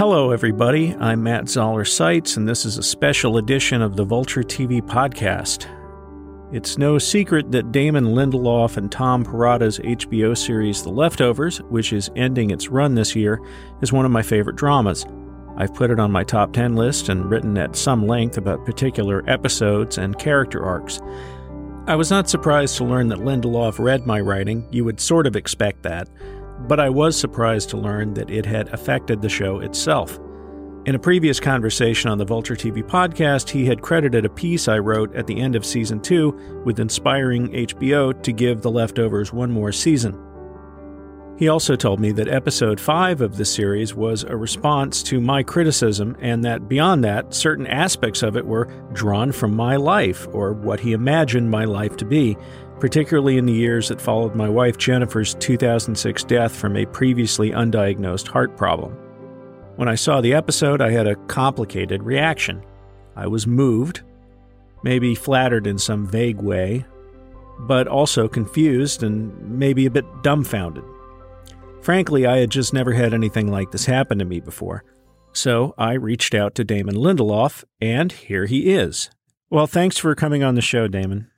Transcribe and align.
Hello, 0.00 0.30
everybody. 0.30 0.96
I'm 0.98 1.22
Matt 1.22 1.46
Zoller 1.50 1.84
Seitz, 1.84 2.38
and 2.38 2.48
this 2.48 2.64
is 2.64 2.78
a 2.78 2.82
special 2.82 3.36
edition 3.36 3.82
of 3.82 3.96
the 3.96 4.02
Vulture 4.02 4.42
TV 4.42 4.80
podcast. 4.80 5.66
It's 6.54 6.78
no 6.78 6.96
secret 6.96 7.52
that 7.52 7.70
Damon 7.70 8.06
Lindelof 8.06 8.78
and 8.78 8.90
Tom 8.90 9.26
Perrotta's 9.26 9.78
HBO 9.78 10.34
series 10.34 10.82
The 10.82 10.88
Leftovers, 10.88 11.58
which 11.64 11.92
is 11.92 12.10
ending 12.16 12.48
its 12.48 12.68
run 12.68 12.94
this 12.94 13.14
year, 13.14 13.42
is 13.82 13.92
one 13.92 14.06
of 14.06 14.10
my 14.10 14.22
favorite 14.22 14.56
dramas. 14.56 15.04
I've 15.58 15.74
put 15.74 15.90
it 15.90 16.00
on 16.00 16.10
my 16.10 16.24
top 16.24 16.54
10 16.54 16.76
list 16.76 17.10
and 17.10 17.28
written 17.28 17.58
at 17.58 17.76
some 17.76 18.06
length 18.06 18.38
about 18.38 18.64
particular 18.64 19.22
episodes 19.28 19.98
and 19.98 20.18
character 20.18 20.64
arcs. 20.64 20.98
I 21.86 21.94
was 21.94 22.10
not 22.10 22.30
surprised 22.30 22.78
to 22.78 22.84
learn 22.84 23.08
that 23.08 23.18
Lindelof 23.18 23.78
read 23.78 24.06
my 24.06 24.18
writing. 24.20 24.66
You 24.70 24.86
would 24.86 24.98
sort 24.98 25.26
of 25.26 25.36
expect 25.36 25.82
that. 25.82 26.08
But 26.68 26.80
I 26.80 26.88
was 26.88 27.18
surprised 27.18 27.70
to 27.70 27.76
learn 27.76 28.14
that 28.14 28.30
it 28.30 28.46
had 28.46 28.68
affected 28.68 29.20
the 29.20 29.28
show 29.28 29.60
itself. 29.60 30.18
In 30.86 30.94
a 30.94 30.98
previous 30.98 31.38
conversation 31.38 32.10
on 32.10 32.16
the 32.16 32.24
Vulture 32.24 32.56
TV 32.56 32.82
podcast, 32.82 33.50
he 33.50 33.66
had 33.66 33.82
credited 33.82 34.24
a 34.24 34.30
piece 34.30 34.66
I 34.66 34.78
wrote 34.78 35.14
at 35.14 35.26
the 35.26 35.38
end 35.38 35.54
of 35.54 35.66
season 35.66 36.00
2 36.00 36.62
with 36.64 36.80
inspiring 36.80 37.48
HBO 37.48 38.22
to 38.22 38.32
give 38.32 38.62
The 38.62 38.70
Leftovers 38.70 39.30
one 39.30 39.52
more 39.52 39.72
season. 39.72 40.18
He 41.36 41.48
also 41.48 41.74
told 41.74 42.00
me 42.00 42.12
that 42.12 42.28
episode 42.28 42.78
5 42.78 43.22
of 43.22 43.38
the 43.38 43.46
series 43.46 43.94
was 43.94 44.24
a 44.24 44.36
response 44.36 45.02
to 45.04 45.20
my 45.20 45.42
criticism, 45.42 46.14
and 46.20 46.44
that 46.44 46.68
beyond 46.68 47.02
that, 47.04 47.32
certain 47.32 47.66
aspects 47.66 48.22
of 48.22 48.36
it 48.36 48.44
were 48.46 48.66
drawn 48.92 49.32
from 49.32 49.56
my 49.56 49.76
life, 49.76 50.28
or 50.32 50.52
what 50.52 50.80
he 50.80 50.92
imagined 50.92 51.50
my 51.50 51.64
life 51.64 51.96
to 51.96 52.04
be, 52.04 52.36
particularly 52.80 53.36
in 53.36 53.46
the 53.46 53.52
years 53.52 53.88
that 53.88 54.00
followed 54.00 54.34
my 54.34 54.48
wife 54.48 54.78
Jennifer's 54.78 55.34
2006 55.34 56.24
death 56.24 56.54
from 56.56 56.76
a 56.76 56.86
previously 56.86 57.50
undiagnosed 57.50 58.28
heart 58.28 58.56
problem. 58.56 58.92
When 59.76 59.88
I 59.88 59.94
saw 59.94 60.20
the 60.20 60.34
episode, 60.34 60.80
I 60.80 60.90
had 60.90 61.06
a 61.06 61.16
complicated 61.26 62.02
reaction. 62.02 62.64
I 63.16 63.26
was 63.26 63.46
moved, 63.46 64.02
maybe 64.82 65.14
flattered 65.14 65.66
in 65.66 65.78
some 65.78 66.06
vague 66.06 66.40
way, 66.40 66.84
but 67.60 67.86
also 67.86 68.26
confused 68.26 69.02
and 69.02 69.58
maybe 69.58 69.86
a 69.86 69.90
bit 69.90 70.04
dumbfounded. 70.22 70.84
Frankly, 71.82 72.26
I 72.26 72.38
had 72.38 72.50
just 72.50 72.74
never 72.74 72.92
had 72.92 73.14
anything 73.14 73.50
like 73.50 73.70
this 73.70 73.86
happen 73.86 74.18
to 74.18 74.24
me 74.24 74.40
before. 74.40 74.84
So 75.32 75.74
I 75.78 75.92
reached 75.94 76.34
out 76.34 76.54
to 76.56 76.64
Damon 76.64 76.96
Lindelof, 76.96 77.64
and 77.80 78.12
here 78.12 78.46
he 78.46 78.72
is. 78.72 79.10
Well, 79.48 79.66
thanks 79.66 79.98
for 79.98 80.14
coming 80.14 80.42
on 80.42 80.54
the 80.54 80.60
show, 80.60 80.88
Damon. 80.88 81.29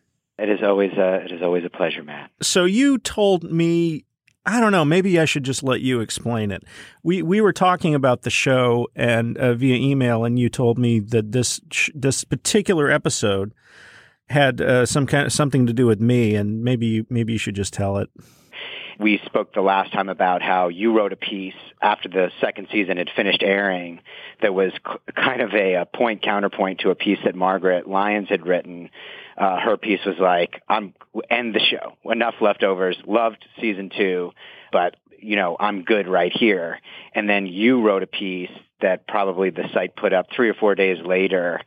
It 0.42 0.48
is 0.48 0.58
always 0.60 0.90
a, 0.92 1.24
it 1.24 1.30
is 1.30 1.40
always 1.40 1.64
a 1.64 1.70
pleasure, 1.70 2.02
Matt. 2.02 2.30
So 2.42 2.64
you 2.64 2.98
told 2.98 3.44
me 3.44 4.04
I 4.44 4.58
don't 4.58 4.72
know. 4.72 4.84
Maybe 4.84 5.20
I 5.20 5.24
should 5.24 5.44
just 5.44 5.62
let 5.62 5.82
you 5.82 6.00
explain 6.00 6.50
it. 6.50 6.64
We 7.04 7.22
we 7.22 7.40
were 7.40 7.52
talking 7.52 7.94
about 7.94 8.22
the 8.22 8.30
show 8.30 8.88
and 8.96 9.38
uh, 9.38 9.54
via 9.54 9.76
email, 9.76 10.24
and 10.24 10.36
you 10.38 10.48
told 10.48 10.78
me 10.78 10.98
that 10.98 11.30
this 11.30 11.60
this 11.94 12.24
particular 12.24 12.90
episode 12.90 13.54
had 14.30 14.60
uh, 14.60 14.84
some 14.84 15.06
kind 15.06 15.26
of 15.26 15.32
something 15.32 15.66
to 15.66 15.72
do 15.72 15.86
with 15.86 16.00
me, 16.00 16.34
and 16.34 16.64
maybe 16.64 17.06
maybe 17.08 17.34
you 17.34 17.38
should 17.38 17.54
just 17.54 17.72
tell 17.72 17.98
it. 17.98 18.10
We 18.98 19.20
spoke 19.24 19.54
the 19.54 19.62
last 19.62 19.92
time 19.92 20.08
about 20.08 20.42
how 20.42 20.68
you 20.68 20.92
wrote 20.92 21.12
a 21.12 21.16
piece 21.16 21.54
after 21.80 22.08
the 22.08 22.30
second 22.40 22.66
season 22.72 22.96
had 22.96 23.10
finished 23.14 23.42
airing 23.42 24.00
that 24.40 24.54
was 24.54 24.72
kind 25.14 25.40
of 25.40 25.54
a, 25.54 25.74
a 25.74 25.86
point 25.86 26.22
counterpoint 26.22 26.80
to 26.80 26.90
a 26.90 26.94
piece 26.94 27.18
that 27.24 27.34
Margaret 27.34 27.88
Lyons 27.88 28.28
had 28.28 28.46
written 28.46 28.90
uh, 29.36 29.60
her 29.60 29.76
piece 29.76 30.00
was 30.04 30.16
like, 30.18 30.62
"I'm 30.68 30.94
end 31.30 31.54
the 31.54 31.60
show. 31.60 31.96
Enough 32.10 32.34
leftovers. 32.40 32.96
Loved 33.06 33.44
season 33.60 33.90
two, 33.96 34.32
but 34.70 34.96
you 35.18 35.36
know 35.36 35.56
I'm 35.58 35.82
good 35.82 36.08
right 36.08 36.32
here." 36.32 36.78
And 37.14 37.28
then 37.28 37.46
you 37.46 37.82
wrote 37.82 38.02
a 38.02 38.06
piece 38.06 38.50
that 38.80 39.06
probably 39.06 39.50
the 39.50 39.68
site 39.72 39.96
put 39.96 40.12
up 40.12 40.26
three 40.34 40.48
or 40.48 40.54
four 40.54 40.74
days 40.74 40.98
later 41.04 41.60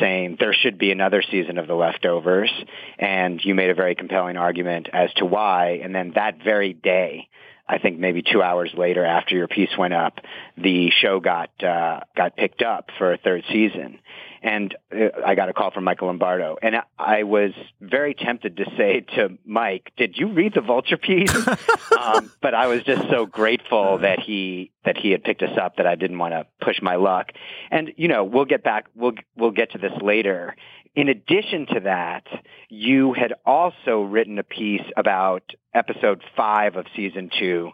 saying 0.00 0.36
there 0.38 0.52
should 0.52 0.78
be 0.78 0.90
another 0.90 1.22
season 1.30 1.58
of 1.58 1.66
The 1.66 1.74
Leftovers, 1.74 2.50
and 2.98 3.40
you 3.42 3.54
made 3.54 3.70
a 3.70 3.74
very 3.74 3.94
compelling 3.94 4.36
argument 4.36 4.88
as 4.92 5.12
to 5.14 5.24
why. 5.24 5.80
And 5.82 5.94
then 5.94 6.12
that 6.14 6.42
very 6.42 6.72
day, 6.72 7.28
I 7.68 7.78
think 7.78 7.98
maybe 7.98 8.22
two 8.22 8.42
hours 8.42 8.70
later 8.76 9.04
after 9.04 9.34
your 9.34 9.48
piece 9.48 9.76
went 9.76 9.94
up, 9.94 10.20
the 10.56 10.90
show 10.90 11.20
got 11.20 11.50
uh, 11.62 12.00
got 12.16 12.36
picked 12.36 12.62
up 12.62 12.90
for 12.98 13.12
a 13.12 13.18
third 13.18 13.44
season. 13.50 13.98
And 14.42 14.74
uh, 14.94 15.08
I 15.24 15.34
got 15.34 15.48
a 15.48 15.52
call 15.52 15.70
from 15.70 15.84
Michael 15.84 16.08
Lombardo, 16.08 16.56
and 16.62 16.76
I 16.98 17.22
was 17.22 17.52
very 17.80 18.14
tempted 18.14 18.56
to 18.58 18.64
say 18.76 19.00
to 19.16 19.38
Mike, 19.44 19.92
"Did 19.96 20.16
you 20.16 20.28
read 20.28 20.54
the 20.54 20.60
Vulture 20.60 20.96
piece?" 20.96 21.34
um, 21.98 22.30
but 22.40 22.54
I 22.54 22.66
was 22.66 22.82
just 22.82 23.08
so 23.08 23.26
grateful 23.26 23.98
that 23.98 24.20
he 24.20 24.70
that 24.84 24.96
he 24.96 25.10
had 25.10 25.24
picked 25.24 25.42
us 25.42 25.56
up 25.60 25.76
that 25.76 25.86
I 25.86 25.94
didn't 25.94 26.18
want 26.18 26.32
to 26.32 26.46
push 26.60 26.80
my 26.80 26.96
luck. 26.96 27.32
And 27.70 27.92
you 27.96 28.08
know, 28.08 28.24
we'll 28.24 28.44
get 28.44 28.62
back. 28.62 28.86
We'll 28.94 29.14
we'll 29.36 29.50
get 29.50 29.72
to 29.72 29.78
this 29.78 29.92
later. 30.00 30.54
In 30.96 31.10
addition 31.10 31.66
to 31.74 31.80
that, 31.80 32.24
you 32.70 33.12
had 33.12 33.34
also 33.44 34.00
written 34.00 34.38
a 34.38 34.42
piece 34.42 34.84
about 34.96 35.42
episode 35.74 36.22
five 36.34 36.76
of 36.76 36.86
season 36.96 37.30
two, 37.38 37.72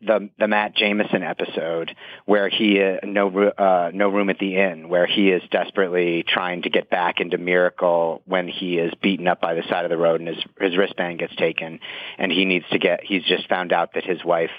the 0.00 0.30
the 0.38 0.48
Matt 0.48 0.74
Jamison 0.74 1.22
episode, 1.22 1.94
where 2.24 2.48
he 2.48 2.82
uh, 2.82 3.04
no 3.04 3.28
uh, 3.28 3.90
no 3.92 4.08
room 4.08 4.30
at 4.30 4.38
the 4.38 4.56
inn, 4.56 4.88
where 4.88 5.06
he 5.06 5.28
is 5.28 5.42
desperately 5.50 6.24
trying 6.26 6.62
to 6.62 6.70
get 6.70 6.88
back 6.88 7.20
into 7.20 7.36
Miracle 7.36 8.22
when 8.24 8.48
he 8.48 8.78
is 8.78 8.94
beaten 9.02 9.28
up 9.28 9.42
by 9.42 9.52
the 9.52 9.62
side 9.68 9.84
of 9.84 9.90
the 9.90 9.98
road 9.98 10.20
and 10.22 10.28
his 10.28 10.42
his 10.58 10.74
wristband 10.74 11.18
gets 11.18 11.36
taken, 11.36 11.80
and 12.16 12.32
he 12.32 12.46
needs 12.46 12.64
to 12.70 12.78
get. 12.78 13.04
He's 13.04 13.24
just 13.24 13.46
found 13.46 13.74
out 13.74 13.92
that 13.92 14.04
his 14.04 14.24
wife 14.24 14.50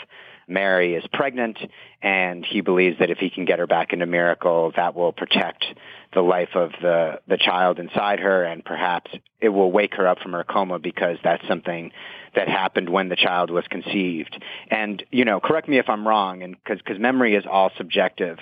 Mary 0.48 0.96
is 0.96 1.04
pregnant, 1.12 1.58
and 2.02 2.46
he 2.46 2.62
believes 2.62 3.00
that 3.00 3.10
if 3.10 3.18
he 3.18 3.30
can 3.30 3.46
get 3.46 3.60
her 3.60 3.68
back 3.68 3.94
into 3.94 4.06
Miracle, 4.06 4.72
that 4.76 4.96
will 4.96 5.12
protect 5.12 5.66
the 6.14 6.22
life 6.22 6.56
of 6.56 6.72
the 6.82 7.20
the 7.28 7.38
child 7.38 7.80
inside 7.80 8.20
her, 8.20 8.44
and 8.44 8.64
perhaps 8.64 9.12
it 9.42 9.50
will 9.50 9.72
wake 9.72 9.96
her 9.96 10.08
up 10.08 10.20
from 10.20 10.34
her 10.34 10.44
coma 10.44 10.80
because 10.80 11.18
that's 11.24 11.46
something 11.48 11.92
that 12.36 12.48
happened 12.48 12.90
when 12.90 13.10
the 13.10 13.16
child 13.16 13.50
was 13.50 13.66
conceived. 13.70 14.42
And 14.70 15.04
you 15.12 15.26
know, 15.26 15.40
correct 15.40 15.68
me 15.68 15.80
if 15.80 15.90
I'm 15.90 16.08
wrong, 16.08 16.44
and 16.44 16.56
because 16.56 16.80
because 16.80 17.00
memory 17.00 17.36
is 17.36 17.46
all 17.50 17.72
subjective, 17.78 18.38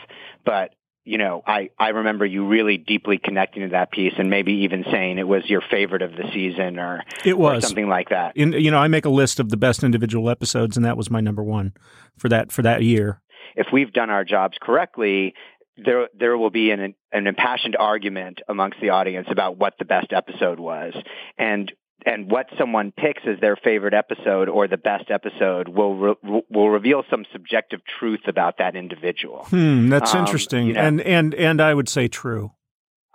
but 0.45 0.73
you 1.05 1.17
know, 1.17 1.43
I, 1.45 1.69
I 1.77 1.89
remember 1.89 2.25
you 2.25 2.47
really 2.47 2.77
deeply 2.77 3.17
connecting 3.17 3.63
to 3.63 3.69
that 3.69 3.91
piece 3.91 4.13
and 4.17 4.29
maybe 4.29 4.53
even 4.63 4.85
saying 4.89 5.17
it 5.17 5.27
was 5.27 5.43
your 5.49 5.61
favorite 5.61 6.01
of 6.01 6.11
the 6.11 6.29
season 6.33 6.79
or, 6.79 7.03
it 7.25 7.37
was. 7.37 7.63
Or 7.63 7.67
something 7.67 7.89
like 7.89 8.09
that. 8.09 8.37
In, 8.37 8.53
you 8.53 8.71
know, 8.71 8.77
I 8.77 8.87
make 8.87 9.05
a 9.05 9.09
list 9.09 9.39
of 9.39 9.49
the 9.49 9.57
best 9.57 9.83
individual 9.83 10.29
episodes 10.29 10.77
and 10.77 10.85
that 10.85 10.95
was 10.95 11.09
my 11.09 11.19
number 11.19 11.43
one 11.43 11.73
for 12.17 12.29
that, 12.29 12.51
for 12.51 12.61
that 12.61 12.83
year. 12.83 13.21
If 13.55 13.67
we've 13.71 13.91
done 13.91 14.09
our 14.09 14.23
jobs 14.23 14.57
correctly, 14.61 15.33
there 15.77 16.07
there 16.17 16.37
will 16.37 16.51
be 16.51 16.71
an 16.71 16.93
an 17.11 17.27
impassioned 17.27 17.75
argument 17.75 18.41
amongst 18.47 18.79
the 18.79 18.89
audience 18.89 19.27
about 19.31 19.57
what 19.57 19.73
the 19.79 19.85
best 19.85 20.13
episode 20.13 20.59
was. 20.59 20.93
And 21.37 21.71
and 22.05 22.29
what 22.29 22.47
someone 22.57 22.91
picks 22.91 23.21
as 23.25 23.39
their 23.39 23.55
favorite 23.55 23.93
episode 23.93 24.49
or 24.49 24.67
the 24.67 24.77
best 24.77 25.09
episode 25.09 25.67
will 25.67 25.95
re- 25.95 26.43
will 26.49 26.69
reveal 26.69 27.03
some 27.09 27.25
subjective 27.31 27.81
truth 27.99 28.21
about 28.27 28.57
that 28.57 28.75
individual. 28.75 29.45
Hmm, 29.45 29.89
that's 29.89 30.13
um, 30.13 30.21
interesting, 30.21 30.67
you 30.67 30.73
know, 30.73 30.81
and 30.81 31.01
and 31.01 31.33
and 31.33 31.61
I 31.61 31.73
would 31.73 31.89
say 31.89 32.07
true. 32.07 32.51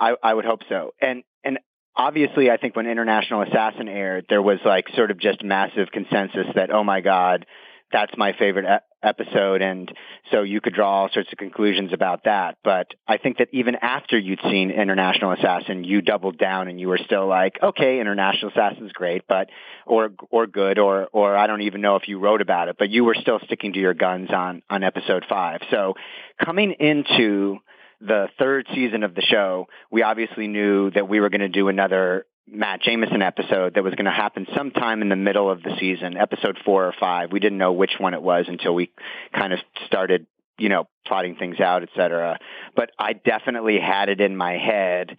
I, 0.00 0.14
I 0.22 0.32
would 0.32 0.44
hope 0.44 0.60
so, 0.68 0.92
and 1.00 1.22
and 1.44 1.58
obviously, 1.96 2.50
I 2.50 2.56
think 2.56 2.76
when 2.76 2.86
International 2.86 3.42
Assassin 3.42 3.88
aired, 3.88 4.26
there 4.28 4.42
was 4.42 4.58
like 4.64 4.86
sort 4.94 5.10
of 5.10 5.18
just 5.18 5.42
massive 5.42 5.88
consensus 5.92 6.46
that 6.54 6.70
oh 6.70 6.84
my 6.84 7.00
god, 7.00 7.46
that's 7.92 8.12
my 8.16 8.32
favorite 8.38 8.82
episode. 9.02 9.62
And 9.62 9.90
so 10.30 10.42
you 10.42 10.60
could 10.60 10.74
draw 10.74 11.02
all 11.02 11.08
sorts 11.12 11.30
of 11.32 11.38
conclusions 11.38 11.92
about 11.92 12.24
that. 12.24 12.58
But 12.64 12.88
I 13.06 13.16
think 13.16 13.38
that 13.38 13.48
even 13.52 13.76
after 13.76 14.18
you'd 14.18 14.40
seen 14.42 14.70
International 14.70 15.32
Assassin, 15.32 15.84
you 15.84 16.02
doubled 16.02 16.38
down 16.38 16.68
and 16.68 16.80
you 16.80 16.88
were 16.88 16.98
still 16.98 17.26
like, 17.26 17.58
okay, 17.62 18.00
International 18.00 18.50
Assassin's 18.50 18.92
great, 18.92 19.22
but, 19.28 19.48
or, 19.86 20.10
or 20.30 20.46
good, 20.46 20.78
or, 20.78 21.08
or 21.12 21.36
I 21.36 21.46
don't 21.46 21.62
even 21.62 21.80
know 21.80 21.96
if 21.96 22.08
you 22.08 22.18
wrote 22.18 22.40
about 22.40 22.68
it, 22.68 22.76
but 22.78 22.90
you 22.90 23.04
were 23.04 23.16
still 23.20 23.40
sticking 23.44 23.72
to 23.74 23.78
your 23.78 23.94
guns 23.94 24.30
on, 24.30 24.62
on 24.68 24.82
episode 24.82 25.24
five. 25.28 25.60
So 25.70 25.94
coming 26.44 26.72
into 26.72 27.58
the 28.00 28.28
third 28.38 28.66
season 28.74 29.02
of 29.02 29.14
the 29.14 29.22
show, 29.22 29.66
we 29.90 30.02
obviously 30.02 30.48
knew 30.48 30.90
that 30.90 31.08
we 31.08 31.20
were 31.20 31.30
going 31.30 31.40
to 31.40 31.48
do 31.48 31.68
another 31.68 32.26
Matt 32.50 32.80
Jamison 32.82 33.20
episode 33.22 33.74
that 33.74 33.84
was 33.84 33.94
going 33.94 34.06
to 34.06 34.10
happen 34.10 34.46
sometime 34.56 35.02
in 35.02 35.08
the 35.08 35.16
middle 35.16 35.50
of 35.50 35.62
the 35.62 35.76
season, 35.78 36.16
episode 36.16 36.58
four 36.64 36.86
or 36.86 36.94
five. 36.98 37.30
We 37.32 37.40
didn't 37.40 37.58
know 37.58 37.72
which 37.72 37.92
one 37.98 38.14
it 38.14 38.22
was 38.22 38.46
until 38.48 38.74
we 38.74 38.90
kind 39.34 39.52
of 39.52 39.58
started, 39.86 40.26
you 40.58 40.68
know, 40.68 40.88
plotting 41.06 41.36
things 41.36 41.60
out, 41.60 41.82
et 41.82 41.90
cetera. 41.94 42.38
But 42.74 42.90
I 42.98 43.12
definitely 43.12 43.78
had 43.78 44.08
it 44.08 44.20
in 44.20 44.36
my 44.36 44.52
head 44.52 45.16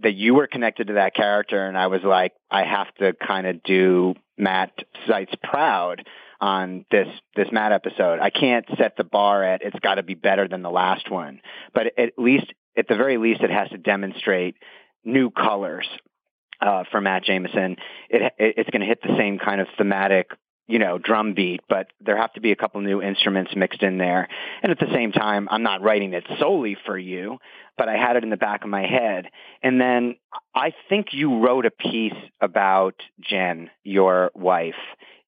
that 0.00 0.14
you 0.14 0.34
were 0.34 0.46
connected 0.46 0.88
to 0.88 0.94
that 0.94 1.14
character, 1.14 1.66
and 1.66 1.78
I 1.78 1.86
was 1.86 2.02
like, 2.02 2.32
I 2.50 2.64
have 2.64 2.92
to 2.96 3.14
kind 3.14 3.46
of 3.46 3.62
do 3.62 4.14
Matt 4.36 4.72
Seitz 5.06 5.32
proud 5.42 6.06
on 6.40 6.84
this 6.90 7.08
this 7.34 7.48
Matt 7.52 7.72
episode. 7.72 8.18
I 8.20 8.30
can't 8.30 8.66
set 8.78 8.96
the 8.96 9.04
bar 9.04 9.42
at 9.44 9.62
it's 9.62 9.78
got 9.80 9.96
to 9.96 10.02
be 10.02 10.14
better 10.14 10.48
than 10.48 10.62
the 10.62 10.70
last 10.70 11.10
one, 11.10 11.40
but 11.74 11.86
at 11.98 12.12
least 12.18 12.52
at 12.76 12.88
the 12.88 12.96
very 12.96 13.16
least, 13.16 13.40
it 13.40 13.50
has 13.50 13.70
to 13.70 13.78
demonstrate 13.78 14.56
new 15.04 15.30
colors 15.30 15.88
uh, 16.60 16.84
for 16.90 17.00
Matt 17.00 17.24
Jamison, 17.24 17.76
it, 18.08 18.32
it, 18.38 18.54
it's 18.58 18.70
going 18.70 18.80
to 18.80 18.86
hit 18.86 19.02
the 19.02 19.16
same 19.16 19.38
kind 19.38 19.60
of 19.60 19.68
thematic 19.76 20.30
you 20.68 20.80
know, 20.80 20.98
drum 20.98 21.34
beat, 21.34 21.60
but 21.68 21.86
there 22.00 22.16
have 22.16 22.32
to 22.32 22.40
be 22.40 22.50
a 22.50 22.56
couple 22.56 22.80
new 22.80 23.00
instruments 23.00 23.52
mixed 23.54 23.84
in 23.84 23.98
there. 23.98 24.26
And 24.64 24.72
at 24.72 24.80
the 24.80 24.92
same 24.92 25.12
time, 25.12 25.46
I'm 25.48 25.62
not 25.62 25.80
writing 25.80 26.12
it 26.12 26.24
solely 26.40 26.76
for 26.86 26.98
you, 26.98 27.38
but 27.78 27.88
I 27.88 27.96
had 27.96 28.16
it 28.16 28.24
in 28.24 28.30
the 28.30 28.36
back 28.36 28.64
of 28.64 28.68
my 28.68 28.84
head. 28.84 29.26
And 29.62 29.80
then 29.80 30.16
I 30.56 30.72
think 30.88 31.08
you 31.12 31.38
wrote 31.38 31.66
a 31.66 31.70
piece 31.70 32.18
about 32.40 32.96
Jen, 33.20 33.70
your 33.84 34.32
wife, 34.34 34.74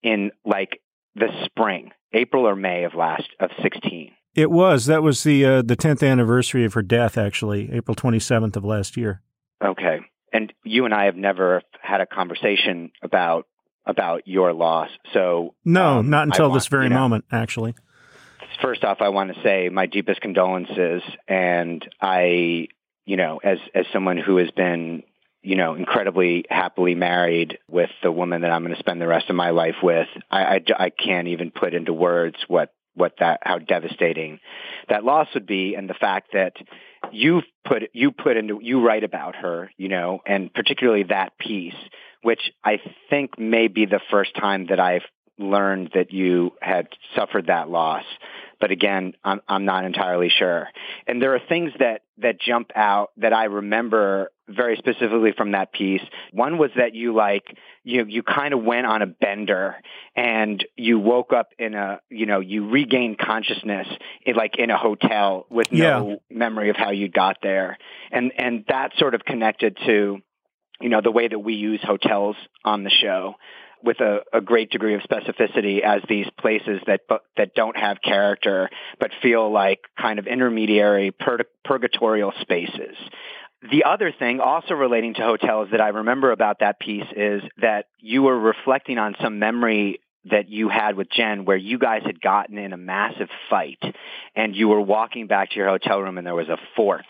in 0.02 0.32
like 0.44 0.80
the 1.18 1.28
spring, 1.44 1.90
April 2.12 2.46
or 2.46 2.56
May 2.56 2.84
of 2.84 2.94
last 2.94 3.28
of 3.40 3.50
16. 3.62 4.12
It 4.34 4.50
was. 4.50 4.86
That 4.86 5.02
was 5.02 5.24
the 5.24 5.44
uh, 5.44 5.62
the 5.62 5.76
10th 5.76 6.08
anniversary 6.08 6.64
of 6.64 6.74
her 6.74 6.82
death 6.82 7.18
actually, 7.18 7.72
April 7.72 7.94
27th 7.94 8.56
of 8.56 8.64
last 8.64 8.96
year. 8.96 9.22
Okay. 9.64 10.00
And 10.32 10.52
you 10.62 10.84
and 10.84 10.94
I 10.94 11.06
have 11.06 11.16
never 11.16 11.62
had 11.80 12.00
a 12.00 12.06
conversation 12.06 12.92
about 13.02 13.46
about 13.86 14.28
your 14.28 14.52
loss. 14.52 14.90
So 15.12 15.54
No, 15.64 15.98
um, 15.98 16.10
not 16.10 16.28
until 16.28 16.50
want, 16.50 16.60
this 16.60 16.68
very 16.68 16.84
you 16.84 16.90
know, 16.90 17.00
moment 17.00 17.24
actually. 17.32 17.74
First 18.62 18.84
off, 18.84 18.98
I 19.00 19.08
want 19.08 19.34
to 19.34 19.42
say 19.42 19.68
my 19.70 19.86
deepest 19.86 20.20
condolences 20.20 21.02
and 21.26 21.86
I, 22.00 22.68
you 23.06 23.16
know, 23.16 23.40
as 23.42 23.58
as 23.74 23.86
someone 23.92 24.18
who 24.18 24.36
has 24.36 24.50
been 24.50 25.02
you 25.48 25.56
know, 25.56 25.74
incredibly 25.74 26.44
happily 26.50 26.94
married 26.94 27.56
with 27.70 27.88
the 28.02 28.12
woman 28.12 28.42
that 28.42 28.50
I'm 28.50 28.62
going 28.62 28.74
to 28.74 28.78
spend 28.78 29.00
the 29.00 29.06
rest 29.06 29.30
of 29.30 29.34
my 29.34 29.48
life 29.48 29.76
with. 29.82 30.06
I, 30.30 30.44
I, 30.56 30.60
I 30.78 30.90
can't 30.90 31.28
even 31.28 31.50
put 31.50 31.72
into 31.72 31.94
words 31.94 32.36
what 32.48 32.70
what 32.94 33.14
that 33.20 33.40
how 33.44 33.58
devastating 33.58 34.40
that 34.88 35.04
loss 35.04 35.28
would 35.32 35.46
be 35.46 35.74
and 35.74 35.88
the 35.88 35.94
fact 35.94 36.30
that 36.32 36.54
you 37.12 37.42
put 37.64 37.84
you 37.92 38.10
put 38.10 38.36
into 38.36 38.58
you 38.60 38.84
write 38.84 39.04
about 39.04 39.36
her 39.36 39.70
you 39.76 39.88
know 39.88 40.18
and 40.26 40.52
particularly 40.52 41.04
that 41.04 41.38
piece 41.38 41.76
which 42.22 42.40
i 42.64 42.80
think 43.08 43.38
may 43.38 43.68
be 43.68 43.86
the 43.86 44.00
first 44.10 44.34
time 44.34 44.66
that 44.66 44.80
i've 44.80 45.04
learned 45.38 45.90
that 45.94 46.12
you 46.12 46.52
had 46.60 46.88
suffered 47.14 47.46
that 47.46 47.68
loss 47.68 48.04
but 48.60 48.70
again, 48.70 49.14
I'm, 49.22 49.40
I'm 49.48 49.64
not 49.64 49.84
entirely 49.84 50.30
sure. 50.36 50.68
And 51.06 51.22
there 51.22 51.34
are 51.34 51.40
things 51.48 51.72
that, 51.78 52.02
that 52.18 52.40
jump 52.40 52.72
out 52.74 53.10
that 53.18 53.32
I 53.32 53.44
remember 53.44 54.32
very 54.48 54.76
specifically 54.76 55.32
from 55.36 55.52
that 55.52 55.72
piece. 55.72 56.02
One 56.32 56.58
was 56.58 56.70
that 56.76 56.94
you 56.94 57.14
like, 57.14 57.44
you, 57.84 58.04
you 58.06 58.22
kind 58.22 58.52
of 58.52 58.62
went 58.62 58.86
on 58.86 59.02
a 59.02 59.06
bender 59.06 59.76
and 60.16 60.64
you 60.76 60.98
woke 60.98 61.32
up 61.32 61.50
in 61.58 61.74
a, 61.74 62.00
you 62.10 62.26
know, 62.26 62.40
you 62.40 62.68
regained 62.68 63.18
consciousness 63.18 63.86
in 64.26 64.34
like 64.34 64.58
in 64.58 64.70
a 64.70 64.78
hotel 64.78 65.46
with 65.50 65.70
no 65.70 66.08
yeah. 66.08 66.36
memory 66.36 66.70
of 66.70 66.76
how 66.76 66.90
you 66.90 67.08
got 67.08 67.36
there. 67.42 67.78
And, 68.10 68.32
and 68.36 68.64
that 68.68 68.92
sort 68.98 69.14
of 69.14 69.24
connected 69.24 69.76
to, 69.86 70.18
you 70.80 70.88
know, 70.88 71.00
the 71.00 71.12
way 71.12 71.28
that 71.28 71.38
we 71.38 71.54
use 71.54 71.80
hotels 71.82 72.36
on 72.64 72.82
the 72.82 72.90
show 72.90 73.34
with 73.82 74.00
a, 74.00 74.20
a, 74.32 74.40
great 74.40 74.70
degree 74.70 74.94
of 74.94 75.00
specificity 75.02 75.80
as 75.80 76.02
these 76.08 76.26
places 76.38 76.80
that 76.86 77.00
that 77.36 77.54
don't 77.54 77.76
have 77.76 77.98
character 78.02 78.68
but 78.98 79.10
feel 79.22 79.50
like 79.50 79.80
kind 80.00 80.18
of 80.18 80.26
intermediary 80.26 81.10
pur- 81.10 81.44
purgatorial 81.64 82.32
spaces. 82.40 82.96
The 83.70 83.84
other 83.84 84.12
thing 84.16 84.40
also 84.40 84.74
relating 84.74 85.14
to 85.14 85.22
hotels 85.22 85.68
that 85.72 85.80
I 85.80 85.88
remember 85.88 86.30
about 86.30 86.60
that 86.60 86.78
piece 86.78 87.06
is 87.16 87.42
that 87.60 87.86
you 87.98 88.22
were 88.22 88.38
reflecting 88.38 88.98
on 88.98 89.16
some 89.20 89.38
memory 89.40 90.00
that 90.30 90.48
you 90.48 90.68
had 90.68 90.96
with 90.96 91.08
Jen 91.10 91.44
where 91.44 91.56
you 91.56 91.78
guys 91.78 92.02
had 92.04 92.20
gotten 92.20 92.58
in 92.58 92.72
a 92.72 92.76
massive 92.76 93.28
fight 93.50 93.82
and 94.36 94.54
you 94.54 94.68
were 94.68 94.80
walking 94.80 95.26
back 95.26 95.50
to 95.50 95.56
your 95.56 95.68
hotel 95.68 96.00
room 96.00 96.18
and 96.18 96.26
there 96.26 96.34
was 96.34 96.48
a 96.48 96.58
fork 96.76 97.04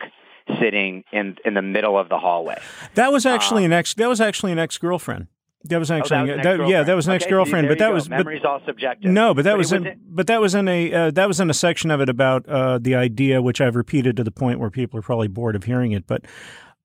sitting 0.60 1.04
in 1.12 1.36
in 1.44 1.54
the 1.54 1.62
middle 1.62 1.98
of 1.98 2.08
the 2.08 2.18
hallway. 2.18 2.58
That 2.94 3.12
was 3.12 3.26
actually 3.26 3.64
um, 3.64 3.72
an 3.72 3.78
ex 3.78 3.94
that 3.94 4.08
was 4.08 4.20
actually 4.20 4.52
an 4.52 4.58
ex-girlfriend. 4.58 5.28
That 5.64 5.78
was 5.78 5.90
actually, 5.90 6.30
oh, 6.30 6.36
that 6.36 6.58
was 6.58 6.68
that, 6.68 6.68
yeah, 6.68 6.82
that 6.84 6.94
was 6.94 7.08
an 7.08 7.14
ex 7.14 7.26
girlfriend, 7.26 7.66
okay, 7.66 7.74
but 7.74 7.78
that 7.80 7.92
was 7.92 8.08
memory's 8.08 8.42
but, 8.42 8.48
all 8.48 8.60
subjective. 8.64 9.10
No, 9.10 9.34
but 9.34 9.42
that 9.42 9.52
but 9.52 9.58
was, 9.58 9.72
in, 9.72 9.86
in, 9.88 10.00
but 10.08 10.28
that 10.28 10.40
was 10.40 10.54
in 10.54 10.68
a 10.68 10.94
uh, 10.94 11.10
that 11.10 11.26
was 11.26 11.40
in 11.40 11.50
a 11.50 11.54
section 11.54 11.90
of 11.90 12.00
it 12.00 12.08
about 12.08 12.48
uh, 12.48 12.78
the 12.78 12.94
idea, 12.94 13.42
which 13.42 13.60
I've 13.60 13.74
repeated 13.74 14.16
to 14.18 14.24
the 14.24 14.30
point 14.30 14.60
where 14.60 14.70
people 14.70 15.00
are 15.00 15.02
probably 15.02 15.26
bored 15.26 15.56
of 15.56 15.64
hearing 15.64 15.90
it. 15.90 16.06
But 16.06 16.24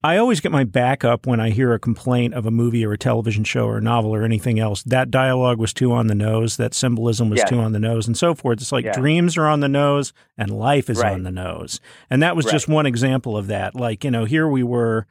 I 0.04 0.18
always 0.18 0.42
get 0.42 0.52
my 0.52 0.64
back 0.64 1.06
up 1.06 1.28
when 1.28 1.40
I 1.40 1.52
hear 1.52 1.72
a 1.74 1.80
complaint 1.80 2.34
of 2.34 2.48
a 2.48 2.52
movie 2.52 2.84
or 2.84 2.92
a 2.92 2.98
television 2.98 3.44
show 3.44 3.68
or 3.68 3.78
a 3.78 3.82
novel 3.82 4.14
or 4.14 4.24
anything 4.24 4.60
else. 4.60 4.82
That 4.84 5.12
dialogue 5.12 5.60
was 5.60 5.72
too 5.72 5.94
on 5.94 6.08
the 6.08 6.16
nose. 6.16 6.58
That 6.58 6.74
symbolism 6.74 7.30
was 7.30 7.38
yes. 7.38 7.50
too 7.50 7.60
on 7.60 7.74
the 7.74 7.80
nose, 7.80 8.08
and 8.08 8.18
so 8.18 8.34
forth. 8.34 8.60
It's 8.60 8.72
like 8.72 8.92
dreams 8.92 9.38
are 9.38 9.48
on 9.48 9.60
the 9.60 9.70
nose 9.70 10.14
and 10.36 10.50
life 10.50 10.90
is 10.90 10.98
right. 10.98 11.14
on 11.14 11.24
the 11.24 11.32
nose, 11.32 11.80
and 12.10 12.24
that 12.24 12.36
was 12.36 12.46
right. 12.48 12.52
just 12.52 12.68
one 12.68 12.88
example 12.88 13.38
of 13.38 13.48
that. 13.48 13.76
Like 13.76 14.04
you 14.04 14.10
know, 14.10 14.26
here 14.26 14.48
we 14.48 14.64
were 14.64 15.06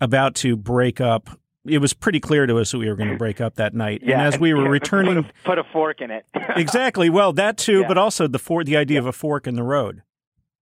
about 0.00 0.34
to 0.36 0.56
break 0.56 1.00
up 1.00 1.38
it 1.68 1.78
was 1.78 1.92
pretty 1.92 2.20
clear 2.20 2.46
to 2.46 2.58
us 2.58 2.70
that 2.72 2.78
we 2.78 2.88
were 2.88 2.96
going 2.96 3.10
to 3.10 3.16
break 3.16 3.40
up 3.40 3.56
that 3.56 3.74
night. 3.74 4.02
Yeah, 4.02 4.18
and 4.18 4.34
as 4.34 4.40
we 4.40 4.54
were 4.54 4.64
yeah, 4.64 4.68
returning, 4.68 5.14
put 5.14 5.30
a, 5.30 5.44
put 5.44 5.58
a, 5.58 5.64
fork 5.72 6.00
in 6.00 6.10
it. 6.10 6.26
exactly. 6.56 7.10
Well, 7.10 7.32
that 7.34 7.56
too, 7.56 7.80
yeah. 7.80 7.88
but 7.88 7.98
also 7.98 8.26
the 8.26 8.38
for, 8.38 8.64
the 8.64 8.76
idea 8.76 8.98
of 8.98 9.06
a 9.06 9.12
fork 9.12 9.46
in 9.46 9.54
the 9.54 9.62
road. 9.62 10.02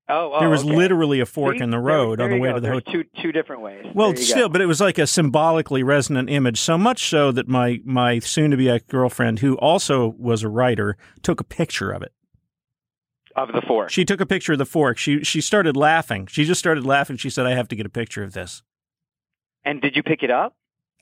Oh, 0.06 0.32
oh 0.34 0.40
there 0.40 0.50
was 0.50 0.64
okay. 0.64 0.76
literally 0.76 1.20
a 1.20 1.26
fork 1.26 1.56
See? 1.56 1.62
in 1.62 1.70
the 1.70 1.78
road 1.78 2.18
there, 2.18 2.28
there 2.28 2.34
on 2.34 2.38
the 2.38 2.42
way 2.42 2.50
go. 2.50 2.54
to 2.56 2.60
the 2.60 2.68
hotel. 2.68 2.92
Two 2.92 3.04
two 3.22 3.32
different 3.32 3.62
ways. 3.62 3.86
Well, 3.94 4.14
still, 4.16 4.48
go. 4.48 4.52
but 4.52 4.60
it 4.60 4.66
was 4.66 4.80
like 4.80 4.98
a 4.98 5.06
symbolically 5.06 5.82
resonant 5.82 6.28
image. 6.28 6.60
So 6.60 6.76
much 6.76 7.08
so 7.08 7.32
that 7.32 7.48
my 7.48 7.80
my 7.84 8.18
soon 8.18 8.50
to 8.50 8.56
be 8.56 8.68
ex 8.68 8.84
girlfriend, 8.86 9.38
who 9.38 9.56
also 9.56 10.14
was 10.18 10.42
a 10.42 10.48
writer, 10.48 10.96
took 11.22 11.40
a 11.40 11.44
picture 11.44 11.90
of 11.90 12.02
it. 12.02 12.12
Of 13.36 13.48
the 13.48 13.62
fork. 13.66 13.90
She 13.90 14.04
took 14.04 14.20
a 14.20 14.26
picture 14.26 14.52
of 14.52 14.58
the 14.58 14.66
fork. 14.66 14.98
She 14.98 15.24
she 15.24 15.40
started 15.40 15.76
laughing. 15.76 16.26
She 16.26 16.44
just 16.44 16.58
started 16.58 16.84
laughing. 16.84 17.16
She 17.16 17.30
said, 17.30 17.46
"I 17.46 17.52
have 17.52 17.68
to 17.68 17.76
get 17.76 17.86
a 17.86 17.90
picture 17.90 18.22
of 18.22 18.32
this." 18.32 18.62
And 19.64 19.80
did 19.80 19.96
you 19.96 20.02
pick 20.02 20.22
it 20.22 20.30
up? 20.30 20.54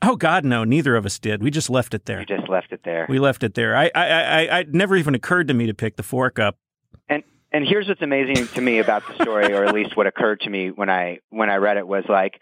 Oh 0.03 0.17
God, 0.17 0.45
no! 0.45 0.65
Neither 0.65 0.97
of 0.97 1.07
us 1.07 1.19
did. 1.19 1.43
We 1.43 1.51
just 1.51 1.71
left 1.71 1.95
it 1.95 2.07
there. 2.07 2.21
You 2.21 2.27
just 2.27 2.49
left 2.49 2.73
it 2.73 2.81
there. 2.85 3.07
We 3.09 3.21
left 3.21 3.45
it 3.45 3.55
there. 3.55 3.77
I, 3.77 3.91
I, 3.95 4.07
I, 4.07 4.59
I 4.59 4.65
never 4.69 4.97
even 4.97 5.15
occurred 5.15 5.49
to 5.49 5.55
me 5.55 5.67
to 5.67 5.75
pick 5.75 5.97
the 5.97 6.03
fork 6.03 6.39
up. 6.39 6.57
And 7.09 7.23
and 7.53 7.65
here's 7.65 7.87
what's 7.87 8.03
amazing 8.03 8.49
to 8.49 8.61
me 8.61 8.81
about 8.81 9.07
the 9.07 9.23
story, 9.23 9.53
or 9.53 9.65
at 9.65 9.73
least 9.73 9.97
what 9.97 10.09
occurred 10.09 10.41
to 10.41 10.51
me 10.51 10.71
when 10.71 10.91
I 10.91 11.19
when 11.31 11.51
I 11.51 11.57
read 11.57 11.77
it 11.77 11.87
was 11.87 12.05
like 12.09 12.41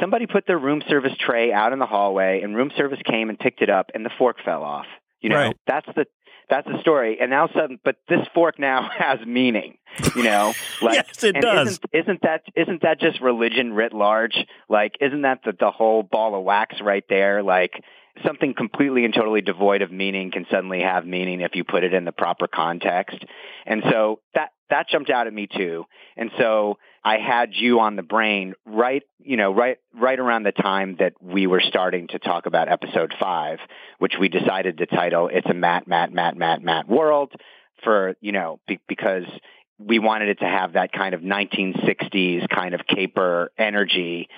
somebody 0.00 0.26
put 0.26 0.46
their 0.46 0.58
room 0.58 0.82
service 0.88 1.12
tray 1.24 1.52
out 1.52 1.72
in 1.72 1.78
the 1.78 1.86
hallway, 1.86 2.40
and 2.42 2.56
room 2.56 2.70
service 2.76 2.98
came 3.04 3.28
and 3.28 3.38
picked 3.38 3.62
it 3.62 3.70
up, 3.70 3.90
and 3.94 4.04
the 4.04 4.10
fork 4.18 4.38
fell 4.44 4.62
off. 4.62 4.86
You 5.20 5.30
know, 5.30 5.36
right. 5.36 5.56
that's 5.66 5.86
the 5.94 6.06
that's 6.48 6.66
the 6.66 6.80
story. 6.80 7.18
And 7.20 7.30
now 7.30 7.48
sudden, 7.48 7.78
but 7.84 7.96
this 8.08 8.20
fork 8.34 8.58
now 8.58 8.88
has 8.98 9.18
meaning. 9.26 9.78
You 10.14 10.24
know, 10.24 10.52
like 10.82 10.94
yes, 10.94 11.24
it 11.24 11.40
does. 11.40 11.68
Isn't, 11.68 11.84
isn't, 11.92 12.22
that 12.22 12.42
isn't 12.54 12.82
that 12.82 13.00
just 13.00 13.20
religion 13.20 13.72
writ 13.72 13.92
large? 13.92 14.36
Like, 14.68 14.96
isn't 15.00 15.22
that 15.22 15.40
the, 15.44 15.52
the 15.58 15.70
whole 15.70 16.02
ball 16.02 16.34
of 16.34 16.44
wax 16.44 16.76
right 16.82 17.04
there? 17.08 17.42
Like 17.42 17.82
something 18.24 18.54
completely 18.54 19.04
and 19.04 19.14
totally 19.14 19.42
devoid 19.42 19.82
of 19.82 19.90
meaning 19.90 20.30
can 20.30 20.46
suddenly 20.50 20.80
have 20.80 21.06
meaning 21.06 21.40
if 21.40 21.54
you 21.54 21.64
put 21.64 21.84
it 21.84 21.92
in 21.92 22.04
the 22.04 22.12
proper 22.12 22.46
context. 22.46 23.24
And 23.66 23.82
so 23.90 24.20
that 24.34 24.50
that 24.70 24.88
jumped 24.88 25.10
out 25.10 25.26
at 25.26 25.32
me 25.32 25.46
too. 25.46 25.84
And 26.16 26.30
so 26.38 26.78
I 27.06 27.18
had 27.18 27.50
you 27.52 27.78
on 27.78 27.94
the 27.94 28.02
brain 28.02 28.54
right, 28.64 29.04
you 29.20 29.36
know, 29.36 29.54
right 29.54 29.78
right 29.94 30.18
around 30.18 30.42
the 30.42 30.50
time 30.50 30.96
that 30.98 31.12
we 31.22 31.46
were 31.46 31.60
starting 31.60 32.08
to 32.08 32.18
talk 32.18 32.46
about 32.46 32.68
episode 32.68 33.14
5, 33.20 33.58
which 34.00 34.14
we 34.18 34.28
decided 34.28 34.78
to 34.78 34.86
title 34.86 35.30
It's 35.32 35.46
a 35.48 35.54
Matt 35.54 35.86
Matt 35.86 36.12
Matt 36.12 36.36
Matt 36.36 36.62
Matt 36.62 36.88
World 36.88 37.32
for, 37.84 38.16
you 38.20 38.32
know, 38.32 38.58
be, 38.66 38.80
because 38.88 39.22
we 39.78 40.00
wanted 40.00 40.30
it 40.30 40.40
to 40.40 40.46
have 40.46 40.72
that 40.72 40.90
kind 40.90 41.14
of 41.14 41.20
1960s 41.20 42.48
kind 42.48 42.74
of 42.74 42.80
caper 42.88 43.52
energy 43.56 44.28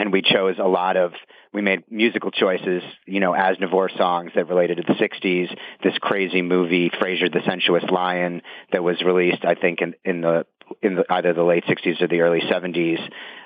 and 0.00 0.10
we 0.10 0.22
chose 0.22 0.56
a 0.58 0.66
lot 0.66 0.96
of 0.96 1.12
we 1.52 1.60
made 1.60 1.82
musical 1.90 2.30
choices, 2.30 2.82
you 3.06 3.20
know, 3.20 3.32
Aznavour 3.32 3.94
songs 3.98 4.32
that 4.34 4.48
related 4.48 4.78
to 4.78 4.82
the 4.84 4.94
60s, 4.94 5.54
this 5.84 5.92
crazy 6.00 6.42
movie, 6.42 6.90
Frasier 6.90 7.30
the 7.30 7.42
Sensuous 7.46 7.84
Lion, 7.90 8.40
that 8.72 8.82
was 8.82 9.02
released, 9.02 9.44
I 9.44 9.56
think, 9.56 9.82
in, 9.82 9.94
in 10.04 10.20
the 10.22 10.46
in 10.82 10.94
the, 10.94 11.04
either 11.10 11.34
the 11.34 11.42
late 11.42 11.64
60s 11.64 12.00
or 12.00 12.06
the 12.06 12.20
early 12.20 12.40
70s, 12.40 13.00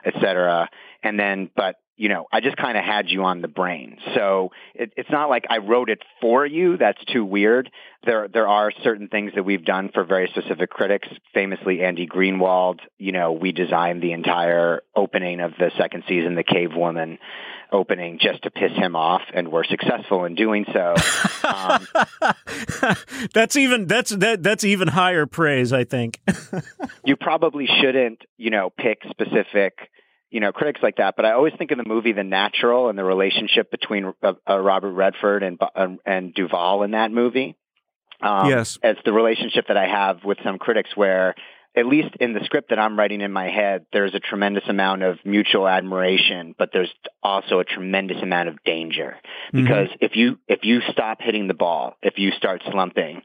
et 0.04 0.12
cetera. 0.20 0.68
And 1.04 1.20
then, 1.20 1.50
but 1.54 1.76
you 1.96 2.08
know, 2.08 2.26
I 2.32 2.40
just 2.40 2.56
kind 2.56 2.76
of 2.76 2.84
had 2.84 3.08
you 3.08 3.22
on 3.22 3.40
the 3.40 3.48
brain. 3.48 3.98
So 4.14 4.50
it, 4.74 4.92
it's 4.96 5.10
not 5.10 5.30
like 5.30 5.44
I 5.48 5.58
wrote 5.58 5.90
it 5.90 6.02
for 6.20 6.44
you. 6.44 6.76
That's 6.76 7.02
too 7.04 7.24
weird. 7.24 7.70
There, 8.04 8.26
there 8.26 8.48
are 8.48 8.72
certain 8.82 9.08
things 9.08 9.32
that 9.36 9.44
we've 9.44 9.64
done 9.64 9.90
for 9.94 10.02
very 10.02 10.28
specific 10.28 10.70
critics. 10.70 11.06
Famously, 11.34 11.82
Andy 11.82 12.08
Greenwald. 12.08 12.80
You 12.98 13.12
know, 13.12 13.32
we 13.32 13.52
designed 13.52 14.02
the 14.02 14.12
entire 14.12 14.82
opening 14.96 15.40
of 15.40 15.52
the 15.56 15.70
second 15.78 16.02
season, 16.08 16.34
The 16.34 16.42
Cave 16.42 16.70
Woman 16.74 17.18
opening, 17.70 18.18
just 18.20 18.42
to 18.42 18.50
piss 18.50 18.72
him 18.72 18.96
off, 18.96 19.22
and 19.32 19.50
we're 19.50 19.64
successful 19.64 20.24
in 20.24 20.34
doing 20.34 20.64
so. 20.72 20.94
Um, 21.44 21.86
that's 23.34 23.56
even 23.56 23.86
that's 23.86 24.10
that 24.10 24.42
that's 24.42 24.64
even 24.64 24.88
higher 24.88 25.26
praise, 25.26 25.72
I 25.72 25.84
think. 25.84 26.20
you 27.04 27.16
probably 27.16 27.66
shouldn't, 27.80 28.22
you 28.36 28.50
know, 28.50 28.70
pick 28.70 29.02
specific 29.10 29.78
you 30.34 30.40
know, 30.40 30.50
critics 30.50 30.80
like 30.82 30.96
that. 30.96 31.14
But 31.16 31.26
I 31.26 31.32
always 31.32 31.52
think 31.56 31.70
of 31.70 31.78
the 31.78 31.84
movie 31.86 32.12
The 32.12 32.24
Natural 32.24 32.88
and 32.88 32.98
the 32.98 33.04
relationship 33.04 33.70
between 33.70 34.12
uh, 34.20 34.32
uh, 34.50 34.58
Robert 34.58 34.90
Redford 34.90 35.44
and 35.44 35.58
uh, 35.60 35.88
and 36.04 36.34
Duvall 36.34 36.82
in 36.82 36.90
that 36.90 37.12
movie. 37.12 37.56
Um, 38.20 38.48
yes, 38.48 38.76
it's 38.82 38.98
the 39.04 39.12
relationship 39.12 39.68
that 39.68 39.76
I 39.76 39.86
have 39.86 40.24
with 40.24 40.38
some 40.42 40.58
critics 40.58 40.90
where 40.96 41.36
at 41.76 41.86
least 41.86 42.16
in 42.18 42.32
the 42.32 42.40
script 42.44 42.70
that 42.70 42.80
I'm 42.80 42.98
writing 42.98 43.20
in 43.20 43.32
my 43.32 43.48
head, 43.48 43.86
there's 43.92 44.14
a 44.14 44.20
tremendous 44.20 44.64
amount 44.68 45.02
of 45.04 45.18
mutual 45.24 45.68
admiration, 45.68 46.54
but 46.58 46.70
there's 46.72 46.92
also 47.22 47.60
a 47.60 47.64
tremendous 47.64 48.20
amount 48.20 48.48
of 48.48 48.62
danger 48.64 49.16
Mm-hmm. 49.52 49.62
because 49.62 49.88
if 50.00 50.16
you 50.16 50.38
if 50.48 50.60
you 50.64 50.80
stop 50.90 51.18
hitting 51.20 51.46
the 51.46 51.54
ball, 51.54 51.94
if 52.02 52.18
you 52.18 52.32
start 52.32 52.62
slumping, 52.72 53.22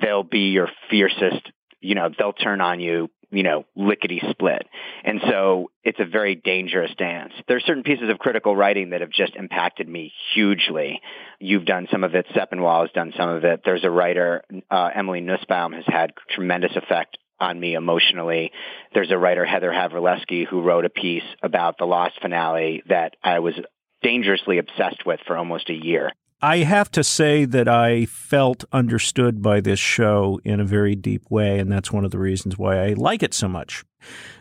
they'll 0.00 0.24
be 0.24 0.50
your 0.50 0.68
fiercest. 0.90 1.52
You 1.80 1.94
know, 1.94 2.08
they'll 2.18 2.32
turn 2.32 2.60
on 2.60 2.80
you. 2.80 3.10
You 3.30 3.42
know, 3.42 3.66
lickety 3.76 4.22
split, 4.30 4.66
and 5.04 5.20
so 5.28 5.70
it's 5.84 6.00
a 6.00 6.06
very 6.06 6.34
dangerous 6.34 6.90
dance. 6.96 7.32
There 7.46 7.58
are 7.58 7.60
certain 7.60 7.82
pieces 7.82 8.08
of 8.08 8.18
critical 8.18 8.56
writing 8.56 8.90
that 8.90 9.02
have 9.02 9.10
just 9.10 9.36
impacted 9.36 9.86
me 9.86 10.12
hugely. 10.34 11.02
You've 11.38 11.66
done 11.66 11.88
some 11.90 12.04
of 12.04 12.14
it. 12.14 12.26
Sepinwall 12.34 12.82
has 12.82 12.90
done 12.92 13.12
some 13.18 13.28
of 13.28 13.44
it. 13.44 13.60
There's 13.64 13.84
a 13.84 13.90
writer, 13.90 14.42
uh, 14.70 14.90
Emily 14.94 15.20
Nussbaum, 15.20 15.74
has 15.74 15.84
had 15.86 16.12
tremendous 16.30 16.74
effect 16.74 17.18
on 17.40 17.58
me 17.60 17.74
emotionally. 17.74 18.50
There's 18.94 19.10
a 19.10 19.18
writer, 19.18 19.44
Heather 19.44 19.70
Havrilesky, 19.70 20.46
who 20.46 20.62
wrote 20.62 20.84
a 20.84 20.90
piece 20.90 21.22
about 21.42 21.78
the 21.78 21.84
Lost 21.84 22.20
finale 22.20 22.82
that 22.88 23.14
I 23.22 23.40
was 23.40 23.54
dangerously 24.02 24.58
obsessed 24.58 25.04
with 25.04 25.20
for 25.26 25.36
almost 25.36 25.70
a 25.70 25.74
year. 25.74 26.12
I 26.40 26.58
have 26.58 26.88
to 26.92 27.02
say 27.02 27.44
that 27.46 27.66
I 27.66 28.06
felt 28.06 28.64
understood 28.70 29.42
by 29.42 29.60
this 29.60 29.80
show 29.80 30.40
in 30.44 30.60
a 30.60 30.64
very 30.64 30.94
deep 30.94 31.28
way, 31.28 31.58
and 31.58 31.70
that's 31.70 31.90
one 31.90 32.04
of 32.04 32.12
the 32.12 32.18
reasons 32.18 32.56
why 32.56 32.78
I 32.78 32.92
like 32.92 33.24
it 33.24 33.34
so 33.34 33.48
much. 33.48 33.84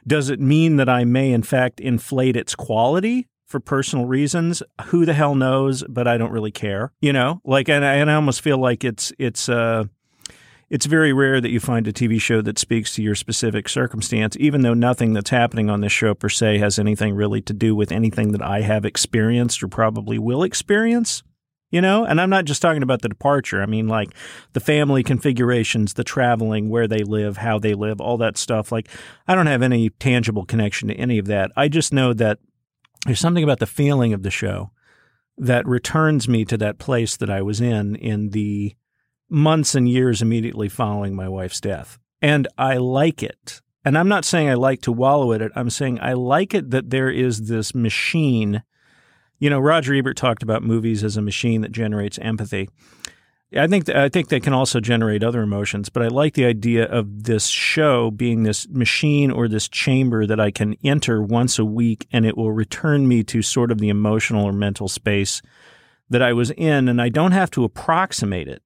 Does 0.05 0.29
it 0.29 0.39
mean 0.39 0.75
that 0.75 0.89
I 0.89 1.05
may, 1.05 1.31
in 1.31 1.41
fact, 1.41 1.79
inflate 1.79 2.35
its 2.35 2.53
quality 2.53 3.27
for 3.47 3.59
personal 3.59 4.05
reasons? 4.05 4.61
Who 4.85 5.07
the 5.07 5.13
hell 5.13 5.33
knows? 5.33 5.83
But 5.89 6.07
I 6.07 6.19
don't 6.19 6.31
really 6.31 6.51
care, 6.51 6.93
you 7.01 7.11
know. 7.11 7.41
Like, 7.43 7.67
and 7.67 7.83
I, 7.83 7.95
and 7.95 8.11
I 8.11 8.13
almost 8.13 8.41
feel 8.41 8.59
like 8.59 8.83
it's 8.83 9.11
it's 9.17 9.49
uh, 9.49 9.85
it's 10.69 10.85
very 10.85 11.13
rare 11.13 11.41
that 11.41 11.49
you 11.49 11.59
find 11.59 11.87
a 11.87 11.93
TV 11.93 12.21
show 12.21 12.43
that 12.43 12.59
speaks 12.59 12.93
to 12.93 13.01
your 13.01 13.15
specific 13.15 13.67
circumstance, 13.67 14.37
even 14.39 14.61
though 14.61 14.75
nothing 14.75 15.13
that's 15.13 15.31
happening 15.31 15.67
on 15.67 15.81
this 15.81 15.93
show 15.93 16.13
per 16.13 16.29
se 16.29 16.59
has 16.59 16.77
anything 16.77 17.15
really 17.15 17.41
to 17.41 17.53
do 17.53 17.73
with 17.73 17.91
anything 17.91 18.33
that 18.33 18.41
I 18.43 18.61
have 18.61 18.85
experienced 18.85 19.63
or 19.63 19.67
probably 19.67 20.19
will 20.19 20.43
experience 20.43 21.23
you 21.69 21.81
know? 21.81 22.05
And 22.05 22.19
i'm 22.19 22.29
not 22.29 22.45
just 22.45 22.61
talking 22.61 22.83
about 22.83 23.01
the 23.01 23.09
departure. 23.09 23.61
I 23.61 23.65
mean 23.65 23.87
like 23.87 24.09
the 24.53 24.59
family 24.59 25.03
configurations 25.03 25.93
the 25.93 26.03
traveling 26.03 26.69
where 26.69 26.87
they 26.87 27.03
live 27.03 27.37
how 27.37 27.59
they 27.59 27.73
live 27.73 27.99
all 27.99 28.17
that 28.17 28.37
stuff. 28.37 28.71
Like 28.71 28.89
i 29.27 29.35
don't 29.35 29.47
have 29.47 29.61
any 29.61 29.89
tangible 29.89 30.45
connection 30.45 30.87
to 30.89 30.95
any 30.95 31.17
of 31.17 31.25
that. 31.27 31.51
I 31.55 31.67
just 31.67 31.93
know 31.93 32.13
that 32.13 32.39
there's 33.05 33.19
something 33.19 33.43
about 33.43 33.59
the 33.59 33.67
feeling 33.67 34.13
of 34.13 34.23
the 34.23 34.31
show 34.31 34.71
that 35.37 35.67
returns 35.67 36.27
me 36.27 36.43
to 36.45 36.57
that 36.57 36.79
place 36.79 37.15
that 37.17 37.29
i 37.29 37.41
was 37.41 37.61
in 37.61 37.95
in 37.95 38.29
the 38.29 38.75
months 39.29 39.75
and 39.75 39.87
years 39.89 40.21
immediately 40.21 40.69
following 40.69 41.15
my 41.15 41.27
wife's 41.27 41.59
death. 41.59 41.99
And 42.21 42.47
i 42.57 42.77
like 42.77 43.21
it. 43.21 43.61
And 43.85 43.97
i'm 43.97 44.07
not 44.07 44.25
saying 44.25 44.49
i 44.49 44.55
like 44.55 44.81
to 44.81 44.91
wallow 44.91 45.31
in 45.33 45.41
it. 45.41 45.51
I'm 45.55 45.69
saying 45.69 45.99
i 46.01 46.13
like 46.13 46.53
it 46.53 46.71
that 46.71 46.89
there 46.89 47.09
is 47.09 47.47
this 47.47 47.75
machine 47.75 48.63
you 49.39 49.49
know, 49.49 49.59
Roger 49.59 49.93
Ebert 49.93 50.17
talked 50.17 50.43
about 50.43 50.63
movies 50.63 51.03
as 51.03 51.17
a 51.17 51.21
machine 51.21 51.61
that 51.61 51.71
generates 51.71 52.17
empathy. 52.19 52.69
I 53.55 53.67
think 53.67 53.85
th- 53.85 53.97
I 53.97 54.09
think 54.09 54.27
they 54.27 54.41
can 54.41 54.53
also 54.53 54.81
generate 54.81 55.23
other 55.23 55.41
emotions, 55.41 55.87
but 55.87 56.03
I 56.03 56.07
like 56.07 56.33
the 56.33 56.45
idea 56.45 56.85
of 56.85 57.23
this 57.23 57.47
show 57.47 58.11
being 58.11 58.43
this 58.43 58.67
machine 58.67 59.31
or 59.31 59.47
this 59.47 59.69
chamber 59.69 60.25
that 60.25 60.39
I 60.39 60.51
can 60.51 60.75
enter 60.83 61.21
once 61.21 61.57
a 61.57 61.63
week, 61.63 62.07
and 62.11 62.25
it 62.25 62.35
will 62.35 62.51
return 62.51 63.07
me 63.07 63.23
to 63.23 63.41
sort 63.41 63.71
of 63.71 63.77
the 63.77 63.87
emotional 63.87 64.43
or 64.43 64.51
mental 64.51 64.89
space 64.89 65.41
that 66.09 66.21
I 66.21 66.33
was 66.33 66.51
in, 66.51 66.89
and 66.89 67.01
I 67.01 67.07
don't 67.07 67.31
have 67.31 67.49
to 67.51 67.63
approximate 67.63 68.49
it. 68.49 68.61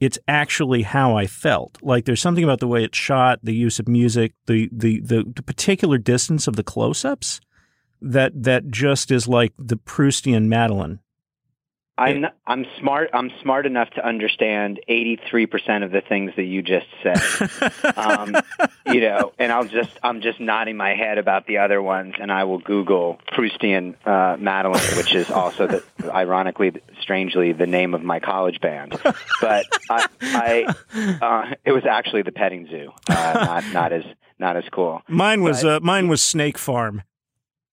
It's 0.00 0.18
actually 0.26 0.82
how 0.82 1.16
I 1.16 1.26
felt. 1.26 1.76
Like 1.82 2.06
there's 2.06 2.22
something 2.22 2.44
about 2.44 2.60
the 2.60 2.68
way 2.68 2.84
it's 2.84 2.96
shot, 2.96 3.40
the 3.42 3.54
use 3.54 3.78
of 3.78 3.88
music, 3.88 4.32
the 4.46 4.70
the 4.72 5.00
the, 5.00 5.24
the 5.36 5.42
particular 5.42 5.98
distance 5.98 6.46
of 6.46 6.56
the 6.56 6.64
close-ups 6.64 7.40
that 8.00 8.42
that 8.42 8.68
just 8.68 9.10
is 9.10 9.28
like 9.28 9.52
the 9.58 9.76
Proustian 9.76 10.46
Madeleine. 10.46 11.00
I'm 11.98 12.20
not, 12.20 12.36
I'm 12.46 12.64
smart. 12.78 13.10
I'm 13.12 13.30
smart 13.42 13.66
enough 13.66 13.90
to 13.90 14.06
understand 14.06 14.78
83% 14.88 15.82
of 15.84 15.90
the 15.90 16.00
things 16.00 16.30
that 16.36 16.44
you 16.44 16.62
just 16.62 16.86
said. 17.02 17.96
um, 17.96 18.36
you 18.86 19.00
know, 19.00 19.32
and 19.36 19.50
I'll 19.50 19.64
just 19.66 19.90
I'm 20.04 20.20
just 20.20 20.38
nodding 20.38 20.76
my 20.76 20.94
head 20.94 21.18
about 21.18 21.48
the 21.48 21.58
other 21.58 21.82
ones, 21.82 22.14
and 22.20 22.30
I 22.30 22.44
will 22.44 22.58
Google 22.60 23.18
Proustian 23.32 23.96
uh, 24.06 24.36
Madeleine, 24.36 24.96
which 24.96 25.12
is 25.12 25.28
also 25.28 25.66
the, 25.66 25.84
ironically, 26.04 26.70
strangely, 27.00 27.52
the 27.52 27.66
name 27.66 27.94
of 27.94 28.04
my 28.04 28.20
college 28.20 28.60
band. 28.60 28.96
But 29.40 29.66
I, 29.90 30.06
I 30.20 30.74
uh, 31.20 31.54
it 31.64 31.72
was 31.72 31.84
actually 31.84 32.22
the 32.22 32.32
petting 32.32 32.68
zoo, 32.68 32.92
uh, 33.08 33.32
not 33.44 33.72
not 33.72 33.92
as 33.92 34.04
not 34.38 34.56
as 34.56 34.64
cool. 34.70 35.02
Mine 35.08 35.42
was 35.42 35.62
But- 35.64 35.68
uh, 35.68 35.80
mine 35.82 36.06
was 36.06 36.22
Snake 36.22 36.58
Farm. 36.58 37.02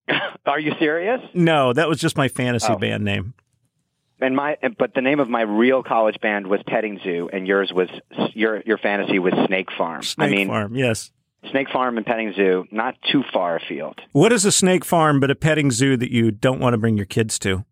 Are 0.46 0.60
you 0.60 0.72
serious? 0.78 1.20
No, 1.34 1.72
that 1.72 1.88
was 1.88 1.98
just 1.98 2.16
my 2.16 2.28
fantasy 2.28 2.72
Oh. 2.72 2.76
band 2.76 3.04
name. 3.04 3.34
And 4.20 4.34
my, 4.34 4.56
but 4.78 4.94
the 4.94 5.02
name 5.02 5.20
of 5.20 5.28
my 5.28 5.42
real 5.42 5.82
college 5.82 6.16
band 6.22 6.46
was 6.46 6.60
Petting 6.66 7.00
Zoo, 7.04 7.28
and 7.30 7.46
yours 7.46 7.70
was 7.74 7.90
your 8.32 8.62
your 8.64 8.78
fantasy 8.78 9.18
was 9.18 9.34
Snake 9.46 9.68
Farm. 9.76 10.02
Snake 10.02 10.26
I 10.26 10.34
mean, 10.34 10.48
Farm, 10.48 10.74
yes. 10.74 11.10
Snake 11.50 11.68
Farm 11.70 11.98
and 11.98 12.06
Petting 12.06 12.32
Zoo, 12.34 12.64
not 12.70 12.94
too 13.12 13.22
far 13.30 13.56
afield. 13.56 14.00
What 14.12 14.32
is 14.32 14.46
a 14.46 14.52
snake 14.52 14.86
farm 14.86 15.20
but 15.20 15.30
a 15.30 15.34
petting 15.34 15.70
zoo 15.70 15.98
that 15.98 16.10
you 16.10 16.30
don't 16.30 16.60
want 16.60 16.72
to 16.72 16.78
bring 16.78 16.96
your 16.96 17.04
kids 17.06 17.38
to? 17.40 17.66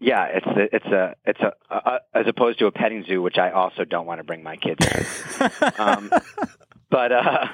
Yeah, 0.00 0.24
it's 0.32 0.46
a, 0.46 0.74
it's 0.76 0.86
a 0.86 1.14
it's 1.26 1.40
a, 1.40 1.52
a 1.70 1.98
as 2.14 2.26
opposed 2.26 2.58
to 2.60 2.66
a 2.66 2.72
petting 2.72 3.04
zoo, 3.06 3.20
which 3.20 3.36
I 3.36 3.50
also 3.50 3.84
don't 3.84 4.06
want 4.06 4.18
to 4.18 4.24
bring 4.24 4.42
my 4.42 4.56
kids 4.56 4.84
to. 4.86 5.74
um, 5.78 6.10
but 6.90 7.12
uh, 7.12 7.46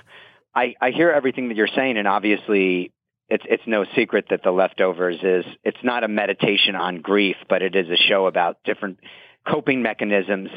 I 0.54 0.75
I 0.80 0.90
hear 0.92 1.11
everything 1.11 1.49
that 1.49 1.56
you're 1.56 1.66
saying, 1.66 1.99
and 1.99 2.06
obviously 2.06 2.92
it's 3.28 3.44
it's 3.49 3.62
no 3.66 3.85
secret 3.94 4.26
that 4.30 4.42
the 4.42 4.50
leftovers 4.50 5.18
is 5.23 5.44
it's 5.64 5.82
not 5.82 6.04
a 6.04 6.08
meditation 6.08 6.75
on 6.75 7.00
grief, 7.00 7.37
but 7.49 7.62
it 7.62 7.75
is 7.75 7.88
a 7.88 7.97
show 7.97 8.26
about 8.26 8.58
different 8.64 8.99
coping 9.47 9.82
mechanisms 9.82 10.50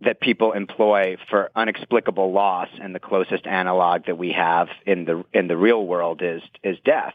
that 0.00 0.20
people 0.20 0.52
employ 0.52 1.16
for 1.30 1.50
inexplicable 1.56 2.32
loss, 2.32 2.68
and 2.80 2.94
the 2.94 3.00
closest 3.00 3.46
analog 3.46 4.06
that 4.06 4.18
we 4.18 4.32
have 4.32 4.68
in 4.86 5.04
the 5.04 5.24
in 5.32 5.48
the 5.48 5.56
real 5.56 5.84
world 5.84 6.22
is 6.22 6.42
is 6.62 6.76
death, 6.84 7.14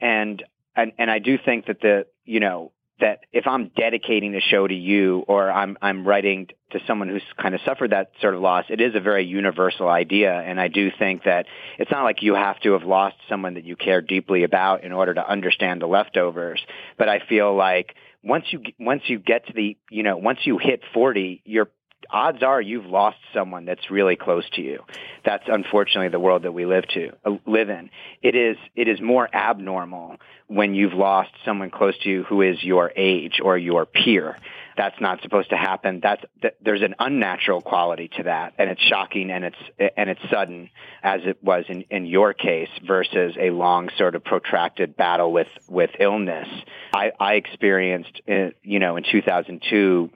and 0.00 0.42
and 0.76 0.92
and 0.98 1.10
I 1.10 1.18
do 1.18 1.38
think 1.42 1.66
that 1.66 1.80
the 1.80 2.06
you 2.24 2.40
know 2.40 2.72
that 3.00 3.20
if 3.32 3.46
I'm 3.46 3.70
dedicating 3.76 4.34
a 4.34 4.40
show 4.40 4.66
to 4.66 4.74
you 4.74 5.24
or 5.26 5.50
I'm 5.50 5.76
I'm 5.82 6.06
writing 6.06 6.48
to 6.70 6.78
someone 6.86 7.08
who's 7.08 7.22
kind 7.40 7.54
of 7.54 7.60
suffered 7.64 7.90
that 7.90 8.12
sort 8.20 8.34
of 8.34 8.40
loss, 8.40 8.64
it 8.68 8.80
is 8.80 8.94
a 8.94 9.00
very 9.00 9.24
universal 9.24 9.88
idea, 9.88 10.32
and 10.32 10.60
I 10.60 10.68
do 10.68 10.90
think 10.98 11.24
that 11.24 11.46
it's 11.78 11.90
not 11.90 12.04
like 12.04 12.22
you 12.22 12.34
have 12.34 12.60
to 12.60 12.72
have 12.72 12.84
lost 12.84 13.16
someone 13.28 13.54
that 13.54 13.64
you 13.64 13.76
care 13.76 14.00
deeply 14.00 14.44
about 14.44 14.84
in 14.84 14.92
order 14.92 15.14
to 15.14 15.28
understand 15.28 15.82
the 15.82 15.86
leftovers. 15.86 16.62
But 16.98 17.08
I 17.08 17.20
feel 17.28 17.54
like 17.54 17.94
once 18.22 18.44
you 18.50 18.62
once 18.78 19.02
you 19.06 19.18
get 19.18 19.46
to 19.46 19.52
the 19.52 19.76
you 19.90 20.02
know 20.02 20.16
once 20.16 20.40
you 20.44 20.58
hit 20.58 20.82
40, 20.94 21.42
you're 21.44 21.70
odds 22.10 22.42
are 22.42 22.60
you've 22.60 22.86
lost 22.86 23.18
someone 23.34 23.64
that's 23.64 23.90
really 23.90 24.16
close 24.16 24.48
to 24.50 24.62
you. 24.62 24.84
That's 25.24 25.44
unfortunately 25.46 26.08
the 26.08 26.20
world 26.20 26.42
that 26.42 26.52
we 26.52 26.66
live 26.66 26.86
to 26.88 27.12
uh, 27.24 27.36
live 27.46 27.70
in. 27.70 27.90
It 28.22 28.34
is 28.34 28.56
it 28.74 28.88
is 28.88 29.00
more 29.00 29.28
abnormal 29.34 30.16
when 30.48 30.74
you've 30.74 30.92
lost 30.92 31.30
someone 31.44 31.70
close 31.70 31.98
to 32.00 32.10
you 32.10 32.24
who 32.24 32.42
is 32.42 32.62
your 32.62 32.92
age 32.96 33.40
or 33.42 33.56
your 33.56 33.86
peer. 33.86 34.36
That's 34.76 34.98
not 35.00 35.20
supposed 35.22 35.50
to 35.50 35.56
happen. 35.56 36.00
That's 36.02 36.22
th- 36.40 36.54
there's 36.62 36.82
an 36.82 36.94
unnatural 36.98 37.60
quality 37.60 38.08
to 38.16 38.22
that, 38.24 38.54
and 38.58 38.70
it's 38.70 38.80
shocking 38.80 39.30
and 39.30 39.44
it's 39.44 39.92
and 39.96 40.08
it's 40.08 40.20
sudden, 40.30 40.70
as 41.02 41.20
it 41.24 41.42
was 41.42 41.64
in 41.68 41.82
in 41.90 42.06
your 42.06 42.32
case, 42.32 42.70
versus 42.86 43.36
a 43.38 43.50
long 43.50 43.90
sort 43.98 44.14
of 44.14 44.24
protracted 44.24 44.96
battle 44.96 45.32
with 45.32 45.48
with 45.68 45.90
illness. 46.00 46.48
I, 46.94 47.12
I 47.18 47.34
experienced, 47.34 48.20
uh, 48.28 48.50
you 48.62 48.78
know, 48.78 48.96
in 48.96 49.04
2002 49.10 50.10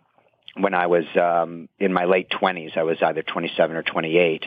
when 0.59 0.75
I 0.75 0.87
was 0.87 1.05
um, 1.21 1.69
in 1.79 1.93
my 1.93 2.05
late 2.05 2.29
20s. 2.31 2.77
I 2.77 2.83
was 2.83 2.99
either 3.03 3.23
27 3.23 3.77
or 3.77 3.83
28. 3.83 4.45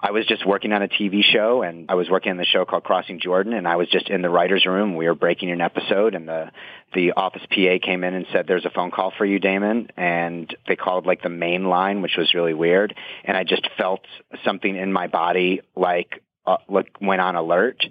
I 0.00 0.10
was 0.10 0.26
just 0.26 0.44
working 0.44 0.72
on 0.72 0.82
a 0.82 0.88
TV 0.88 1.22
show, 1.22 1.62
and 1.62 1.90
I 1.90 1.94
was 1.94 2.10
working 2.10 2.30
on 2.30 2.36
the 2.36 2.44
show 2.44 2.66
called 2.66 2.84
Crossing 2.84 3.20
Jordan, 3.20 3.54
and 3.54 3.66
I 3.66 3.76
was 3.76 3.88
just 3.88 4.10
in 4.10 4.20
the 4.20 4.28
writers' 4.28 4.66
room. 4.66 4.96
We 4.96 5.06
were 5.06 5.14
breaking 5.14 5.50
an 5.50 5.62
episode, 5.62 6.14
and 6.14 6.28
the 6.28 6.50
the 6.92 7.12
office 7.12 7.42
PA 7.50 7.78
came 7.82 8.04
in 8.04 8.12
and 8.12 8.26
said, 8.30 8.46
"There's 8.46 8.66
a 8.66 8.70
phone 8.70 8.90
call 8.90 9.12
for 9.16 9.24
you, 9.24 9.38
Damon." 9.38 9.88
And 9.96 10.54
they 10.68 10.76
called 10.76 11.06
like 11.06 11.22
the 11.22 11.30
main 11.30 11.64
line, 11.64 12.02
which 12.02 12.16
was 12.18 12.34
really 12.34 12.52
weird. 12.52 12.94
And 13.24 13.36
I 13.36 13.44
just 13.44 13.66
felt 13.78 14.04
something 14.44 14.76
in 14.76 14.92
my 14.92 15.06
body 15.06 15.62
like 15.74 16.22
uh, 16.46 16.56
like 16.68 17.00
went 17.00 17.20
on 17.20 17.36
alert 17.36 17.82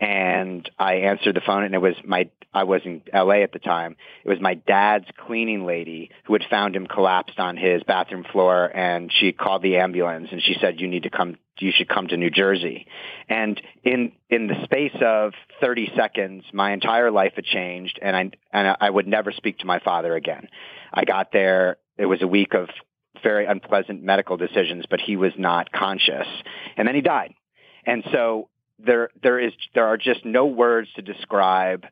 and 0.00 0.68
I 0.78 0.94
answered 0.94 1.36
the 1.36 1.40
phone 1.40 1.62
and 1.62 1.74
it 1.74 1.78
was 1.78 1.94
my 2.04 2.28
I 2.54 2.64
was 2.64 2.82
in 2.84 3.00
LA 3.14 3.36
at 3.36 3.52
the 3.52 3.58
time. 3.58 3.96
It 4.24 4.28
was 4.28 4.38
my 4.40 4.54
dad's 4.54 5.06
cleaning 5.26 5.64
lady 5.64 6.10
who 6.26 6.34
had 6.34 6.42
found 6.50 6.76
him 6.76 6.86
collapsed 6.86 7.38
on 7.38 7.56
his 7.56 7.82
bathroom 7.84 8.24
floor 8.30 8.70
and 8.76 9.10
she 9.10 9.32
called 9.32 9.62
the 9.62 9.76
ambulance 9.76 10.28
and 10.30 10.42
she 10.42 10.56
said 10.60 10.80
you 10.80 10.88
need 10.88 11.04
to 11.04 11.10
come 11.10 11.36
you 11.58 11.72
should 11.74 11.88
come 11.88 12.08
to 12.08 12.16
New 12.16 12.30
Jersey. 12.30 12.86
And 13.28 13.60
in 13.84 14.12
in 14.28 14.48
the 14.48 14.62
space 14.64 14.96
of 15.00 15.32
30 15.60 15.92
seconds 15.96 16.44
my 16.52 16.72
entire 16.72 17.10
life 17.10 17.32
had 17.36 17.44
changed 17.44 17.98
and 18.02 18.16
I 18.16 18.30
and 18.52 18.76
I 18.80 18.90
would 18.90 19.06
never 19.06 19.32
speak 19.32 19.58
to 19.58 19.66
my 19.66 19.78
father 19.78 20.16
again. 20.16 20.48
I 20.92 21.04
got 21.04 21.32
there 21.32 21.76
it 21.96 22.06
was 22.06 22.20
a 22.22 22.26
week 22.26 22.54
of 22.54 22.68
very 23.22 23.46
unpleasant 23.46 24.02
medical 24.02 24.36
decisions 24.36 24.84
but 24.90 25.00
he 25.00 25.16
was 25.16 25.32
not 25.38 25.70
conscious 25.70 26.26
and 26.76 26.88
then 26.88 26.96
he 26.96 27.00
died 27.00 27.34
And 27.84 28.04
so 28.12 28.48
there 28.78 29.10
there 29.22 29.38
is 29.38 29.52
there 29.74 29.86
are 29.86 29.96
just 29.96 30.24
no 30.24 30.46
words 30.46 30.88
to 30.96 31.02
describe 31.02 31.86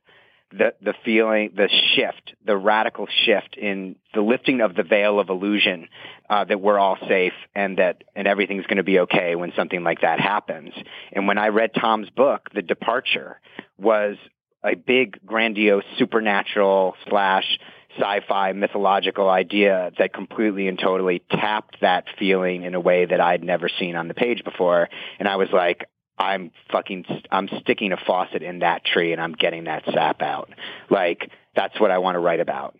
the 0.53 0.75
the 0.83 0.95
feeling, 1.05 1.53
the 1.55 1.69
shift, 1.95 2.35
the 2.45 2.57
radical 2.57 3.07
shift 3.25 3.57
in 3.57 3.97
the 4.15 4.21
lifting 4.21 4.61
of 4.61 4.75
the 4.75 4.83
veil 4.83 5.21
of 5.21 5.29
illusion 5.29 5.89
uh, 6.29 6.45
that 6.45 6.61
we're 6.61 6.79
all 6.79 6.99
safe 7.09 7.33
and 7.55 7.79
that 7.79 8.03
and 8.17 8.27
everything's 8.27 8.67
going 8.67 8.79
to 8.79 8.83
be 8.83 9.01
okay 9.01 9.37
when 9.37 9.53
something 9.57 9.83
like 9.83 10.01
that 10.01 10.21
happens. 10.21 10.73
And 11.13 11.27
when 11.27 11.39
I 11.39 11.49
read 11.49 11.71
Tom's 11.75 12.11
book, 12.11 12.49
The 12.55 12.63
Departure 12.63 13.41
was 13.79 14.17
a 14.63 14.75
big, 14.75 15.25
grandiose, 15.25 15.85
supernatural 15.99 16.95
slash 17.09 17.59
sci-fi 17.99 18.53
mythological 18.53 19.29
idea 19.29 19.91
that 19.99 20.13
completely 20.13 20.69
and 20.69 20.79
totally 20.79 21.23
tapped 21.31 21.81
that 21.81 22.05
feeling 22.19 22.63
in 22.63 22.75
a 22.75 22.81
way 22.81 23.05
that 23.05 23.21
I'd 23.21 23.43
never 23.43 23.69
seen 23.69 23.97
on 23.97 24.09
the 24.09 24.15
page 24.15 24.45
before. 24.45 24.89
And 25.19 25.29
I 25.29 25.37
was 25.37 25.49
like, 25.53 25.87
I'm 26.19 26.53
fucking, 26.71 27.07
I'm 27.31 27.49
sticking 27.61 27.93
a 27.93 27.97
faucet 27.97 28.43
in 28.43 28.61
that 28.61 28.85
tree 28.85 29.13
and 29.13 29.21
I'm 29.21 29.33
getting 29.33 29.65
that 29.65 29.85
sap 29.87 30.23
out. 30.23 30.51
Like, 30.91 31.31
that's 31.57 31.81
what 31.81 31.91
I 31.91 31.99
want 31.99 32.17
to 32.17 32.21
write 32.21 32.41
about. 32.41 32.77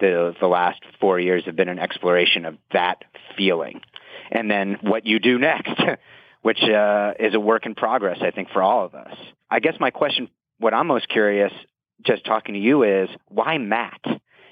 The, 0.00 0.34
the 0.40 0.46
last 0.46 0.80
four 1.00 1.18
years 1.20 1.44
have 1.46 1.56
been 1.56 1.68
an 1.68 1.78
exploration 1.78 2.46
of 2.46 2.56
that 2.72 3.04
feeling. 3.36 3.80
And 4.30 4.50
then 4.50 4.78
what 4.80 5.06
you 5.06 5.18
do 5.18 5.38
next, 5.38 5.80
which 6.42 6.62
uh, 6.62 7.14
is 7.18 7.34
a 7.34 7.40
work 7.40 7.66
in 7.66 7.74
progress, 7.74 8.18
I 8.22 8.30
think, 8.30 8.50
for 8.50 8.62
all 8.62 8.84
of 8.84 8.94
us. 8.94 9.16
I 9.50 9.60
guess 9.60 9.74
my 9.80 9.90
question, 9.90 10.28
what 10.58 10.72
I'm 10.72 10.86
most 10.86 11.08
curious, 11.08 11.52
just 12.04 12.24
talking 12.24 12.54
to 12.54 12.60
you, 12.60 12.84
is 12.84 13.08
why 13.28 13.58
Matt? 13.58 14.00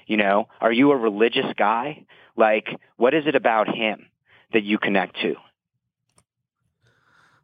You 0.07 0.17
know, 0.17 0.47
are 0.59 0.71
you 0.71 0.91
a 0.91 0.97
religious 0.97 1.45
guy? 1.57 2.05
Like, 2.35 2.67
what 2.95 3.13
is 3.13 3.25
it 3.27 3.35
about 3.35 3.67
him 3.67 4.07
that 4.53 4.63
you 4.63 4.77
connect 4.77 5.17
to? 5.21 5.35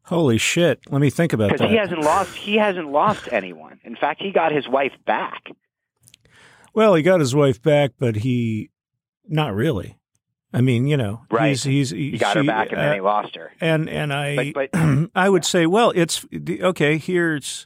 Holy 0.04 0.38
shit! 0.38 0.80
Let 0.90 1.00
me 1.00 1.10
think 1.10 1.32
about 1.32 1.50
that. 1.50 1.60
Because 1.60 1.72
he 1.72 1.78
hasn't 1.78 2.02
lost. 2.02 2.36
He 2.36 2.56
hasn't 2.56 2.92
lost 2.92 3.30
anyone. 3.32 3.80
In 3.84 3.96
fact, 3.96 4.22
he 4.22 4.32
got 4.32 4.52
his 4.52 4.68
wife 4.68 4.94
back. 5.06 5.44
Well, 6.74 6.96
he 6.96 7.04
got 7.04 7.20
his 7.20 7.36
wife 7.36 7.62
back, 7.62 7.92
but 8.00 8.18
he 8.18 8.70
not 9.28 9.54
really. 9.54 9.98
I 10.54 10.62
mean, 10.62 10.88
you 10.88 10.98
know, 10.98 11.22
right? 11.32 11.50
He's, 11.50 11.64
he's 11.64 11.90
he, 11.90 12.12
he 12.12 12.18
got 12.18 12.34
she, 12.34 12.40
her 12.40 12.46
back, 12.46 12.72
and 12.72 12.80
uh, 12.80 12.84
then 12.84 12.96
he 12.96 13.02
lost 13.02 13.36
her. 13.36 13.52
And 13.60 13.90
and 13.90 14.14
I, 14.14 14.52
but, 14.52 14.72
but, 14.72 15.10
I 15.16 15.30
would 15.30 15.44
yeah. 15.44 15.50
say, 15.50 15.66
well, 15.66 15.92
it's 15.96 16.26
okay. 16.34 16.98
Here's 16.98 17.66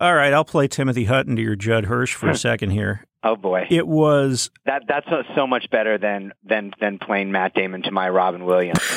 all 0.00 0.14
right. 0.14 0.32
I'll 0.32 0.44
play 0.44 0.68
Timothy 0.68 1.04
Hutton 1.04 1.36
to 1.36 1.42
your 1.42 1.54
Judd 1.54 1.84
Hirsch 1.84 2.14
for 2.14 2.28
a 2.30 2.36
second 2.36 2.70
here. 2.70 3.06
Oh 3.26 3.36
boy, 3.36 3.66
it 3.70 3.88
was 3.88 4.50
that. 4.66 4.82
That's 4.86 5.08
so, 5.08 5.22
so 5.34 5.46
much 5.46 5.70
better 5.70 5.96
than 5.96 6.34
than 6.44 6.74
than 6.78 6.98
playing 6.98 7.32
Matt 7.32 7.54
Damon 7.54 7.82
to 7.82 7.90
my 7.90 8.08
Robin 8.08 8.44
Williams. 8.44 8.80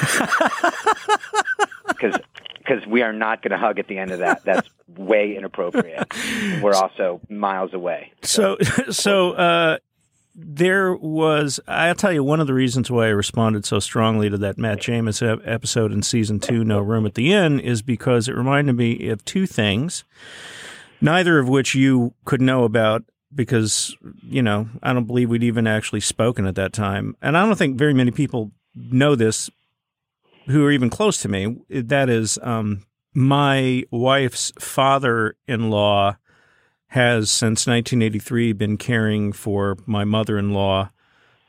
Because 1.88 2.19
because 2.57 2.86
we 2.86 3.01
are 3.01 3.13
not 3.13 3.41
going 3.41 3.51
to 3.51 3.57
hug 3.57 3.79
at 3.79 3.88
the 3.88 3.98
end 3.98 4.12
of 4.12 4.19
that. 4.19 4.43
That's 4.43 4.69
way 4.88 5.36
inappropriate. 5.36 6.13
We're 6.62 6.74
also 6.74 7.22
miles 7.29 7.74
away. 7.74 8.12
So 8.22 8.57
so, 8.62 8.84
so 8.91 9.31
uh, 9.31 9.77
there 10.36 10.93
was. 10.93 11.60
I'll 11.67 11.96
tell 11.96 12.12
you 12.12 12.24
one 12.24 12.39
of 12.39 12.48
the 12.48 12.53
reasons 12.53 12.91
why 12.91 13.05
I 13.05 13.10
responded 13.10 13.65
so 13.65 13.79
strongly 13.79 14.29
to 14.29 14.38
that 14.38 14.57
Matt 14.57 14.81
James 14.81 15.22
episode 15.22 15.91
in 15.91 16.03
season 16.03 16.39
two, 16.39 16.63
No 16.63 16.79
Room 16.79 17.05
at 17.05 17.15
the 17.15 17.34
Inn, 17.34 17.60
is 17.60 17.81
because 17.81 18.27
it 18.27 18.36
reminded 18.36 18.74
me 18.74 19.07
of 19.07 19.24
two 19.25 19.48
things. 19.48 20.03
Neither 21.00 21.39
of 21.39 21.48
which 21.48 21.74
you 21.74 22.13
could 22.25 22.41
know 22.41 22.63
about 22.63 23.03
because 23.34 23.96
you 24.24 24.41
know 24.41 24.69
I 24.81 24.93
don't 24.93 25.05
believe 25.05 25.29
we'd 25.29 25.43
even 25.43 25.67
actually 25.67 26.01
spoken 26.01 26.46
at 26.46 26.55
that 26.55 26.74
time, 26.74 27.15
and 27.22 27.38
I 27.38 27.46
don't 27.46 27.57
think 27.57 27.77
very 27.77 27.93
many 27.93 28.12
people 28.12 28.51
know 28.75 29.15
this 29.15 29.50
who 30.48 30.65
are 30.65 30.72
even 30.72 30.89
close 30.89 31.22
to 31.22 31.29
me. 31.29 31.57
That 31.69 32.10
is, 32.10 32.39
um, 32.41 32.84
my 33.13 33.84
wife's 33.91 34.53
father-in-law 34.60 36.17
has 36.88 37.29
since 37.29 37.67
1983 37.67 38.53
been 38.53 38.77
caring 38.77 39.34
for 39.34 39.75
my 39.86 40.05
mother-in-law 40.05 40.89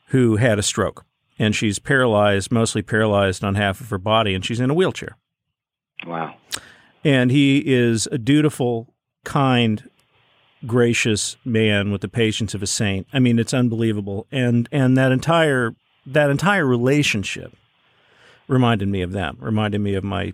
who 0.08 0.36
had 0.36 0.58
a 0.58 0.62
stroke, 0.62 1.04
and 1.38 1.54
she's 1.54 1.78
paralyzed, 1.78 2.50
mostly 2.50 2.82
paralyzed 2.82 3.44
on 3.44 3.54
half 3.54 3.80
of 3.80 3.90
her 3.90 3.98
body, 3.98 4.34
and 4.34 4.44
she's 4.44 4.60
in 4.60 4.70
a 4.70 4.74
wheelchair. 4.74 5.16
Wow. 6.06 6.34
And 7.04 7.30
he 7.30 7.58
is 7.58 8.08
a 8.10 8.18
dutiful, 8.18 8.94
kind 9.24 9.88
gracious 10.66 11.36
man 11.44 11.92
with 11.92 12.00
the 12.00 12.08
patience 12.08 12.54
of 12.54 12.62
a 12.62 12.66
saint. 12.66 13.06
I 13.12 13.18
mean, 13.18 13.38
it's 13.38 13.54
unbelievable. 13.54 14.26
And 14.30 14.68
and 14.72 14.96
that 14.96 15.12
entire 15.12 15.74
that 16.06 16.30
entire 16.30 16.66
relationship 16.66 17.54
reminded 18.48 18.88
me 18.88 19.02
of 19.02 19.12
them. 19.12 19.36
Reminded 19.40 19.80
me 19.80 19.94
of 19.94 20.04
my 20.04 20.32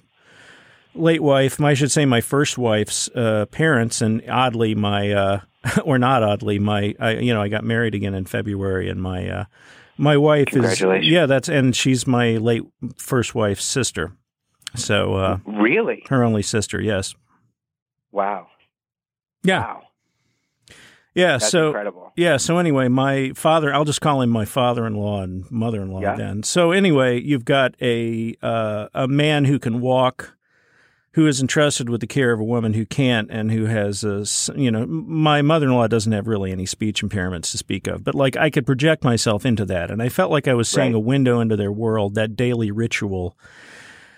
late 0.95 1.23
wife, 1.23 1.61
I 1.61 1.75
should 1.75 1.91
say 1.91 2.07
my 2.07 2.21
first 2.21 2.57
wife's 2.57 3.09
uh, 3.15 3.47
parents, 3.47 4.01
and 4.01 4.23
oddly 4.29 4.75
my 4.75 5.13
uh, 5.13 5.41
or 5.85 5.99
not 5.99 6.23
oddly 6.23 6.59
my 6.59 6.95
I, 6.99 7.13
you 7.17 7.35
know 7.35 7.43
I 7.43 7.49
got 7.49 7.65
married 7.65 7.95
again 7.95 8.15
in 8.15 8.25
February, 8.25 8.89
and 8.89 9.03
my 9.03 9.29
uh, 9.29 9.45
my 9.99 10.17
wife 10.17 10.55
is 10.57 10.81
yeah 11.03 11.27
that's 11.27 11.49
and 11.49 11.75
she's 11.75 12.07
my 12.07 12.37
late 12.37 12.63
first 12.97 13.35
wife's 13.35 13.65
sister. 13.65 14.13
So 14.77 15.15
uh, 15.15 15.39
really, 15.45 16.05
her 16.09 16.25
only 16.25 16.43
sister, 16.43 16.81
yes. 16.81 17.15
Wow. 18.11 18.49
Yeah. 19.45 19.61
Wow. 19.61 19.83
Yeah, 21.15 21.33
That's 21.39 21.49
so 21.51 21.67
incredible. 21.69 22.13
yeah, 22.17 22.37
so 22.39 22.59
anyway, 22.59 22.89
my 22.89 23.31
father, 23.37 23.73
I'll 23.73 23.85
just 23.85 24.01
call 24.01 24.21
him 24.21 24.31
my 24.31 24.45
father-in-law 24.45 25.23
and 25.23 25.49
mother-in-law 25.51 26.01
Yeah. 26.01 26.17
then. 26.17 26.43
So 26.43 26.73
anyway, 26.73 27.21
you've 27.21 27.45
got 27.45 27.75
a 27.81 28.35
uh, 28.43 28.89
a 28.95 29.07
man 29.07 29.45
who 29.45 29.59
can 29.61 29.81
walk 29.81 30.37
who 31.13 31.29
is 31.29 31.41
entrusted 31.41 31.89
with 31.89 32.01
the 32.01 32.09
care 32.09 32.33
of 32.33 32.41
a 32.41 32.45
woman 32.45 32.73
who 32.73 32.85
can't 32.85 33.31
and 33.31 33.53
who 33.53 33.67
has 33.67 34.03
a 34.03 34.25
you 34.59 34.69
know, 34.73 34.85
my 34.87 35.41
mother-in-law 35.43 35.87
doesn't 35.87 36.11
have 36.11 36.27
really 36.27 36.51
any 36.51 36.67
speech 36.67 37.05
impairments 37.05 37.53
to 37.53 37.59
speak 37.59 37.87
of, 37.87 38.03
but 38.03 38.17
like 38.17 38.37
I 38.37 38.51
could 38.51 38.67
project 38.67 39.05
myself 39.05 39.47
into 39.47 39.65
that 39.67 39.93
and 39.93 40.03
I 40.03 40.09
felt 40.09 40.33
like 40.33 40.49
I 40.49 40.55
was 40.55 40.69
seeing 40.69 40.89
Right. 40.93 40.97
a 40.97 41.01
window 41.01 41.39
into 41.39 41.55
their 41.55 41.71
world, 41.71 42.17
that 42.17 42.35
daily 42.35 42.73
ritual 42.73 43.39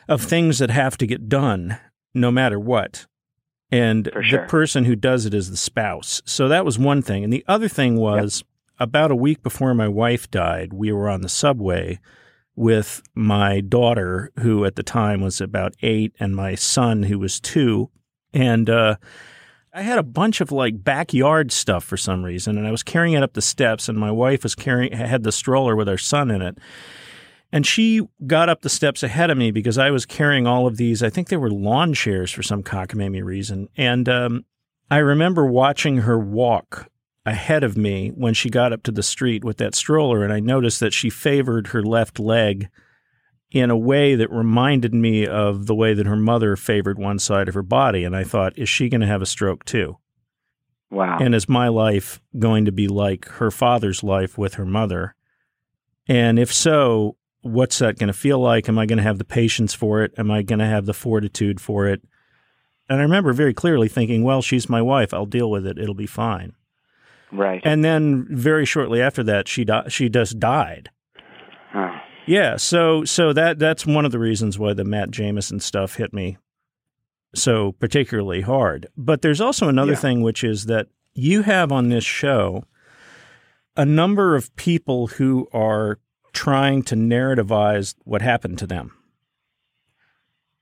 of 0.09 0.23
things 0.23 0.59
that 0.61 0.71
have 0.71 0.97
to 0.97 1.07
get 1.07 1.29
done 1.29 1.77
no 2.15 2.31
matter 2.31 2.59
what 2.59 3.05
and 3.71 4.09
For 4.13 4.23
the 4.23 4.47
person 4.47 4.85
who 4.85 4.97
does 4.97 5.27
it 5.27 5.35
is 5.35 5.51
the 5.51 5.57
spouse. 5.57 6.23
So 6.25 6.49
that 6.49 6.65
was 6.65 6.79
one 6.79 7.03
thing. 7.03 7.25
And 7.25 7.33
the 7.33 7.45
other 7.49 7.69
thing 7.69 7.97
was 7.97 8.45
about 8.79 9.11
a 9.11 9.17
week 9.17 9.43
before 9.43 9.75
my 9.75 9.89
wife 9.89 10.31
died, 10.31 10.73
we 10.73 10.93
were 10.93 11.09
on 11.09 11.23
the 11.23 11.29
subway 11.29 11.99
with 12.55 13.03
my 13.15 13.61
daughter, 13.61 14.33
who 14.39 14.65
at 14.65 14.77
the 14.77 14.83
time 14.83 15.21
was 15.21 15.41
about 15.41 15.75
eight, 15.83 16.15
and 16.19 16.35
my 16.35 16.55
son, 16.55 17.03
who 17.05 17.19
was 17.19 17.39
two. 17.39 17.91
And 18.33 18.71
uh, 18.71 18.97
I 19.75 19.83
had 19.83 19.99
a 19.99 20.03
bunch 20.03 20.41
of 20.41 20.51
like 20.51 20.83
backyard 20.83 21.53
stuff 21.53 21.85
for 21.85 21.99
some 21.99 22.25
reason, 22.25 22.57
and 22.57 22.67
I 22.67 22.71
was 22.71 22.83
carrying 22.83 23.15
it 23.15 23.23
up 23.23 23.35
the 23.35 23.43
steps, 23.43 23.89
and 23.89 23.99
my 23.99 24.11
wife 24.11 24.43
was 24.43 24.55
carrying 24.55 24.93
had 24.93 25.23
the 25.23 25.33
stroller 25.33 25.77
with 25.77 25.89
our 25.89 25.99
son 25.99 26.31
in 26.31 26.41
it. 26.41 26.59
And 27.53 27.67
she 27.67 28.03
got 28.27 28.49
up 28.49 28.63
the 28.63 28.69
steps 28.69 29.03
ahead 29.03 29.31
of 29.31 29.39
me 29.39 29.51
because 29.51 29.79
I 29.79 29.91
was 29.91 30.05
carrying 30.05 30.47
all 30.47 30.67
of 30.67 30.77
these. 30.77 31.03
I 31.03 31.11
think 31.11 31.29
they 31.29 31.37
were 31.37 31.51
lawn 31.51 31.95
chairs 31.95 32.31
for 32.31 32.43
some 32.43 32.63
cockamamie 32.63 33.25
reason. 33.25 33.69
And 33.77 34.09
um, 34.09 34.45
I 34.91 34.99
remember 34.99 35.47
watching 35.47 35.99
her 35.99 36.19
walk 36.19 36.91
ahead 37.25 37.65
of 37.65 37.77
me 37.77 38.09
when 38.11 38.35
she 38.35 38.51
got 38.51 38.73
up 38.73 38.83
to 38.85 38.93
the 38.93 39.03
street 39.03 39.45
with 39.45 39.59
that 39.59 39.75
stroller. 39.75 40.23
And 40.23 40.33
I 40.33 40.41
noticed 40.41 40.81
that 40.81 40.93
she 40.93 41.11
favored 41.11 41.69
her 41.69 41.83
left 41.83 42.19
leg 42.19 42.69
in 43.51 43.71
a 43.71 43.77
way 43.77 44.15
that 44.17 44.31
reminded 44.31 44.93
me 44.93 45.27
of 45.27 45.67
the 45.67 45.75
way 45.75 45.95
that 45.95 46.07
her 46.07 46.17
mother 46.17 46.57
favored 46.57 46.99
one 46.99 47.19
side 47.19 47.49
of 47.49 47.55
her 47.55 47.63
body. 47.63 48.05
And 48.05 48.17
I 48.17 48.25
thought, 48.25 48.59
is 48.59 48.69
she 48.69 48.89
going 48.89 49.01
to 49.01 49.07
have 49.07 49.23
a 49.23 49.27
stroke 49.27 49.65
too? 49.65 49.99
Wow. 50.91 51.19
And 51.21 51.35
is 51.35 51.49
my 51.49 51.69
life 51.69 52.21
going 52.39 52.65
to 52.65 52.73
be 52.73 52.87
like 52.87 53.27
her 53.27 53.51
father's 53.51 54.03
life 54.03 54.37
with 54.37 54.55
her 54.55 54.67
mother? 54.67 55.15
And 56.09 56.39
if 56.39 56.53
so, 56.53 57.17
what's 57.49 57.79
that 57.79 57.99
going 57.99 58.09
to 58.09 58.13
feel 58.13 58.39
like? 58.39 58.69
Am 58.69 58.79
I 58.79 58.87
going 58.87 58.99
to 58.99 59.03
have 59.03 59.19
the 59.19 59.25
patience 59.25 59.75
for 59.75 60.03
it? 60.03 60.13
Am 60.19 60.31
I 60.31 60.43
going 60.43 60.59
to 60.59 60.67
have 60.67 60.87
the 60.87 60.95
fortitude 60.95 61.61
for 61.61 61.87
it? 61.87 62.03
And 62.89 62.99
I 63.01 63.03
remember 63.03 63.33
very 63.33 63.55
clearly 63.55 63.89
thinking, 63.89 64.23
well, 64.23 64.43
she's 64.43 64.69
my 64.69 64.81
wife. 64.83 65.13
I'll 65.13 65.27
deal 65.27 65.51
with 65.51 65.67
it. 65.67 65.79
It'll 65.79 65.95
be 65.95 66.07
fine. 66.07 66.53
right. 67.33 67.61
And 67.65 67.85
then 67.85 68.27
very 68.31 68.65
shortly 68.65 69.01
after 69.03 69.23
that, 69.25 69.49
she 69.49 69.65
di- 69.65 69.89
she 69.89 70.09
just 70.09 70.39
died. 70.39 70.91
Huh. 71.73 71.99
Yeah, 72.27 72.57
so 72.57 73.05
so 73.05 73.33
that 73.33 73.59
that's 73.59 73.87
one 73.87 74.05
of 74.05 74.13
the 74.13 74.19
reasons 74.19 74.59
why 74.59 74.73
the 74.73 74.85
Matt 74.85 75.11
Jamison 75.11 75.61
stuff 75.61 75.97
hit 75.97 76.13
me 76.13 76.39
so 77.35 77.73
particularly 77.73 78.41
hard. 78.41 78.87
But 78.97 79.21
there's 79.23 79.41
also 79.41 79.69
another 79.69 79.93
Yeah. 79.93 79.99
thing 79.99 80.23
which 80.23 80.43
is 80.43 80.67
that 80.67 80.87
you 81.15 81.43
have 81.43 81.71
on 81.73 81.89
this 81.89 82.05
show 82.05 82.65
a 83.77 83.85
number 83.85 84.35
of 84.37 84.55
people 84.57 85.09
who 85.09 85.49
are 85.53 85.99
trying 86.37 86.83
to 86.85 86.95
narrativize 86.95 87.95
what 88.05 88.21
happened 88.21 88.59
to 88.59 88.67
them. 88.67 88.93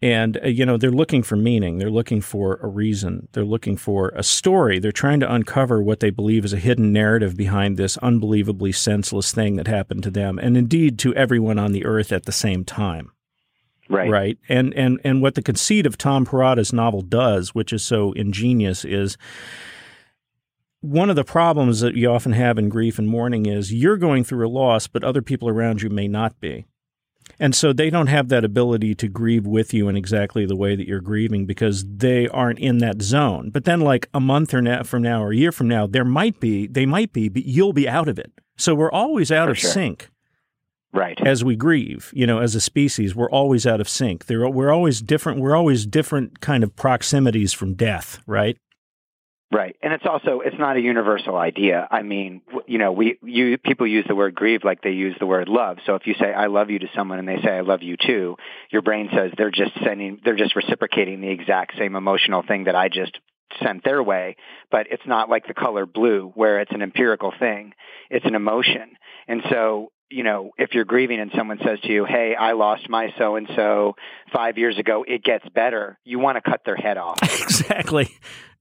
And, 0.01 0.39
uh, 0.45 0.49
you 0.49 0.65
know, 0.65 0.77
they're 0.77 0.91
looking 0.91 1.23
for 1.23 1.35
meaning. 1.35 1.79
They're 1.79 1.91
looking 1.91 2.21
for 2.21 2.61
a 2.63 2.69
reason. 2.69 3.29
They're 3.33 3.45
looking 3.45 3.77
for 3.77 4.13
a 4.15 4.23
story. 4.23 4.79
They're 4.79 4.93
trying 4.93 5.21
to 5.21 5.33
uncover 5.33 5.83
what 5.83 6.01
they 6.01 6.11
believe 6.11 6.45
is 6.45 6.53
a 6.53 6.59
hidden 6.59 6.93
narrative 6.93 7.37
behind 7.37 7.77
this 7.77 7.97
unbelievably 7.99 8.73
senseless 8.73 9.33
thing 9.33 9.57
that 9.57 9.67
happened 9.67 10.03
to 10.05 10.11
them 10.11 10.39
and 10.39 10.57
indeed 10.57 10.99
to 11.01 11.15
everyone 11.15 11.59
on 11.59 11.73
the 11.73 11.85
earth 11.85 12.13
at 12.13 12.27
the 12.27 12.33
same 12.33 12.65
time. 12.65 13.11
Right. 13.89 14.11
Right. 14.11 14.39
And 14.49 14.73
and 14.75 14.99
and 15.05 15.21
what 15.21 15.35
the 15.35 15.43
conceit 15.43 15.85
of 15.85 15.99
Tom 15.99 16.25
Perrotta's 16.25 16.73
novel 16.73 17.03
does, 17.03 17.55
which 17.55 17.73
is 17.73 17.83
so 17.83 18.13
ingenious, 18.13 18.85
is 18.85 19.19
one 20.85 21.09
of 21.11 21.17
the 21.17 21.25
problems 21.25 21.81
that 21.81 21.95
you 21.97 22.11
often 22.11 22.33
have 22.33 22.59
in 22.59 22.69
grief 22.69 22.99
and 22.99 23.09
mourning 23.09 23.47
is 23.47 23.73
you're 23.73 23.97
going 23.97 24.23
through 24.23 24.47
a 24.47 24.49
loss, 24.51 24.87
but 24.87 25.03
other 25.03 25.23
people 25.23 25.49
around 25.49 25.81
you 25.83 25.89
may 25.89 26.07
not 26.09 26.39
be. 26.41 26.67
And 27.41 27.55
so 27.55 27.73
they 27.73 27.89
don't 27.89 28.09
have 28.09 28.29
that 28.29 28.45
ability 28.45 28.95
to 28.97 29.09
grieve 29.09 29.47
with 29.47 29.73
you 29.73 29.89
in 29.89 29.97
exactly 29.97 30.45
the 30.45 30.55
way 30.57 30.77
that 30.77 30.87
you're 30.87 31.01
grieving 31.01 31.47
because 31.47 31.85
they 31.89 32.29
aren't 32.29 32.59
in 32.59 32.79
that 32.79 33.01
zone. 33.01 33.49
But 33.51 33.65
then, 33.65 33.81
like 33.81 34.09
a 34.13 34.21
month 34.21 34.53
or 34.53 34.61
now, 34.61 34.83
from 34.83 35.03
now 35.03 35.23
or 35.23 35.33
a 35.33 35.37
year 35.37 35.51
from 35.51 35.67
now, 35.67 35.87
there 35.87 36.05
might 36.05 36.39
be, 36.39 36.67
they 36.67 36.85
might 36.87 37.13
be, 37.13 37.29
but 37.31 37.47
you'll 37.47 37.73
be 37.73 37.89
out 37.89 38.09
of 38.09 38.19
it. 38.19 38.31
So 38.57 38.75
we're 38.75 38.93
always 38.93 39.33
out 39.33 39.47
For 39.47 39.53
of 39.53 39.59
sure. 39.59 39.71
sync 39.71 40.11
Right. 40.93 41.19
as 41.27 41.43
we 41.43 41.57
grieve. 41.57 42.13
You 42.15 42.27
know, 42.27 42.39
as 42.41 42.55
a 42.55 42.61
species, 42.61 43.17
we're 43.17 43.31
always 43.31 43.67
out 43.67 43.81
of 43.81 43.89
sync. 43.89 44.27
There, 44.27 44.49
we're 44.49 44.71
always 44.71 45.01
different. 45.01 45.41
We're 45.41 45.57
always 45.57 45.87
different 45.87 46.41
kind 46.41 46.63
of 46.63 46.77
proximities 46.77 47.53
from 47.53 47.75
death, 47.75 48.21
right? 48.27 48.57
Right, 49.55 49.77
and 49.81 49.93
it's 49.93 50.05
also 50.05 50.41
it's 50.41 50.59
not 50.59 50.77
a 50.77 50.81
universal 50.81 51.37
idea. 51.37 51.87
I 51.89 52.03
mean, 52.03 52.43
you 52.67 52.79
know, 52.79 52.91
we 52.91 53.19
you 53.23 53.57
people 53.57 53.87
use 53.87 54.05
the 54.09 54.17
word 54.17 54.35
grieve 54.35 54.65
like 54.65 54.83
they 54.83 54.91
use 54.91 55.15
the 55.21 55.27
word 55.27 55.49
love. 55.49 55.79
So 55.87 55.95
if 55.95 56.09
you 56.09 56.15
say 56.19 56.33
I 56.33 56.47
love 56.47 56.71
you 56.71 56.81
to 56.81 56.89
someone 56.97 57.21
and 57.21 57.29
they 57.29 57.41
say 57.41 57.51
I 57.51 57.61
love 57.61 57.81
you 57.81 57.97
too, 57.97 58.37
your 58.73 58.83
brain 58.83 59.11
says 59.15 59.31
they're 59.37 59.53
just 59.53 59.71
sending 59.85 60.21
they're 60.25 60.35
just 60.35 60.57
reciprocating 60.57 61.21
the 61.21 61.29
exact 61.29 61.79
same 61.79 61.95
emotional 61.95 62.43
thing 62.43 62.65
that 62.65 62.75
I 62.75 62.89
just 62.89 63.17
sent 63.63 63.85
their 63.85 64.03
way, 64.03 64.35
but 64.73 64.89
it's 64.91 65.07
not 65.07 65.29
like 65.29 65.47
the 65.47 65.55
color 65.55 65.87
blue 65.87 66.33
where 66.35 66.59
it's 66.59 66.73
an 66.73 66.83
empirical 66.83 67.33
thing. 67.39 67.75
It's 68.11 68.27
an 68.27 68.35
emotion. 68.35 68.97
And 69.29 69.41
so 69.51 69.93
you 70.11 70.23
know, 70.23 70.51
if 70.59 70.75
you're 70.75 70.85
grieving 70.85 71.21
and 71.21 71.31
someone 71.37 71.59
says 71.65 71.79
to 71.81 71.93
you, 71.93 72.05
"Hey, 72.05 72.35
I 72.35 72.53
lost 72.53 72.89
my 72.89 73.15
so 73.19 73.37
and 73.37 73.49
so 73.55 73.95
5 74.33 74.59
years 74.59 74.79
ago, 74.79 75.05
it 75.07 75.23
gets 75.23 75.49
better." 75.49 75.99
You 76.05 76.19
want 76.19 76.37
to 76.37 76.51
cut 76.51 76.65
their 76.65 76.77
head 76.77 76.99
off. 76.99 77.19
exactly, 77.23 78.11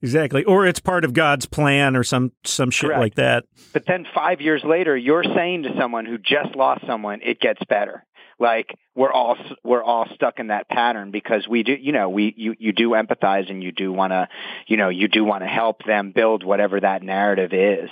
exactly. 0.04 0.44
Or 0.44 0.68
it's 0.68 0.80
part 0.80 1.06
of 1.06 1.14
God's 1.14 1.48
plan, 1.48 1.96
or 1.96 2.04
some 2.04 2.32
some 2.44 2.70
shit 2.70 2.90
Correct. 2.90 3.02
like 3.02 3.16
that. 3.16 3.46
But 3.74 3.86
then 3.88 4.06
five 4.14 4.42
years 4.42 4.62
later, 4.64 4.96
you're 4.96 5.24
saying 5.24 5.64
to 5.64 5.70
someone 5.80 6.06
who 6.06 6.20
just 6.20 6.56
lost 6.56 6.86
someone, 6.86 7.22
it 7.24 7.40
gets 7.40 7.64
better. 7.68 8.06
Like 8.40 8.78
we're 8.96 9.12
all 9.12 9.38
we're 9.64 9.84
all 9.84 10.06
stuck 10.14 10.40
in 10.40 10.48
that 10.48 10.68
pattern 10.68 11.12
because 11.12 11.48
we 11.48 11.64
do, 11.64 11.74
you 11.74 11.92
know, 11.92 12.10
we 12.10 12.34
you 12.36 12.56
you 12.60 12.74
do 12.74 12.90
empathize 12.90 13.50
and 13.50 13.64
you 13.64 13.72
do 13.72 13.92
want 13.94 14.12
to, 14.12 14.28
you 14.68 14.78
know, 14.78 14.90
you 14.90 15.08
do 15.08 15.24
want 15.24 15.44
to 15.44 15.48
help 15.48 15.84
them 15.86 16.12
build 16.12 16.44
whatever 16.44 16.80
that 16.80 17.04
narrative 17.04 17.54
is 17.54 17.90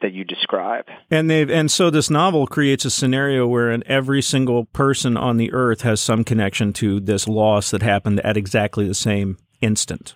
that 0.00 0.12
you 0.12 0.24
describe. 0.24 0.86
And 1.10 1.30
they 1.30 1.42
and 1.42 1.70
so 1.70 1.90
this 1.90 2.10
novel 2.10 2.46
creates 2.46 2.84
a 2.84 2.90
scenario 2.90 3.46
wherein 3.46 3.84
every 3.86 4.22
single 4.22 4.64
person 4.64 5.16
on 5.16 5.36
the 5.36 5.52
earth 5.52 5.82
has 5.82 6.00
some 6.00 6.24
connection 6.24 6.72
to 6.74 6.98
this 6.98 7.28
loss 7.28 7.70
that 7.70 7.82
happened 7.82 8.20
at 8.20 8.36
exactly 8.36 8.88
the 8.88 8.94
same 8.94 9.38
instant. 9.60 10.14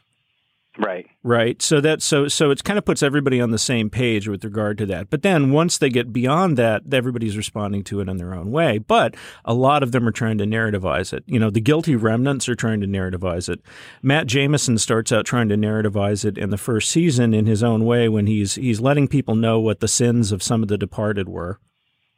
Right. 0.78 1.06
Right. 1.24 1.60
So 1.60 1.80
that 1.80 2.02
so 2.02 2.28
so 2.28 2.50
it 2.52 2.62
kind 2.62 2.78
of 2.78 2.84
puts 2.84 3.02
everybody 3.02 3.40
on 3.40 3.50
the 3.50 3.58
same 3.58 3.90
page 3.90 4.28
with 4.28 4.44
regard 4.44 4.78
to 4.78 4.86
that. 4.86 5.10
But 5.10 5.22
then 5.22 5.50
once 5.50 5.76
they 5.76 5.90
get 5.90 6.12
beyond 6.12 6.56
that, 6.56 6.82
everybody's 6.92 7.36
responding 7.36 7.82
to 7.84 8.00
it 8.00 8.08
in 8.08 8.16
their 8.16 8.32
own 8.32 8.52
way. 8.52 8.78
But 8.78 9.16
a 9.44 9.54
lot 9.54 9.82
of 9.82 9.90
them 9.90 10.06
are 10.06 10.12
trying 10.12 10.38
to 10.38 10.44
narrativize 10.44 11.12
it. 11.12 11.24
You 11.26 11.40
know, 11.40 11.50
the 11.50 11.60
guilty 11.60 11.96
remnants 11.96 12.48
are 12.48 12.54
trying 12.54 12.80
to 12.80 12.86
narrativize 12.86 13.48
it. 13.48 13.60
Matt 14.02 14.28
Jamison 14.28 14.78
starts 14.78 15.10
out 15.10 15.26
trying 15.26 15.48
to 15.48 15.56
narrativize 15.56 16.24
it 16.24 16.38
in 16.38 16.50
the 16.50 16.56
first 16.56 16.90
season 16.90 17.34
in 17.34 17.46
his 17.46 17.64
own 17.64 17.84
way 17.84 18.08
when 18.08 18.28
he's 18.28 18.54
he's 18.54 18.80
letting 18.80 19.08
people 19.08 19.34
know 19.34 19.58
what 19.58 19.80
the 19.80 19.88
sins 19.88 20.30
of 20.30 20.44
some 20.44 20.62
of 20.62 20.68
the 20.68 20.78
departed 20.78 21.28
were. 21.28 21.58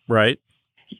Right? 0.06 0.38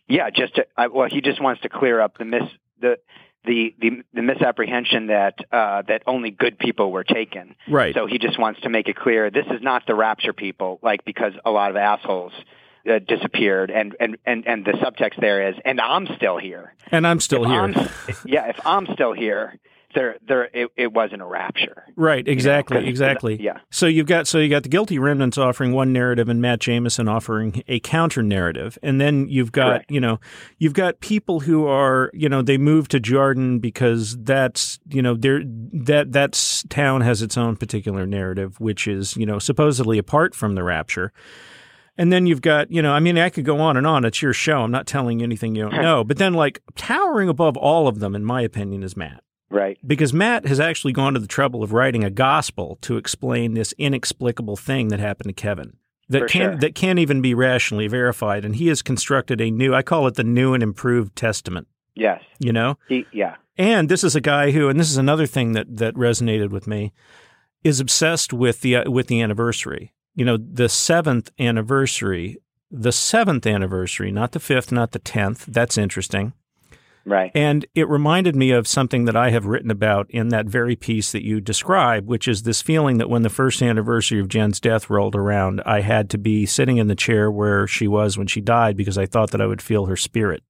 Yeah, 0.09 0.31
just 0.31 0.55
to, 0.55 0.67
I, 0.77 0.87
well, 0.87 1.09
he 1.11 1.21
just 1.21 1.43
wants 1.43 1.63
to 1.63 1.69
clear 1.69 2.01
up 2.01 2.17
the 2.17 2.25
mis 2.25 2.43
the 2.81 2.99
the 3.45 3.75
the, 3.81 4.03
the 4.15 4.23
misapprehension 4.23 5.07
that 5.09 5.39
uh, 5.53 5.83
that 5.89 6.03
only 6.07 6.31
good 6.31 6.59
people 6.59 6.93
were 6.93 7.05
taken. 7.05 7.55
Right. 7.69 7.95
So 7.95 8.07
he 8.07 8.19
just 8.19 8.39
wants 8.39 8.61
to 8.63 8.69
make 8.69 8.89
it 8.89 8.97
clear 8.97 9.31
this 9.31 9.47
is 9.47 9.63
not 9.63 9.87
the 9.87 9.95
rapture 9.95 10.33
people, 10.33 10.79
like 10.83 11.05
because 11.05 11.33
a 11.45 11.51
lot 11.51 11.71
of 11.71 11.77
assholes 11.77 12.33
uh, 12.91 12.99
disappeared, 12.99 13.71
and, 13.71 13.95
and 14.01 14.17
and 14.27 14.47
and 14.47 14.65
the 14.65 14.73
subtext 14.73 15.21
there 15.21 15.49
is, 15.51 15.55
and 15.65 15.81
I'm 15.81 16.07
still 16.17 16.39
here. 16.39 16.75
and 16.91 17.07
I'm 17.07 17.21
still 17.21 17.45
If 17.45 17.51
here. 17.51 17.61
I'm- 17.61 17.89
yeah, 18.25 18.49
if 18.49 18.67
I'm 18.67 18.87
still 18.95 19.13
here, 19.13 19.59
there 19.95 20.17
there 20.27 20.45
it, 20.53 20.69
it 20.77 20.93
wasn't 20.93 21.23
a 21.23 21.25
rapture. 21.25 21.85
Right, 21.97 22.27
exactly, 22.27 22.79
'cause- 22.79 22.89
exactly. 22.89 23.43
yeah. 23.43 23.59
So 23.71 23.87
you've 23.87 24.07
got 24.07 24.27
so 24.27 24.39
you 24.39 24.49
got 24.49 24.63
the 24.63 24.69
guilty 24.69 24.99
remnants 24.99 25.39
offering 25.39 25.73
one 25.73 25.93
narrative 25.93 26.29
and 26.29 26.41
Matt 26.41 26.61
Jamison 26.61 27.09
offering 27.09 27.63
a 27.69 27.81
counter 27.81 28.23
narrative. 28.23 28.79
And 28.83 29.01
then 29.01 29.29
you've 29.29 29.53
got, 29.53 29.69
Correct. 29.69 29.91
you 29.91 30.01
know, 30.01 30.21
you've 30.59 30.75
got 30.75 31.01
people 31.01 31.41
who 31.41 31.67
are, 31.67 32.11
you 32.15 32.29
know, 32.29 32.43
they 32.43 32.59
move 32.59 32.89
to 32.89 33.01
Jarden 33.01 33.61
because 33.61 34.17
that's, 34.23 34.79
you 34.89 35.03
know, 35.03 35.15
there 35.15 35.43
that 35.45 36.13
that's 36.13 36.63
town 36.69 37.01
has 37.01 37.23
its 37.23 37.37
own 37.37 37.57
particular 37.57 38.07
narrative 38.07 38.61
which 38.61 38.87
is, 38.89 39.17
you 39.17 39.27
know, 39.27 39.39
supposedly 39.39 39.99
apart 39.99 40.35
from 40.35 40.55
the 40.55 40.63
rapture. 40.63 41.13
And 41.99 42.11
then 42.11 42.25
you've 42.27 42.41
got, 42.41 42.71
you 42.73 42.81
know, 42.81 42.93
I 42.93 43.01
mean, 43.01 43.19
I 43.19 43.29
could 43.29 43.45
go 43.45 43.59
on 43.61 43.77
and 43.77 43.87
on. 43.87 44.07
It's 44.07 44.23
your 44.23 44.33
show. 44.33 44.63
I'm 44.63 44.71
not 44.71 44.87
telling 44.87 45.21
you 45.21 45.25
anything 45.25 45.55
you 45.55 45.69
don't 45.69 45.83
know. 45.83 46.03
But 46.03 46.17
then, 46.17 46.33
like, 46.33 46.63
towering 46.75 47.29
above 47.29 47.59
all 47.59 47.89
of 47.89 47.99
them, 47.99 48.15
in 48.15 48.25
my 48.25 48.41
opinion, 48.41 48.83
is 48.83 48.97
Matt 48.97 49.23
Right. 49.51 49.79
because 49.87 50.13
Matt 50.13 50.47
has 50.47 50.61
actually 50.61 50.93
gone 50.93 51.15
to 51.15 51.21
the 51.21 51.27
trouble 51.27 51.63
of 51.63 51.73
writing 51.73 52.05
a 52.05 52.11
gospel 52.11 52.79
to 52.83 52.97
explain 52.97 53.55
this 53.55 53.73
inexplicable 53.79 54.57
thing 54.57 54.89
that 54.89 55.01
happened 55.01 55.29
to 55.29 55.33
Kevin 55.43 55.77
that 56.09 56.21
For 56.21 56.29
can't 56.29 56.53
sure. 56.53 56.61
that 56.61 56.75
can't 56.75 56.99
even 56.99 57.21
be 57.21 57.35
rationally 57.35 57.89
verified 57.89 58.45
and 58.45 58.57
he 58.57 58.69
has 58.69 58.81
constructed 58.83 59.41
a 59.41 59.51
new 59.51 59.75
I 59.75 59.83
call 59.83 60.07
it 60.07 60.15
the 60.15 60.25
new 60.25 60.55
and 60.55 60.63
improved 60.63 61.17
testament 61.17 61.67
Yes. 61.97 62.23
you 62.39 62.53
know 62.53 62.79
He, 62.89 63.07
yeah. 63.13 63.37
and 63.59 63.89
this 63.89 64.05
is 64.05 64.15
a 64.17 64.21
guy 64.21 64.53
who 64.53 64.69
and 64.69 64.79
this 64.79 64.91
is 64.91 64.97
another 64.97 65.27
thing 65.27 65.53
that 65.53 65.77
that 65.77 65.95
resonated 65.95 66.51
with 66.51 66.67
me 66.67 66.93
is 67.65 67.81
obsessed 67.81 68.33
with 68.33 68.61
the 68.63 68.77
uh, 68.77 68.91
with 68.91 69.09
the 69.09 69.21
anniversary 69.21 69.93
you 70.15 70.25
know 70.25 70.37
the 70.37 70.65
7th 70.69 71.31
anniversary 71.39 72.39
the 72.71 72.91
7th 72.91 73.53
anniversary 73.53 74.11
not 74.13 74.33
the 74.33 74.39
5th 74.39 74.71
not 74.73 74.93
the 74.93 75.01
10th 75.01 75.45
that's 75.47 75.77
interesting 75.77 76.33
Right. 77.07 77.31
and 77.35 77.65
it 77.75 77.89
reminded 77.89 78.37
me 78.37 78.51
of 78.51 78.69
something 78.69 79.07
that 79.07 79.17
I 79.17 79.31
have 79.31 79.47
written 79.47 79.71
about 79.71 80.11
in 80.11 80.29
that 80.29 80.47
very 80.47 80.77
piece 80.77 81.13
that 81.13 81.25
you 81.25 81.41
describe, 81.41 82.07
which 82.07 82.29
is 82.29 82.43
this 82.43 82.61
feeling 82.63 82.99
that 82.99 83.09
when 83.09 83.23
the 83.23 83.31
first 83.31 83.63
anniversary 83.63 84.21
of 84.21 84.29
Jen's 84.29 84.61
death 84.61 84.91
rolled 84.91 85.17
around, 85.17 85.63
I 85.65 85.81
had 85.81 86.11
to 86.11 86.19
be 86.19 86.45
sitting 86.47 86.77
in 86.77 86.89
the 86.89 86.95
chair 86.95 87.31
where 87.31 87.67
she 87.67 87.89
was 87.89 88.19
when 88.19 88.27
she 88.27 88.41
died 88.41 88.77
because 88.77 88.99
I 88.99 89.07
thought 89.07 89.31
that 89.31 89.41
I 89.41 89.47
would 89.47 89.63
feel 89.63 89.87
her 89.87 89.97
spirit, 89.97 90.43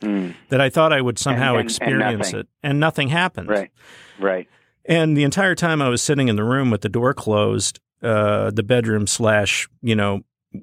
Mm. 0.00 0.34
that 0.50 0.60
I 0.60 0.70
thought 0.70 0.92
I 0.92 1.00
would 1.00 1.18
somehow 1.18 1.52
and- 1.54 1.60
and 1.62 1.66
experience 1.70 2.26
nothing. 2.28 2.40
it, 2.40 2.48
and 2.62 2.78
nothing 2.78 3.08
happened. 3.08 3.48
Right. 3.48 3.70
Right. 4.20 4.48
And 4.84 5.16
the 5.16 5.24
entire 5.24 5.56
time 5.56 5.82
I 5.82 5.88
was 5.88 6.00
sitting 6.00 6.28
in 6.28 6.36
the 6.36 6.44
room 6.44 6.70
with 6.70 6.82
the 6.82 6.88
door 6.88 7.12
closed, 7.14 7.80
uh, 8.02 8.52
the 8.52 8.62
bedroom 8.62 9.06
slash, 9.08 9.68
you 9.82 9.96
know, 9.96 10.20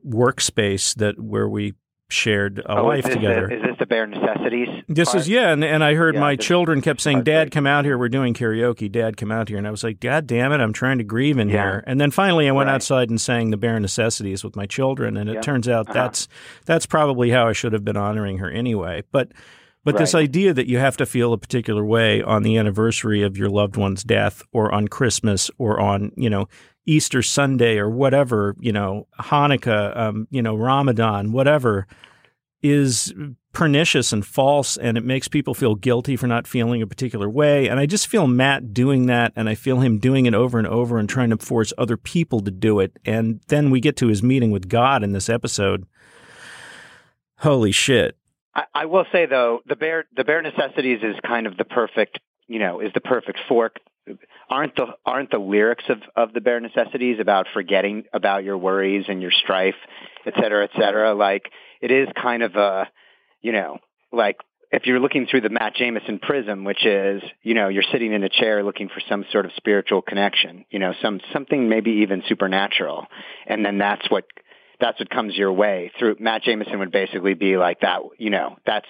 workspace 0.08 0.96
that 0.96 1.20
where 1.22 1.48
we 1.50 1.74
shared 2.10 2.60
a 2.60 2.80
oh, 2.80 2.86
life 2.86 3.08
is 3.08 3.16
together. 3.16 3.48
The, 3.48 3.56
is 3.56 3.62
this 3.64 3.76
the 3.80 3.86
bare 3.86 4.06
necessities? 4.06 4.68
This 4.88 5.10
part? 5.10 5.22
is 5.22 5.30
yeah, 5.30 5.52
and, 5.52 5.64
and 5.64 5.84
I 5.84 5.96
heard 5.96 6.16
Yeah, 6.16 6.22
my 6.22 6.36
children 6.36 6.82
kept 6.82 7.02
saying, 7.02 7.24
"Dad, 7.24 7.38
right. 7.40 7.52
come 7.52 7.66
out 7.66 7.84
here. 7.86 7.98
We're 7.98 8.10
doing 8.10 8.34
karaoke. 8.34 8.92
Dad, 8.92 9.18
come 9.18 9.32
out 9.32 9.50
here." 9.50 9.58
And 9.58 9.68
I 9.68 9.72
was 9.72 9.84
like, 9.84 10.00
"God 10.00 10.28
damn 10.28 10.52
it, 10.52 10.60
I'm 10.62 10.74
trying 10.74 11.00
to 11.00 11.04
grieve 11.04 11.38
in 11.40 11.50
Yeah. 11.50 11.64
here." 11.64 11.84
And 11.88 12.00
then 12.00 12.12
finally, 12.12 12.48
I 12.48 12.52
went 12.52 12.68
Right. 12.68 12.76
outside 12.76 13.10
and 13.10 13.20
sang 13.20 13.50
the 13.50 13.58
bare 13.58 13.80
necessities 13.80 14.44
with 14.44 14.56
my 14.56 14.66
children, 14.66 15.18
and 15.18 15.30
it 15.30 15.36
Yeah. 15.36 15.42
turns 15.42 15.68
out 15.68 15.90
Uh-huh. 15.90 15.94
that's 15.94 16.28
that's 16.66 16.86
probably 16.86 17.32
how 17.32 17.48
I 17.48 17.54
should 17.54 17.74
have 17.74 17.84
been 17.84 17.98
honoring 17.98 18.38
her 18.38 18.50
anyway. 18.50 19.04
But 19.12 19.32
but 19.84 19.98
this 19.98 20.16
idea 20.16 20.52
that 20.54 20.68
you 20.68 20.80
have 20.80 20.98
to 20.98 21.06
feel 21.06 21.32
a 21.32 21.38
particular 21.38 21.86
way 21.86 22.22
on 22.22 22.42
the 22.42 22.58
anniversary 22.58 23.22
of 23.22 23.38
your 23.38 23.50
loved 23.50 23.78
one's 23.78 24.04
death, 24.04 24.42
or 24.52 24.74
on 24.74 24.88
Christmas, 24.88 25.50
or 25.58 25.80
on 25.80 26.12
you 26.16 26.30
know 26.30 26.48
Easter 26.86 27.22
Sunday, 27.22 27.78
or 27.78 27.90
whatever 27.90 28.56
you 28.60 28.72
know 28.72 29.08
Hanukkah, 29.20 29.96
um, 29.98 30.28
you 30.32 30.42
know 30.42 30.56
Ramadan, 30.56 31.32
whatever 31.32 31.88
is 32.62 33.14
pernicious 33.54 34.12
and 34.12 34.26
false 34.26 34.76
and 34.76 34.98
it 34.98 35.06
makes 35.06 35.28
people 35.28 35.54
feel 35.54 35.76
guilty 35.76 36.18
for 36.18 36.26
not 36.28 36.48
feeling 36.48 36.82
a 36.82 36.88
particular 36.88 37.30
way. 37.30 37.70
And 37.70 37.80
i 37.80 37.86
just 37.86 38.08
feel 38.08 38.28
matt 38.28 38.74
doing 38.74 39.06
that 39.06 39.32
and 39.36 39.48
i 39.48 39.56
feel 39.56 39.80
him 39.80 39.98
doing 39.98 40.26
it 40.26 40.34
over 40.34 40.58
and 40.58 40.68
over 40.68 40.98
and 40.98 41.08
trying 41.08 41.30
to 41.30 41.38
force 41.38 41.72
other 41.78 41.96
people 41.96 42.42
to 42.42 42.52
do 42.52 42.80
it. 42.80 42.98
And 43.06 43.40
then 43.48 43.70
we 43.70 43.80
get 43.80 43.96
to 43.98 44.08
his 44.08 44.22
meeting 44.22 44.52
with 44.52 44.68
god 44.68 45.04
in 45.04 45.14
this 45.14 45.30
episode. 45.30 45.86
Holy 47.38 47.72
shit. 47.72 48.18
I, 48.74 48.86
will 48.86 49.06
say 49.12 49.26
though, 49.26 49.60
the 49.66 49.76
bare 49.76 50.06
the 50.16 50.24
bare 50.24 50.42
necessities 50.42 51.00
is 51.04 51.16
kind 51.26 51.46
of 51.46 51.58
the 51.58 51.66
perfect, 51.66 52.20
you 52.48 52.60
know, 52.60 52.80
is 52.80 52.92
the 52.94 53.02
perfect 53.02 53.40
fork. 53.48 53.80
Aren't 54.50 54.76
the 54.76 54.86
aren't 55.06 55.32
the 55.32 55.40
lyrics 55.40 55.84
of 55.90 55.98
of 56.16 56.34
the 56.34 56.42
bare 56.42 56.60
necessities 56.60 57.18
about 57.20 57.48
forgetting 57.54 58.04
about 58.14 58.44
your 58.44 58.58
worries 58.58 59.06
and 59.08 59.22
your 59.22 59.32
strife, 59.32 59.76
et 60.26 60.34
cetera, 60.40 60.66
et 60.66 60.72
cetera? 60.80 61.16
Like 61.16 61.50
it 61.82 61.92
is 61.92 62.08
kind 62.22 62.44
of 62.44 62.56
a, 62.56 62.88
you 63.42 63.52
know, 63.52 63.80
like 64.12 64.38
if 64.72 64.86
you're 64.86 65.00
looking 65.00 65.26
through 65.26 65.42
the 65.42 65.50
Matt 65.50 65.76
Jamison 65.76 66.20
prism, 66.20 66.64
which 66.64 66.86
is, 66.86 67.24
you 67.42 67.54
know, 67.56 67.70
you're 67.70 67.84
sitting 67.92 68.14
in 68.14 68.24
a 68.24 68.30
chair 68.30 68.64
looking 68.64 68.90
for 68.90 69.02
some 69.10 69.26
sort 69.32 69.46
of 69.46 69.52
spiritual 69.58 70.02
connection, 70.02 70.66
you 70.70 70.80
know, 70.80 70.94
some 71.02 71.22
something 71.34 71.68
maybe 71.68 71.92
even 72.04 72.22
supernatural, 72.28 73.08
and 73.48 73.66
then 73.66 73.80
that's 73.80 74.10
what 74.12 74.26
that's 74.80 75.00
what 75.00 75.10
comes 75.10 75.36
your 75.36 75.54
way 75.54 75.92
through 75.98 76.18
Matt 76.20 76.44
Jamison 76.44 76.80
would 76.80 76.92
basically 76.92 77.34
be 77.34 77.58
like 77.58 77.80
that, 77.80 78.02
you 78.20 78.30
know, 78.30 78.58
that's 78.66 78.88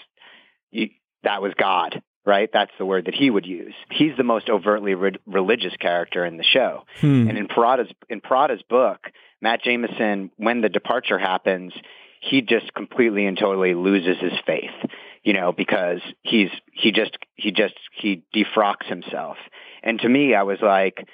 you, 0.72 0.90
that 1.24 1.42
was 1.42 1.54
God 1.58 2.02
right? 2.26 2.50
That's 2.52 2.72
the 2.78 2.86
word 2.86 3.06
that 3.06 3.16
he 3.16 3.30
would 3.30 3.46
use. 3.46 3.74
He's 3.92 4.18
the 4.18 4.24
most 4.24 4.50
overtly 4.50 4.96
re- 4.96 5.20
religious 5.26 5.76
character 5.80 6.26
in 6.26 6.38
the 6.38 6.44
show. 6.44 6.86
Hmm. 7.00 7.30
And 7.30 7.38
in 7.38 7.48
Perrotta's 7.48 7.92
in 8.10 8.22
Perrotta's 8.22 8.64
book, 8.70 9.00
Matt 9.42 9.64
Jamison, 9.64 10.32
when 10.38 10.62
the 10.62 10.70
departure 10.70 11.20
happens, 11.20 11.74
he 12.20 12.42
just 12.42 12.74
completely 12.74 13.26
and 13.26 13.38
totally 13.38 13.76
loses 13.76 14.18
his 14.20 14.34
faith, 14.46 14.92
you 15.24 15.34
know, 15.34 15.52
because 15.52 16.02
he's 16.24 16.50
he 16.74 16.92
just 16.92 17.18
he 17.36 17.52
just 17.52 17.76
he 17.94 18.24
defrocks 18.36 18.88
himself. 18.88 19.38
And 19.84 20.00
to 20.00 20.10
me, 20.10 20.34
I 20.34 20.44
was 20.44 20.58
like, 20.62 21.08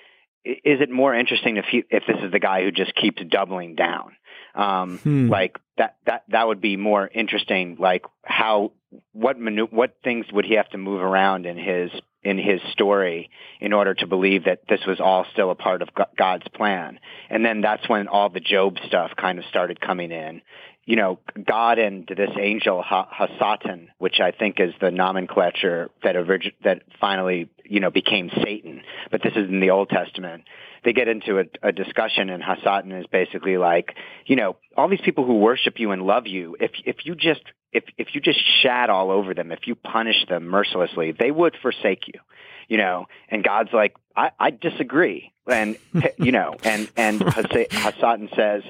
is 0.45 0.81
it 0.81 0.89
more 0.89 1.13
interesting 1.13 1.57
if 1.57 1.65
he, 1.65 1.83
if 1.89 2.03
this 2.07 2.17
is 2.23 2.31
the 2.31 2.39
guy 2.39 2.63
who 2.63 2.71
just 2.71 2.95
keeps 2.95 3.21
doubling 3.29 3.75
down? 3.75 4.13
Um, 4.55 4.99
hmm. 4.99 5.29
Like 5.29 5.59
that 5.77 5.97
that 6.05 6.23
that 6.29 6.47
would 6.47 6.61
be 6.61 6.77
more 6.77 7.09
interesting. 7.13 7.77
Like 7.79 8.05
how 8.23 8.71
what 9.13 9.39
manu- 9.39 9.67
what 9.67 9.97
things 10.03 10.25
would 10.31 10.45
he 10.45 10.55
have 10.55 10.69
to 10.69 10.77
move 10.77 11.01
around 11.01 11.45
in 11.45 11.57
his 11.57 11.91
in 12.23 12.37
his 12.37 12.61
story 12.71 13.29
in 13.59 13.73
order 13.73 13.93
to 13.95 14.05
believe 14.05 14.45
that 14.45 14.61
this 14.69 14.81
was 14.85 14.99
all 14.99 15.25
still 15.33 15.49
a 15.49 15.55
part 15.55 15.81
of 15.81 15.89
God's 16.17 16.47
plan. 16.53 16.99
And 17.29 17.43
then 17.43 17.61
that's 17.61 17.87
when 17.89 18.07
all 18.07 18.29
the 18.29 18.39
Job 18.39 18.77
stuff 18.85 19.11
kind 19.17 19.39
of 19.39 19.45
started 19.45 19.81
coming 19.81 20.11
in. 20.11 20.41
You 20.85 20.97
know, 20.97 21.19
God 21.43 21.79
and 21.79 22.07
this 22.07 22.31
angel 22.39 22.83
Hasatan, 22.83 23.87
which 23.97 24.19
I 24.19 24.31
think 24.31 24.59
is 24.59 24.73
the 24.81 24.91
nomenclature 24.91 25.89
that 26.03 26.15
orig- 26.15 26.55
that 26.63 26.83
finally 26.99 27.49
you 27.71 27.79
know 27.79 27.89
became 27.89 28.29
Satan, 28.43 28.81
but 29.09 29.21
this 29.23 29.33
is 29.35 29.49
in 29.49 29.59
the 29.59 29.71
Old 29.71 29.89
Testament 29.89 30.43
they 30.83 30.93
get 30.93 31.07
into 31.07 31.39
a, 31.39 31.43
a 31.61 31.71
discussion 31.71 32.29
and 32.29 32.41
Hasatan 32.41 32.99
is 32.99 33.05
basically 33.11 33.57
like, 33.57 33.95
you 34.25 34.35
know, 34.35 34.57
all 34.75 34.89
these 34.89 35.01
people 35.01 35.25
who 35.25 35.37
worship 35.37 35.79
you 35.79 35.91
and 35.91 36.01
love 36.03 36.27
you, 36.27 36.57
if 36.59 36.71
if 36.85 37.05
you 37.05 37.15
just 37.15 37.41
if 37.71 37.83
if 37.97 38.13
you 38.13 38.21
just 38.21 38.39
shat 38.61 38.89
all 38.89 39.11
over 39.11 39.33
them, 39.33 39.51
if 39.51 39.67
you 39.67 39.75
punish 39.75 40.25
them 40.27 40.47
mercilessly, 40.47 41.11
they 41.11 41.31
would 41.31 41.55
forsake 41.61 42.07
you. 42.07 42.19
You 42.67 42.77
know, 42.77 43.07
and 43.27 43.43
God's 43.43 43.73
like, 43.73 43.95
I, 44.15 44.31
I 44.39 44.49
disagree. 44.51 45.33
And 45.45 45.77
you 46.17 46.31
know, 46.31 46.55
and 46.63 46.89
and 46.97 47.19
Hasatan 47.19 48.35
says, 48.35 48.63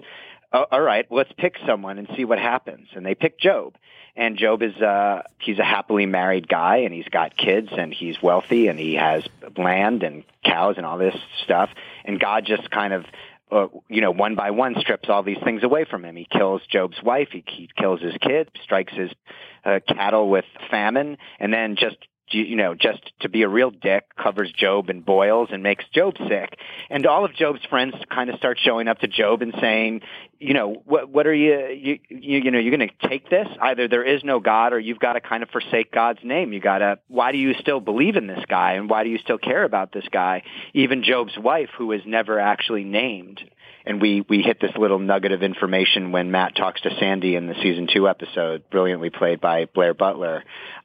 oh, 0.51 0.65
all 0.71 0.81
right, 0.81 1.05
let's 1.09 1.31
pick 1.37 1.55
someone 1.65 1.97
and 1.97 2.09
see 2.17 2.25
what 2.25 2.39
happens. 2.39 2.87
And 2.93 3.05
they 3.05 3.15
pick 3.15 3.39
Job. 3.39 3.75
And 4.15 4.37
Job 4.37 4.61
is 4.61 4.75
uh 4.75 5.23
he's 5.39 5.59
a 5.59 5.63
happily 5.63 6.05
married 6.05 6.47
guy 6.47 6.77
and 6.77 6.93
he's 6.93 7.07
got 7.07 7.37
kids 7.37 7.69
and 7.71 7.93
he's 7.93 8.21
wealthy 8.21 8.67
and 8.67 8.77
he 8.77 8.95
has 8.95 9.23
land 9.57 10.03
and 10.03 10.23
cows 10.43 10.75
and 10.77 10.85
all 10.85 10.97
this 10.97 11.15
stuff. 11.43 11.69
And 12.05 12.19
God 12.19 12.45
just 12.45 12.69
kind 12.69 12.93
of 12.93 13.05
uh, 13.51 13.67
you 13.89 13.99
know, 13.99 14.11
one 14.11 14.35
by 14.35 14.51
one 14.51 14.75
strips 14.79 15.09
all 15.09 15.23
these 15.23 15.37
things 15.43 15.61
away 15.61 15.83
from 15.83 16.05
him. 16.05 16.15
He 16.15 16.25
kills 16.31 16.61
Job's 16.69 17.01
wife. 17.03 17.29
He, 17.31 17.43
he 17.47 17.69
kills 17.77 17.99
his 17.99 18.15
kid, 18.21 18.49
strikes 18.63 18.93
his 18.93 19.11
uh, 19.65 19.81
cattle 19.87 20.29
with 20.29 20.45
famine, 20.69 21.17
and 21.37 21.53
then 21.53 21.75
just 21.75 21.97
you 22.33 22.55
know, 22.55 22.75
just 22.75 22.99
to 23.21 23.29
be 23.29 23.43
a 23.43 23.47
real 23.47 23.71
dick, 23.71 24.05
covers 24.15 24.51
Job 24.51 24.89
in 24.89 25.01
boils 25.01 25.49
and 25.51 25.63
makes 25.63 25.85
Job 25.93 26.15
sick. 26.27 26.57
And 26.89 27.05
all 27.05 27.25
of 27.25 27.33
Job's 27.33 27.63
friends 27.69 27.95
kind 28.09 28.29
of 28.29 28.37
start 28.37 28.59
showing 28.61 28.87
up 28.87 28.99
to 28.99 29.07
Job 29.07 29.41
and 29.41 29.53
saying, 29.59 30.01
you 30.39 30.53
know, 30.53 30.81
what, 30.85 31.09
what 31.09 31.27
are 31.27 31.33
you, 31.33 31.67
you, 31.67 31.99
you, 32.09 32.39
you 32.39 32.51
know, 32.51 32.59
you're 32.59 32.75
going 32.75 32.89
to 32.89 33.07
take 33.07 33.29
this? 33.29 33.47
Either 33.61 33.87
there 33.87 34.03
is 34.03 34.23
no 34.23 34.39
God 34.39 34.73
or 34.73 34.79
you've 34.79 34.99
got 34.99 35.13
to 35.13 35.21
kind 35.21 35.43
of 35.43 35.49
forsake 35.49 35.91
God's 35.91 36.19
name. 36.23 36.51
You 36.53 36.59
got 36.59 36.79
to, 36.79 36.99
why 37.07 37.31
do 37.31 37.37
you 37.37 37.53
still 37.59 37.79
believe 37.79 38.15
in 38.15 38.27
this 38.27 38.43
guy? 38.47 38.73
And 38.73 38.89
why 38.89 39.03
do 39.03 39.09
you 39.09 39.19
still 39.19 39.37
care 39.37 39.63
about 39.63 39.91
this 39.91 40.05
guy? 40.11 40.43
Even 40.73 41.03
Job's 41.03 41.37
wife, 41.37 41.69
who 41.77 41.91
is 41.91 42.01
never 42.05 42.39
actually 42.39 42.83
named, 42.83 43.41
and 43.85 44.01
we 44.01 44.25
we 44.27 44.41
hit 44.41 44.59
this 44.59 44.71
little 44.77 44.99
nugget 44.99 45.31
of 45.31 45.43
information 45.43 46.11
when 46.11 46.31
Matt 46.31 46.55
talks 46.55 46.81
to 46.81 46.95
Sandy 46.99 47.35
in 47.35 47.47
the 47.47 47.55
season 47.61 47.87
two 47.91 48.07
episode, 48.07 48.69
brilliantly 48.69 49.09
played 49.09 49.41
by 49.41 49.65
Blair 49.65 49.93
Butler, 49.93 50.43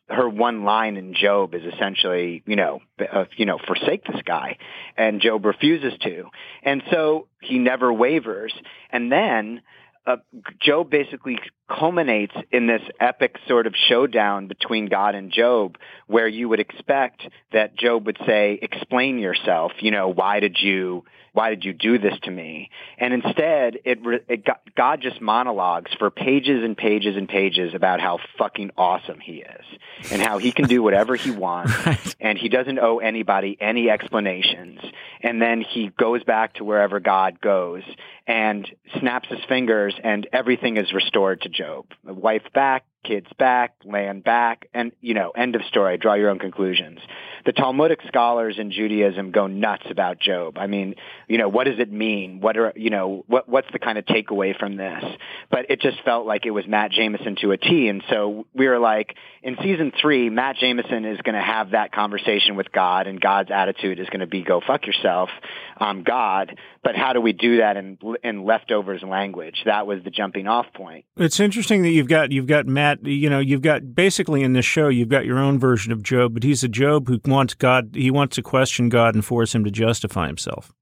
her 0.08 0.28
one 0.28 0.64
line 0.64 0.96
in 0.96 1.14
Job 1.14 1.54
is 1.54 1.62
essentially, 1.64 2.42
you 2.46 2.56
know, 2.56 2.80
uh, 3.00 3.24
you 3.36 3.46
know, 3.46 3.58
forsake 3.66 4.04
this 4.04 4.22
guy, 4.24 4.58
and 4.96 5.20
Job 5.20 5.44
refuses 5.44 5.92
to, 6.02 6.26
and 6.62 6.82
so 6.90 7.26
he 7.40 7.58
never 7.58 7.92
wavers, 7.92 8.54
and 8.90 9.10
then 9.10 9.62
uh, 10.06 10.16
Job 10.60 10.90
basically 10.90 11.38
culminates 11.68 12.34
in 12.50 12.66
this 12.66 12.82
epic 13.00 13.36
sort 13.48 13.66
of 13.66 13.74
showdown 13.88 14.46
between 14.46 14.86
God 14.86 15.14
and 15.14 15.32
Job, 15.32 15.76
where 16.06 16.28
you 16.28 16.48
would 16.48 16.60
expect 16.60 17.22
that 17.52 17.76
Job 17.76 18.06
would 18.06 18.18
say, 18.26 18.58
"Explain 18.60 19.18
yourself. 19.18 19.72
You 19.80 19.90
know, 19.90 20.08
why 20.08 20.40
did 20.40 20.58
you 20.60 21.04
why 21.36 21.50
did 21.50 21.66
you 21.66 21.74
do 21.74 21.98
this 21.98 22.14
to 22.22 22.30
me? 22.30 22.70
And 22.96 23.12
instead, 23.12 23.76
it, 23.84 23.98
it 24.26 24.42
got, 24.46 24.62
God 24.74 25.02
just 25.02 25.20
monologues 25.20 25.90
for 25.98 26.10
pages 26.10 26.64
and 26.64 26.74
pages 26.74 27.14
and 27.14 27.28
pages 27.28 27.74
about 27.74 28.00
how 28.00 28.20
fucking 28.38 28.70
awesome 28.74 29.20
he 29.20 29.42
is 29.42 30.10
and 30.10 30.22
how 30.22 30.38
he 30.38 30.50
can 30.50 30.66
do 30.66 30.82
whatever 30.82 31.14
he 31.14 31.30
wants 31.46 31.74
right. 31.86 32.16
and 32.20 32.38
he 32.38 32.48
doesn't 32.48 32.78
owe 32.78 33.00
anybody 33.00 33.54
any 33.60 33.90
explanations. 33.90 34.80
And 35.22 35.42
then 35.42 35.60
he 35.60 35.90
goes 35.98 36.24
back 36.24 36.54
to 36.54 36.64
wherever 36.64 37.00
God 37.00 37.38
goes 37.38 37.82
and 38.26 38.66
snaps 38.98 39.28
his 39.28 39.40
fingers 39.46 39.94
and 40.02 40.26
everything 40.32 40.78
is 40.78 40.90
restored 40.94 41.42
to 41.42 41.50
Job. 41.56 41.86
The 42.04 42.14
Wife 42.14 42.52
back, 42.54 42.84
kids 43.04 43.26
back, 43.38 43.74
land 43.84 44.24
back, 44.24 44.68
and, 44.74 44.92
you 45.00 45.14
know, 45.14 45.30
end 45.30 45.54
of 45.54 45.62
story. 45.68 45.96
Draw 45.96 46.14
your 46.14 46.30
own 46.30 46.38
conclusions. 46.38 46.98
The 47.44 47.52
Talmudic 47.52 48.00
scholars 48.08 48.56
in 48.58 48.72
Judaism 48.72 49.30
go 49.30 49.46
nuts 49.46 49.84
about 49.88 50.18
Job. 50.18 50.58
I 50.58 50.66
mean, 50.66 50.96
you 51.28 51.38
know, 51.38 51.48
what 51.48 51.64
does 51.64 51.78
it 51.78 51.92
mean? 51.92 52.40
What 52.40 52.56
are, 52.56 52.72
you 52.74 52.90
know, 52.90 53.24
what, 53.28 53.48
what's 53.48 53.68
the 53.72 53.78
kind 53.78 53.98
of 53.98 54.04
takeaway 54.04 54.58
from 54.58 54.76
this? 54.76 55.04
But 55.50 55.70
it 55.70 55.80
just 55.80 56.02
felt 56.04 56.26
like 56.26 56.44
it 56.44 56.50
was 56.50 56.66
Matt 56.66 56.90
Jamison 56.90 57.36
to 57.42 57.52
a 57.52 57.56
T. 57.56 57.88
And 57.88 58.02
so 58.10 58.46
we 58.52 58.66
were 58.66 58.80
like, 58.80 59.14
in 59.42 59.56
season 59.62 59.92
three, 60.00 60.28
Matt 60.28 60.56
Jamison 60.56 61.04
is 61.04 61.20
going 61.20 61.36
to 61.36 61.40
have 61.40 61.70
that 61.70 61.92
conversation 61.92 62.56
with 62.56 62.72
God 62.72 63.06
and 63.06 63.20
God's 63.20 63.50
attitude 63.52 64.00
is 64.00 64.08
going 64.08 64.20
to 64.20 64.26
be 64.26 64.42
go 64.42 64.60
fuck 64.66 64.86
yourself. 64.86 65.28
I'm 65.76 66.02
God. 66.02 66.58
But 66.82 66.96
how 66.96 67.12
do 67.12 67.20
we 67.20 67.32
do 67.32 67.58
that 67.58 67.76
in, 67.76 67.98
in 68.24 68.44
leftovers 68.44 69.02
language? 69.02 69.62
That 69.66 69.86
was 69.86 70.02
the 70.02 70.10
jumping 70.10 70.48
off 70.48 70.66
point. 70.74 71.04
It's 71.16 71.38
interesting 71.38 71.82
that 71.82 71.90
you've 71.90 72.08
got, 72.08 72.32
you've 72.32 72.46
got 72.46 72.66
Matt 72.66 72.95
you 73.02 73.30
know, 73.30 73.38
you've 73.38 73.62
got 73.62 73.94
basically 73.94 74.42
in 74.42 74.52
this 74.52 74.64
show, 74.64 74.88
you've 74.88 75.08
got 75.08 75.24
your 75.24 75.38
own 75.38 75.58
version 75.58 75.92
of 75.92 76.02
Job, 76.02 76.34
but 76.34 76.42
he's 76.42 76.62
a 76.62 76.68
Job 76.68 77.08
who 77.08 77.20
wants 77.24 77.54
God, 77.54 77.90
he 77.94 78.10
wants 78.10 78.36
to 78.36 78.42
question 78.42 78.88
God 78.88 79.14
and 79.14 79.24
force 79.24 79.54
him 79.54 79.64
to 79.64 79.70
justify 79.70 80.26
himself. 80.26 80.72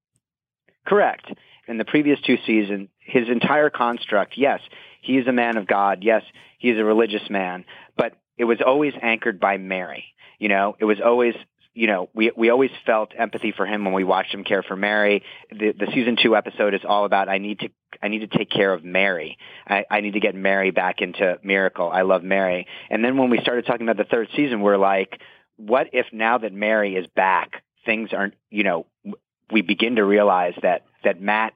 Correct. 0.86 1.32
In 1.66 1.78
the 1.78 1.84
previous 1.84 2.20
two 2.20 2.36
seasons, 2.46 2.88
his 2.98 3.28
entire 3.28 3.70
construct, 3.70 4.34
yes, 4.36 4.60
he 5.00 5.18
is 5.18 5.26
a 5.26 5.32
man 5.32 5.56
of 5.56 5.66
God. 5.66 6.02
Yes, 6.02 6.22
he 6.58 6.70
is 6.70 6.78
a 6.78 6.84
religious 6.84 7.28
man, 7.30 7.64
but 7.96 8.14
it 8.36 8.44
was 8.44 8.58
always 8.64 8.92
anchored 9.00 9.40
by 9.40 9.56
Mary. 9.56 10.04
You 10.38 10.48
know, 10.48 10.76
it 10.78 10.84
was 10.84 10.98
always 11.04 11.34
you 11.74 11.88
know, 11.88 12.08
we 12.14 12.30
we 12.36 12.50
always 12.50 12.70
felt 12.86 13.10
empathy 13.18 13.52
for 13.54 13.66
him 13.66 13.84
when 13.84 13.94
we 13.94 14.04
watched 14.04 14.32
him 14.32 14.44
care 14.44 14.62
for 14.62 14.76
Mary. 14.76 15.24
The 15.50 15.72
the 15.72 15.88
season 15.92 16.16
two 16.22 16.36
episode 16.36 16.72
is 16.72 16.82
all 16.86 17.04
about 17.04 17.28
I 17.28 17.38
need 17.38 17.60
to 17.60 17.68
I 18.04 18.08
need 18.08 18.30
to 18.30 18.38
take 18.38 18.50
care 18.50 18.74
of 18.74 18.84
Mary. 18.84 19.38
I, 19.66 19.86
I 19.90 20.00
need 20.02 20.12
to 20.12 20.20
get 20.20 20.34
Mary 20.34 20.70
back 20.70 21.00
into 21.00 21.38
Miracle. 21.42 21.90
I 21.90 22.02
love 22.02 22.22
Mary. 22.22 22.66
And 22.90 23.02
then 23.02 23.16
when 23.16 23.30
we 23.30 23.40
started 23.40 23.64
talking 23.64 23.88
about 23.88 23.96
the 23.96 24.08
third 24.08 24.28
season, 24.36 24.60
we're 24.60 24.76
like, 24.76 25.18
what 25.56 25.88
if 25.94 26.06
now 26.12 26.36
that 26.36 26.52
Mary 26.52 26.96
is 26.96 27.06
back, 27.16 27.62
things 27.86 28.10
aren't 28.12 28.34
you 28.50 28.62
know, 28.62 28.86
we 29.50 29.62
begin 29.62 29.96
to 29.96 30.04
realize 30.04 30.52
that 30.60 30.84
that 31.02 31.18
Matt 31.18 31.54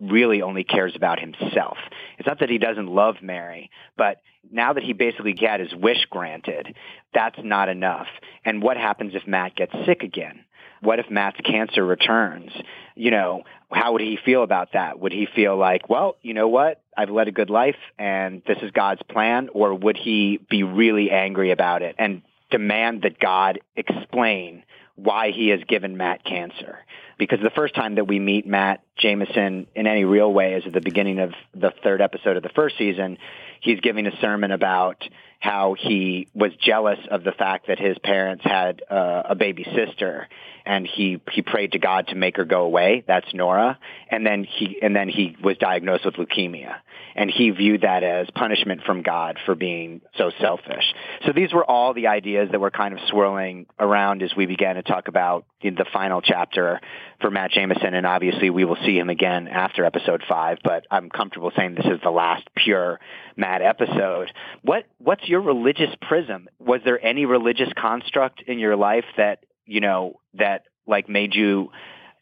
really 0.00 0.40
only 0.42 0.62
cares 0.62 0.94
about 0.94 1.18
himself. 1.18 1.78
It's 2.16 2.28
not 2.28 2.38
that 2.38 2.50
he 2.50 2.58
doesn't 2.58 2.86
love 2.86 3.16
Mary, 3.20 3.68
but 3.96 4.18
now 4.52 4.74
that 4.74 4.84
he 4.84 4.92
basically 4.92 5.32
got 5.32 5.58
his 5.58 5.74
wish 5.74 6.06
granted, 6.08 6.76
that's 7.12 7.38
not 7.42 7.68
enough. 7.68 8.06
And 8.44 8.62
what 8.62 8.76
happens 8.76 9.16
if 9.16 9.26
Matt 9.26 9.56
gets 9.56 9.72
sick 9.84 10.04
again? 10.04 10.44
What 10.80 10.98
if 10.98 11.10
Matt's 11.10 11.38
cancer 11.44 11.84
returns? 11.84 12.50
You 12.94 13.10
know, 13.10 13.42
how 13.70 13.92
would 13.92 14.00
he 14.00 14.18
feel 14.24 14.42
about 14.42 14.72
that? 14.72 14.98
Would 14.98 15.12
he 15.12 15.26
feel 15.34 15.56
like, 15.56 15.88
well, 15.88 16.16
you 16.22 16.34
know 16.34 16.48
what? 16.48 16.82
I've 16.96 17.10
led 17.10 17.28
a 17.28 17.32
good 17.32 17.50
life 17.50 17.76
and 17.98 18.42
this 18.46 18.58
is 18.62 18.70
God's 18.72 19.02
plan? 19.02 19.48
Or 19.52 19.74
would 19.74 19.96
he 19.96 20.40
be 20.50 20.62
really 20.62 21.10
angry 21.10 21.50
about 21.50 21.82
it 21.82 21.96
and 21.98 22.22
demand 22.50 23.02
that 23.02 23.18
God 23.18 23.60
explain 23.76 24.64
why 24.96 25.30
he 25.30 25.48
has 25.48 25.60
given 25.68 25.96
Matt 25.96 26.24
cancer? 26.24 26.78
because 27.18 27.40
the 27.42 27.50
first 27.50 27.74
time 27.74 27.96
that 27.96 28.06
we 28.06 28.18
meet 28.18 28.46
Matt 28.46 28.82
Jamison 28.96 29.66
in 29.74 29.86
any 29.86 30.04
real 30.04 30.32
way 30.32 30.54
is 30.54 30.64
at 30.66 30.72
the 30.72 30.80
beginning 30.80 31.18
of 31.18 31.32
the 31.52 31.72
third 31.82 32.00
episode 32.00 32.36
of 32.36 32.42
the 32.42 32.48
first 32.50 32.78
season. 32.78 33.18
He's 33.60 33.80
giving 33.80 34.06
a 34.06 34.16
sermon 34.20 34.52
about 34.52 35.02
how 35.40 35.74
he 35.78 36.28
was 36.32 36.52
jealous 36.60 36.98
of 37.10 37.24
the 37.24 37.32
fact 37.32 37.66
that 37.66 37.78
his 37.78 37.98
parents 37.98 38.44
had 38.44 38.82
uh, 38.88 39.22
a 39.30 39.34
baby 39.34 39.64
sister 39.74 40.28
and 40.68 40.86
he 40.86 41.18
he 41.32 41.40
prayed 41.40 41.72
to 41.72 41.78
God 41.78 42.08
to 42.08 42.14
make 42.14 42.36
her 42.36 42.44
go 42.44 42.62
away. 42.62 43.02
That's 43.06 43.26
Nora, 43.32 43.78
and 44.10 44.24
then 44.24 44.44
he 44.44 44.78
and 44.82 44.94
then 44.94 45.08
he 45.08 45.34
was 45.42 45.56
diagnosed 45.56 46.04
with 46.04 46.16
leukemia, 46.16 46.74
and 47.16 47.30
he 47.30 47.48
viewed 47.50 47.80
that 47.80 48.02
as 48.04 48.28
punishment 48.34 48.82
from 48.84 49.02
God 49.02 49.38
for 49.46 49.54
being 49.54 50.02
so 50.18 50.30
selfish. 50.42 50.84
So 51.24 51.32
these 51.32 51.54
were 51.54 51.64
all 51.64 51.94
the 51.94 52.08
ideas 52.08 52.50
that 52.52 52.60
were 52.60 52.70
kind 52.70 52.92
of 52.92 53.00
swirling 53.08 53.64
around 53.80 54.22
as 54.22 54.36
we 54.36 54.44
began 54.44 54.74
to 54.74 54.82
talk 54.82 55.08
about 55.08 55.46
the 55.62 55.86
final 55.90 56.20
chapter 56.20 56.80
for 57.22 57.30
Matt 57.30 57.50
Jamison, 57.52 57.94
and 57.94 58.06
obviously 58.06 58.50
we 58.50 58.66
will 58.66 58.78
see 58.84 58.98
him 58.98 59.08
again 59.08 59.48
after 59.48 59.86
episode 59.86 60.22
five. 60.28 60.58
But 60.62 60.86
I'm 60.90 61.08
comfortable 61.08 61.50
saying 61.56 61.76
this 61.76 61.86
is 61.86 62.00
the 62.04 62.10
last 62.10 62.46
pure 62.54 63.00
Matt 63.38 63.62
episode. 63.62 64.30
What 64.60 64.84
what's 64.98 65.26
your 65.26 65.40
religious 65.40 65.94
prism? 66.02 66.46
Was 66.58 66.82
there 66.84 67.02
any 67.02 67.24
religious 67.24 67.70
construct 67.74 68.42
in 68.42 68.58
your 68.58 68.76
life 68.76 69.06
that 69.16 69.44
you 69.68 69.80
know 69.80 70.20
that 70.34 70.64
like 70.86 71.08
made 71.08 71.34
you 71.34 71.70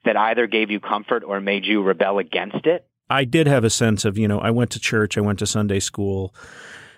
that 0.05 0.17
either 0.17 0.47
gave 0.47 0.71
you 0.71 0.81
comfort 0.81 1.25
or 1.25 1.41
made 1.41 1.65
you 1.65 1.83
rebel 1.83 2.19
against 2.19 2.67
it? 2.67 2.87
I 3.09 3.25
did 3.25 3.47
have 3.47 3.65
a 3.65 3.71
sense 3.71 4.05
of, 4.05 4.19
you 4.19 4.27
know, 4.27 4.39
I 4.41 4.51
went 4.51 4.71
to 4.73 4.81
church, 4.81 5.17
I 5.17 5.21
went 5.21 5.39
to 5.39 5.47
Sunday 5.47 5.81
school 5.81 6.35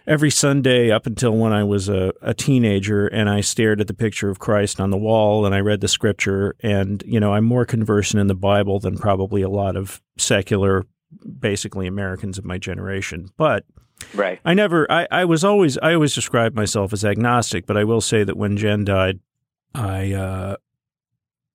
every 0.07 0.31
Sunday 0.31 0.91
up 0.91 1.07
until 1.07 1.37
when 1.37 1.53
I 1.53 1.65
was 1.65 1.89
a, 1.91 2.15
a, 2.23 2.33
teenager, 2.33 3.07
and 3.07 3.29
I 3.29 3.43
stared 3.43 3.79
at 3.79 3.89
the 3.89 3.95
picture 3.95 4.31
of 4.31 4.39
Christ 4.39 4.81
on 4.81 4.91
the 4.91 4.97
wall 4.97 5.45
and 5.45 5.55
I 5.55 5.61
read 5.61 5.83
the 5.83 5.89
scripture. 5.89 6.57
And, 6.61 7.03
you 7.07 7.21
know, 7.21 7.35
I'm 7.35 7.45
more 7.45 7.67
conversant 7.67 8.21
in 8.21 8.27
the 8.27 8.35
Bible 8.35 8.81
than 8.81 8.97
probably 8.97 9.43
a 9.43 9.51
lot 9.51 9.77
of 9.77 10.01
secular, 10.17 10.87
basically 11.39 11.87
Americans 11.87 12.39
of 12.39 12.47
my 12.47 12.57
generation. 12.57 13.29
But 13.37 13.67
right. 14.15 14.41
I 14.47 14.55
never, 14.55 14.91
I, 14.91 15.07
I 15.11 15.25
was 15.27 15.45
always, 15.45 15.77
I 15.79 15.93
always 15.93 16.15
described 16.15 16.57
myself 16.57 16.95
as 16.95 17.05
agnostic, 17.05 17.67
but 17.67 17.77
I 17.77 17.85
will 17.85 18.01
say 18.01 18.25
that 18.25 18.37
when 18.37 18.57
Jen 18.57 18.85
died, 18.85 19.21
I 19.75 20.13
uh, 20.13 20.57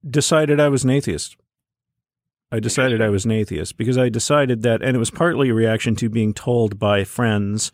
decided 0.08 0.60
I 0.60 0.70
was 0.70 0.84
an 0.84 0.90
atheist. 0.90 1.36
I 2.52 2.60
decided 2.60 3.02
I 3.02 3.10
was 3.10 3.26
an 3.26 3.32
atheist 3.32 3.78
because 3.78 3.98
I 3.98 4.10
decided 4.10 4.62
that, 4.62 4.84
and 4.84 4.96
it 4.96 5.00
was 5.00 5.10
partly 5.10 5.50
a 5.50 5.54
reaction 5.56 5.96
to 5.96 6.10
being 6.10 6.34
told 6.34 6.78
by 6.78 7.04
friends, 7.04 7.72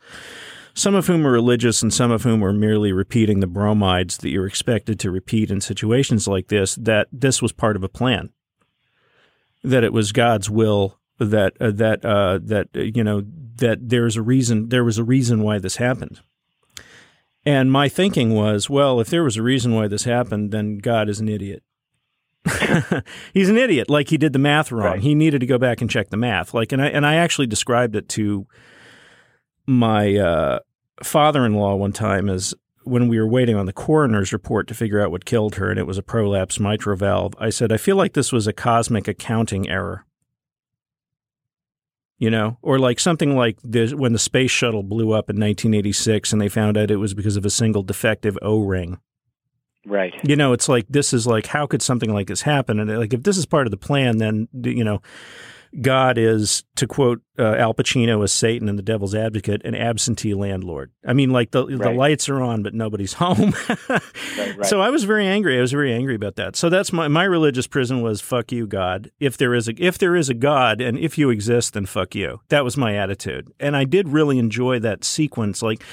some 0.73 0.95
of 0.95 1.08
whom 1.08 1.23
were 1.23 1.34
religious 1.34 1.82
and 1.82 1.93
some 1.93 2.12
of 2.12 2.23
whom 2.23 2.39
were 2.39 2.54
merely 2.54 2.93
repeating 2.93 3.41
the 3.41 3.47
bromides 3.47 4.17
that 4.19 4.30
you're 4.30 4.47
expected 4.47 4.97
to 4.99 5.12
repeat 5.12 5.52
in 5.52 5.60
situations 5.60 6.28
like 6.28 6.47
this, 6.47 6.75
that 6.75 7.10
this 7.12 7.41
was 7.41 7.52
part 7.52 7.75
of 7.75 7.84
a 7.84 7.89
plan, 7.89 8.30
that 9.63 9.84
it 9.84 9.91
was 9.91 10.13
God's 10.13 10.49
will 10.49 10.97
that 11.19 11.58
uh, 11.60 11.71
that 11.71 12.06
uh, 12.06 12.39
that 12.41 12.69
uh, 12.73 12.80
you 12.80 13.04
know 13.04 13.23
that 13.56 13.89
there's 13.89 14.15
a 14.15 14.21
reason 14.21 14.69
there 14.69 14.86
was 14.86 14.97
a 14.97 15.04
reason 15.04 15.43
why 15.43 15.60
this 15.60 15.75
happened. 15.75 16.21
And 17.49 17.71
my 17.71 17.89
thinking 17.89 18.35
was, 18.35 18.69
well, 18.69 18.99
if 18.99 19.09
there 19.09 19.23
was 19.23 19.35
a 19.35 19.41
reason 19.41 19.73
why 19.73 19.88
this 19.88 20.03
happened, 20.03 20.51
then 20.51 20.77
God 20.77 21.09
is 21.09 21.19
an 21.19 21.27
idiot. 21.27 21.63
he's 23.33 23.49
an 23.49 23.57
idiot. 23.57 23.89
Like 23.89 24.09
he 24.09 24.19
did 24.19 24.33
the 24.33 24.39
math 24.39 24.71
wrong. 24.71 24.85
Right. 24.85 24.99
He 24.99 25.15
needed 25.15 25.39
to 25.39 25.47
go 25.47 25.57
back 25.57 25.81
and 25.81 25.89
check 25.89 26.12
the 26.12 26.15
math. 26.15 26.53
Like, 26.53 26.71
and 26.71 26.79
I 26.79 26.89
and 26.89 27.07
I 27.07 27.15
actually 27.15 27.47
described 27.47 27.95
it 27.95 28.07
to 28.09 28.45
my 29.65 30.15
uh, 30.15 30.59
father-in-law 31.01 31.77
one 31.77 31.91
time 31.91 32.29
as 32.29 32.53
when 32.83 33.07
we 33.07 33.17
were 33.17 33.27
waiting 33.27 33.55
on 33.55 33.65
the 33.65 33.73
coroner's 33.73 34.31
report 34.31 34.67
to 34.67 34.75
figure 34.75 35.01
out 35.01 35.09
what 35.09 35.25
killed 35.25 35.55
her, 35.55 35.71
and 35.71 35.79
it 35.79 35.88
was 35.88 35.97
a 35.97 36.03
prolapse 36.03 36.59
mitral 36.59 36.97
valve. 36.97 37.33
I 37.39 37.49
said, 37.49 37.71
I 37.71 37.77
feel 37.77 37.95
like 37.95 38.13
this 38.13 38.31
was 38.31 38.45
a 38.45 38.53
cosmic 38.53 39.07
accounting 39.07 39.67
error. 39.67 40.05
You 42.19 42.29
know, 42.29 42.58
or 42.62 42.79
like 42.79 42.99
something 42.99 43.36
like 43.36 43.58
this 43.63 43.93
when 43.93 44.13
the 44.13 44.19
space 44.19 44.51
shuttle 44.51 44.84
blew 44.84 45.13
up 45.13 45.29
in 45.29 45.38
1986 45.38 46.34
and 46.34 46.41
they 46.41 46.49
found 46.49 46.77
out 46.77 46.91
it 46.91 46.97
was 46.97 47.13
because 47.13 47.38
of 47.38 47.45
a 47.45 47.49
single 47.49 47.82
defective 47.82 48.38
O 48.41 48.60
ring. 48.60 48.99
Right. 49.86 50.13
You 50.23 50.36
know, 50.36 50.51
it's 50.51 50.67
like 50.67 50.86
this 50.89 51.13
is 51.13 51.25
like 51.25 51.47
how 51.47 51.65
could 51.65 51.82
something 51.82 52.13
like 52.13 52.27
this 52.27 52.41
happen? 52.41 52.79
And 52.79 52.99
like 52.99 53.13
if 53.13 53.23
this 53.23 53.38
is 53.38 53.45
part 53.45 53.67
of 53.67 53.71
the 53.71 53.77
plan, 53.77 54.17
then 54.17 54.49
you 54.53 54.84
know, 54.84 55.01
God 55.82 56.17
is 56.17 56.63
to 56.75 56.88
quote 56.88 57.21
uh, 57.38 57.55
Al 57.55 57.73
Pacino 57.73 58.23
as 58.23 58.32
Satan 58.32 58.67
in 58.67 58.75
The 58.75 58.82
Devil's 58.82 59.13
Advocate, 59.13 59.63
an 59.63 59.75
absentee 59.75 60.34
landlord. 60.34 60.91
I 61.05 61.13
mean, 61.13 61.29
like 61.29 61.51
the 61.51 61.65
right. 61.65 61.79
the 61.79 61.91
lights 61.91 62.27
are 62.27 62.41
on, 62.41 62.63
but 62.63 62.73
nobody's 62.73 63.13
home. 63.19 63.53
right, 63.88 64.01
right. 64.38 64.65
So 64.65 64.82
I 64.82 64.89
was 64.89 65.03
very 65.03 65.27
angry. 65.27 65.58
I 65.58 65.62
was 65.62 65.71
very 65.71 65.93
angry 65.93 66.15
about 66.15 66.36
that. 66.38 66.55
So 66.55 66.69
that's 66.69 66.91
my 66.91 67.08
my 67.08 67.23
religious 67.23 67.67
prison 67.67 68.01
was 68.01 68.21
fuck 68.21 68.51
you, 68.51 68.67
God. 68.67 69.12
If 69.19 69.38
there 69.38 69.53
is 69.53 69.67
a 69.67 69.73
if 69.77 69.97
there 69.97 70.15
is 70.15 70.29
a 70.29 70.34
God, 70.34 70.82
and 70.82 70.97
if 70.97 71.17
you 71.17 71.29
exist, 71.29 71.73
then 71.73 71.86
fuck 71.86 72.15
you. 72.15 72.41
That 72.49 72.63
was 72.63 72.75
my 72.75 72.95
attitude, 72.95 73.53
and 73.60 73.75
I 73.77 73.84
did 73.84 74.10
really 74.10 74.39
enjoy 74.39 74.79
that 74.79 75.03
sequence. 75.03 75.62
Like 75.62 75.84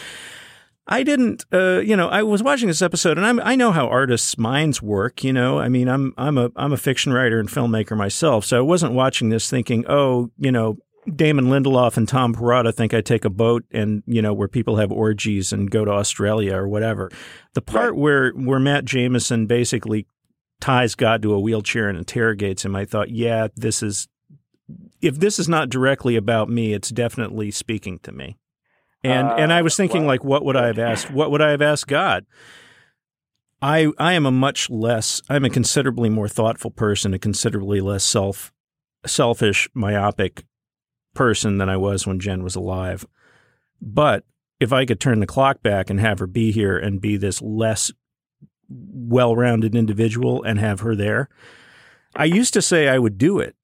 I 0.88 1.03
didn't, 1.03 1.44
uh, 1.53 1.81
you 1.81 1.96
know, 1.96 2.09
I 2.09 2.22
was 2.22 2.42
watching 2.42 2.68
this 2.68 2.83
episode, 2.83 3.18
and 3.18 3.27
I'm, 3.27 3.40
I 3.40 3.57
know 3.57 3.72
how 3.72 3.88
artists' 3.88 4.38
minds 4.38 4.81
work. 4.81 5.25
You 5.25 5.33
know, 5.33 5.59
I 5.59 5.68
mean, 5.68 5.88
I'm 5.88 6.14
I'm 6.16 6.38
a 6.38 6.51
I'm 6.55 6.72
a 6.72 6.77
fiction 6.77 7.12
writer 7.12 7.40
and 7.40 7.49
filmmaker 7.49 7.96
myself, 7.96 8.44
so 8.44 8.59
I 8.59 8.61
wasn't 8.61 8.92
watching 8.92 9.29
this 9.29 9.51
thinking, 9.51 9.85
oh, 9.88 10.31
you 10.38 10.53
know, 10.53 10.79
Damon 11.14 11.46
Lindelof 11.46 11.96
and 11.96 12.09
Tom 12.09 12.35
Perrotta 12.35 12.72
think 12.75 12.94
I 12.94 13.01
take 13.01 13.25
a 13.25 13.31
boat 13.31 13.64
and 13.72 14.03
you 14.07 14.22
know 14.22 14.33
where 14.33 14.49
people 14.49 14.77
have 14.77 14.92
orgies 14.92 15.53
and 15.53 15.70
go 15.70 15.85
to 15.85 15.90
Australia 15.90 16.57
or 16.57 16.68
whatever. 16.68 17.11
The 17.55 17.62
part 17.62 17.92
right. 17.92 18.01
where 18.01 18.31
where 18.33 18.61
Matt 18.61 18.85
Jamison 18.85 19.46
basically 19.46 20.07
ties 20.61 20.94
God 20.94 21.22
to 21.22 21.35
a 21.35 21.40
wheelchair 21.40 21.88
and 21.88 21.99
interrogates 21.99 22.64
him, 22.64 22.77
I 22.77 22.85
thought, 22.85 23.11
yeah, 23.11 23.49
this 23.57 23.83
is 23.83 24.09
if 25.01 25.18
this 25.18 25.38
is 25.38 25.49
not 25.49 25.68
directly 25.68 26.16
about 26.16 26.49
me, 26.49 26.72
it's 26.72 26.90
definitely 26.90 27.51
speaking 27.51 27.99
to 28.01 28.12
me. 28.12 28.37
And 29.04 29.28
uh, 29.28 29.35
and 29.35 29.52
I 29.52 29.62
was 29.62 29.76
thinking 29.76 30.02
well, 30.02 30.09
like 30.09 30.24
what 30.24 30.44
would 30.44 30.56
I 30.56 30.66
have 30.66 30.78
asked 30.78 31.11
what 31.11 31.30
would 31.30 31.42
I 31.42 31.50
have 31.50 31.62
asked 31.62 31.87
God? 31.87 32.26
I 33.62 33.88
I 33.98 34.14
am 34.14 34.26
a 34.26 34.30
much 34.30 34.68
less 34.70 35.22
I'm 35.28 35.44
a 35.44 35.50
considerably 35.50 36.09
more 36.09 36.28
thoughtful 36.28 36.70
person, 36.70 37.14
a 37.14 37.18
considerably 37.18 37.80
less 37.80 38.04
self 38.04 38.52
selfish, 39.06 39.68
myopic 39.74 40.44
person 41.14 41.59
than 41.59 41.68
I 41.68 41.76
was 41.76 42.06
when 42.06 42.20
Jen 42.20 42.42
was 42.42 42.56
alive. 42.56 43.06
But 43.80 44.24
if 44.61 44.72
I 44.72 44.87
could 44.87 45.00
turn 45.00 45.20
the 45.20 45.26
clock 45.26 45.62
back 45.62 45.90
and 45.90 46.00
have 46.00 46.18
her 46.18 46.26
be 46.26 46.50
here 46.50 46.78
and 46.78 47.00
be 47.00 47.16
this 47.16 47.42
less 47.42 47.92
well-rounded 48.68 49.74
individual 49.74 50.42
and 50.42 50.59
have 50.59 50.80
her 50.80 50.94
there, 50.96 51.28
I 52.14 52.24
used 52.24 52.54
to 52.54 52.62
say 52.62 52.88
I 52.88 52.98
would 52.98 53.18
do 53.18 53.38
it. 53.38 53.54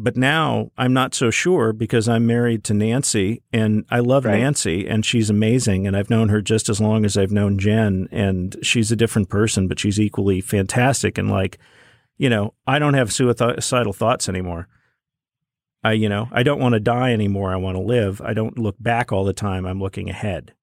But 0.00 0.16
now 0.16 0.70
I'm 0.78 0.92
not 0.92 1.12
so 1.12 1.28
sure 1.28 1.72
because 1.72 2.08
I'm 2.08 2.24
married 2.24 2.62
to 2.64 2.74
Nancy 2.74 3.42
and 3.52 3.84
I 3.90 3.98
love 3.98 4.24
right. 4.24 4.38
Nancy 4.38 4.86
and 4.86 5.04
she's 5.04 5.28
amazing. 5.28 5.88
And 5.88 5.96
I've 5.96 6.08
known 6.08 6.28
her 6.28 6.40
just 6.40 6.68
as 6.68 6.80
long 6.80 7.04
as 7.04 7.16
I've 7.16 7.32
known 7.32 7.58
Jen. 7.58 8.06
And 8.12 8.56
she's 8.62 8.92
a 8.92 8.96
different 8.96 9.28
person, 9.28 9.66
but 9.66 9.80
she's 9.80 9.98
equally 9.98 10.40
fantastic. 10.40 11.18
And 11.18 11.28
like, 11.28 11.58
you 12.16 12.30
know, 12.30 12.54
I 12.64 12.78
don't 12.78 12.94
have 12.94 13.12
suicidal 13.12 13.92
thoughts 13.92 14.28
anymore. 14.28 14.68
I, 15.82 15.94
you 15.94 16.08
know, 16.08 16.28
I 16.30 16.44
don't 16.44 16.60
want 16.60 16.74
to 16.74 16.80
die 16.80 17.12
anymore. 17.12 17.52
I 17.52 17.56
want 17.56 17.76
to 17.76 17.82
live. 17.82 18.20
I 18.20 18.34
don't 18.34 18.56
look 18.56 18.76
back 18.78 19.10
all 19.10 19.24
the 19.24 19.32
time. 19.32 19.66
I'm 19.66 19.80
looking 19.80 20.08
ahead. 20.08 20.54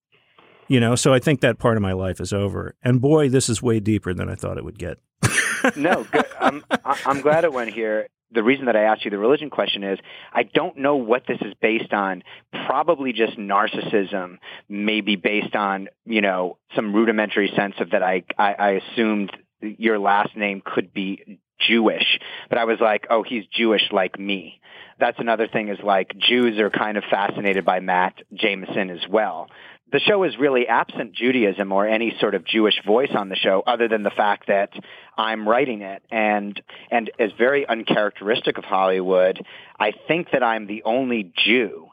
You 0.70 0.80
know, 0.80 0.96
so 0.96 1.14
I 1.14 1.20
think 1.20 1.42
that 1.42 1.60
part 1.60 1.76
of 1.76 1.84
my 1.84 1.92
life 1.92 2.22
is 2.22 2.32
over. 2.32 2.76
And 2.82 3.02
boy, 3.02 3.28
this 3.28 3.50
is 3.50 3.62
way 3.62 3.82
deeper 3.82 4.14
than 4.14 4.30
I 4.30 4.36
thought 4.36 4.58
it 4.58 4.64
would 4.64 4.80
get. 4.80 4.98
no, 5.76 6.06
good. 6.06 6.26
I'm 6.40 6.64
I'm 6.84 7.20
glad 7.20 7.44
it 7.44 7.52
went 7.52 7.74
here 7.74 8.08
the 8.36 8.44
reason 8.44 8.66
that 8.66 8.76
I 8.76 8.84
asked 8.84 9.06
you 9.06 9.12
the 9.12 9.18
religion 9.18 9.50
question 9.50 9.84
is 9.84 10.00
I 10.32 10.44
don't 10.44 10.78
know 10.78 10.98
what 10.98 11.24
this 11.28 11.40
is 11.42 11.54
based 11.62 11.94
on. 11.94 12.24
Probably 12.68 13.14
just 13.14 13.38
narcissism, 13.38 14.38
maybe 14.70 15.16
based 15.16 15.56
on, 15.56 15.88
you 16.06 16.22
know, 16.22 16.58
some 16.76 16.94
rudimentary 16.94 17.52
sense 17.56 17.76
of 17.80 17.92
that 17.92 18.04
I, 18.04 18.24
I, 18.38 18.54
I 18.54 18.70
assumed 18.72 19.32
your 19.62 19.98
last 19.98 20.36
name 20.36 20.62
could 20.64 20.94
be 20.94 21.40
Jewish. 21.60 22.20
But 22.50 22.58
I 22.58 22.66
was 22.66 22.80
like, 22.80 23.08
oh, 23.10 23.24
he's 23.24 23.46
Jewish 23.52 23.90
like 23.92 24.20
me. 24.20 24.60
That's 25.00 25.20
another 25.20 25.48
thing 25.48 25.70
is 25.70 25.80
like 25.84 26.16
Jews 26.18 26.60
are 26.60 26.70
kind 26.70 26.98
of 26.98 27.04
fascinated 27.10 27.66
by 27.66 27.80
Matt 27.80 28.14
Jamison 28.34 28.90
as 28.90 29.08
well 29.10 29.50
the 29.96 30.02
show 30.02 30.26
is 30.26 30.38
really 30.38 30.68
absent 30.68 31.14
Judaism 31.14 31.72
or 31.72 31.88
any 31.88 32.18
sort 32.20 32.36
of 32.36 32.44
Jewish 32.46 32.74
voice 32.86 33.12
on 33.16 33.30
the 33.30 33.38
show 33.38 33.64
other 33.66 33.88
than 33.88 34.04
the 34.04 34.10
fact 34.10 34.48
that 34.48 34.72
I'm 35.18 35.48
writing 35.48 35.82
it 35.82 36.04
and 36.12 36.62
and 36.92 37.10
is 37.18 37.32
very 37.38 37.66
uncharacteristic 37.66 38.58
of 38.58 38.66
Hollywood. 38.66 39.42
I 39.80 39.94
think 40.06 40.32
that 40.34 40.44
I'm 40.44 40.68
the 40.68 40.84
only 40.84 41.32
Jew 41.46 41.88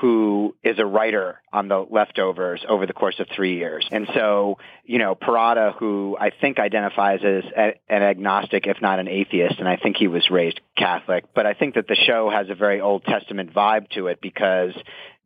who 0.00 0.54
is 0.62 0.78
a 0.78 0.86
writer 0.86 1.42
on 1.52 1.66
the 1.66 1.84
leftovers 1.90 2.64
over 2.68 2.86
the 2.86 2.92
course 2.92 3.18
of 3.18 3.26
three 3.34 3.56
years. 3.56 3.84
And 3.90 4.08
so, 4.14 4.58
you 4.84 4.98
know, 4.98 5.16
Perrotta, 5.16 5.74
who 5.76 6.16
I 6.18 6.30
think 6.30 6.60
identifies 6.60 7.18
as 7.24 7.42
a, 7.56 7.72
an 7.88 8.02
agnostic, 8.04 8.68
if 8.68 8.80
not 8.80 9.00
an 9.00 9.08
atheist, 9.08 9.58
and 9.58 9.68
I 9.68 9.76
think 9.76 9.96
he 9.96 10.06
was 10.06 10.30
raised 10.30 10.60
Catholic, 10.78 11.24
but 11.34 11.44
I 11.44 11.54
think 11.54 11.74
that 11.74 11.88
the 11.88 11.96
show 11.96 12.30
has 12.30 12.48
a 12.48 12.54
very 12.54 12.80
Old 12.80 13.04
Testament 13.04 13.52
vibe 13.52 13.90
to 13.90 14.06
it 14.06 14.20
because 14.22 14.72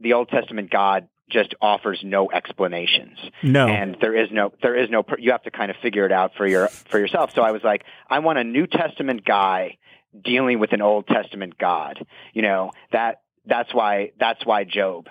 the 0.00 0.14
Old 0.14 0.30
Testament 0.30 0.70
God 0.70 1.08
just 1.30 1.54
offers 1.60 2.00
no 2.04 2.30
explanations. 2.30 3.18
No. 3.42 3.66
And 3.66 3.96
there 4.00 4.14
is 4.14 4.30
no, 4.30 4.52
there 4.62 4.76
is 4.76 4.90
no, 4.90 5.04
you 5.18 5.32
have 5.32 5.42
to 5.44 5.50
kind 5.50 5.70
of 5.70 5.76
figure 5.78 6.04
it 6.04 6.12
out 6.12 6.32
for 6.36 6.46
your, 6.46 6.68
for 6.68 6.98
yourself. 6.98 7.32
So 7.34 7.42
I 7.42 7.50
was 7.50 7.62
like, 7.62 7.84
I 8.08 8.18
want 8.18 8.38
a 8.38 8.44
New 8.44 8.66
Testament 8.66 9.24
guy 9.24 9.78
dealing 10.22 10.58
with 10.58 10.72
an 10.72 10.82
Old 10.82 11.06
Testament 11.06 11.58
God. 11.58 12.04
You 12.32 12.42
know, 12.42 12.70
that, 12.92 13.22
that's 13.46 13.72
why, 13.72 14.12
that's 14.18 14.44
why 14.44 14.64
Job. 14.64 15.08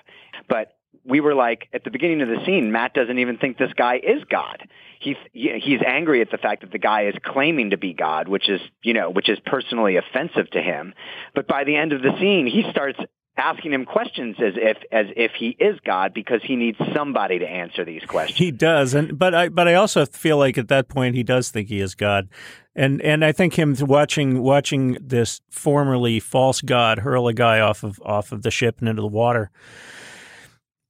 But 0.48 0.74
we 1.04 1.20
were 1.20 1.34
like 1.34 1.68
at 1.72 1.84
the 1.84 1.90
beginning 1.90 2.22
of 2.22 2.28
the 2.28 2.44
scene, 2.46 2.72
Matt 2.72 2.94
doesn't 2.94 3.18
even 3.18 3.36
think 3.36 3.58
this 3.58 3.72
guy 3.76 3.96
is 3.96 4.24
God. 4.28 4.66
He's 5.00 5.16
he's 5.32 5.80
angry 5.86 6.22
at 6.22 6.30
the 6.30 6.38
fact 6.38 6.62
that 6.62 6.72
the 6.72 6.78
guy 6.78 7.06
is 7.06 7.14
claiming 7.22 7.70
to 7.70 7.76
be 7.76 7.92
God, 7.92 8.26
which 8.26 8.48
is 8.48 8.60
you 8.82 8.94
know 8.94 9.10
which 9.10 9.28
is 9.28 9.38
personally 9.44 9.96
offensive 9.96 10.50
to 10.52 10.62
him. 10.62 10.94
But 11.34 11.46
by 11.46 11.64
the 11.64 11.76
end 11.76 11.92
of 11.92 12.00
the 12.00 12.16
scene, 12.18 12.46
he 12.46 12.64
starts 12.70 12.98
asking 13.36 13.72
him 13.72 13.84
questions 13.84 14.36
as 14.38 14.54
if 14.56 14.78
as 14.92 15.06
if 15.16 15.32
he 15.32 15.56
is 15.58 15.78
God 15.84 16.14
because 16.14 16.42
he 16.42 16.56
needs 16.56 16.78
somebody 16.94 17.38
to 17.38 17.48
answer 17.48 17.84
these 17.84 18.04
questions. 18.04 18.38
He 18.38 18.50
does, 18.50 18.94
and 18.94 19.18
but 19.18 19.34
I 19.34 19.48
but 19.48 19.68
I 19.68 19.74
also 19.74 20.06
feel 20.06 20.38
like 20.38 20.56
at 20.58 20.68
that 20.68 20.88
point 20.88 21.14
he 21.14 21.22
does 21.22 21.50
think 21.50 21.68
he 21.68 21.80
is 21.80 21.94
God, 21.94 22.28
and 22.74 23.02
and 23.02 23.24
I 23.24 23.32
think 23.32 23.54
him 23.54 23.74
watching 23.80 24.42
watching 24.42 24.96
this 25.00 25.40
formerly 25.50 26.20
false 26.20 26.60
God 26.60 27.00
hurl 27.00 27.28
a 27.28 27.34
guy 27.34 27.60
off 27.60 27.82
of 27.82 28.00
off 28.04 28.32
of 28.32 28.42
the 28.42 28.50
ship 28.50 28.76
and 28.80 28.88
into 28.88 29.02
the 29.02 29.08
water 29.08 29.50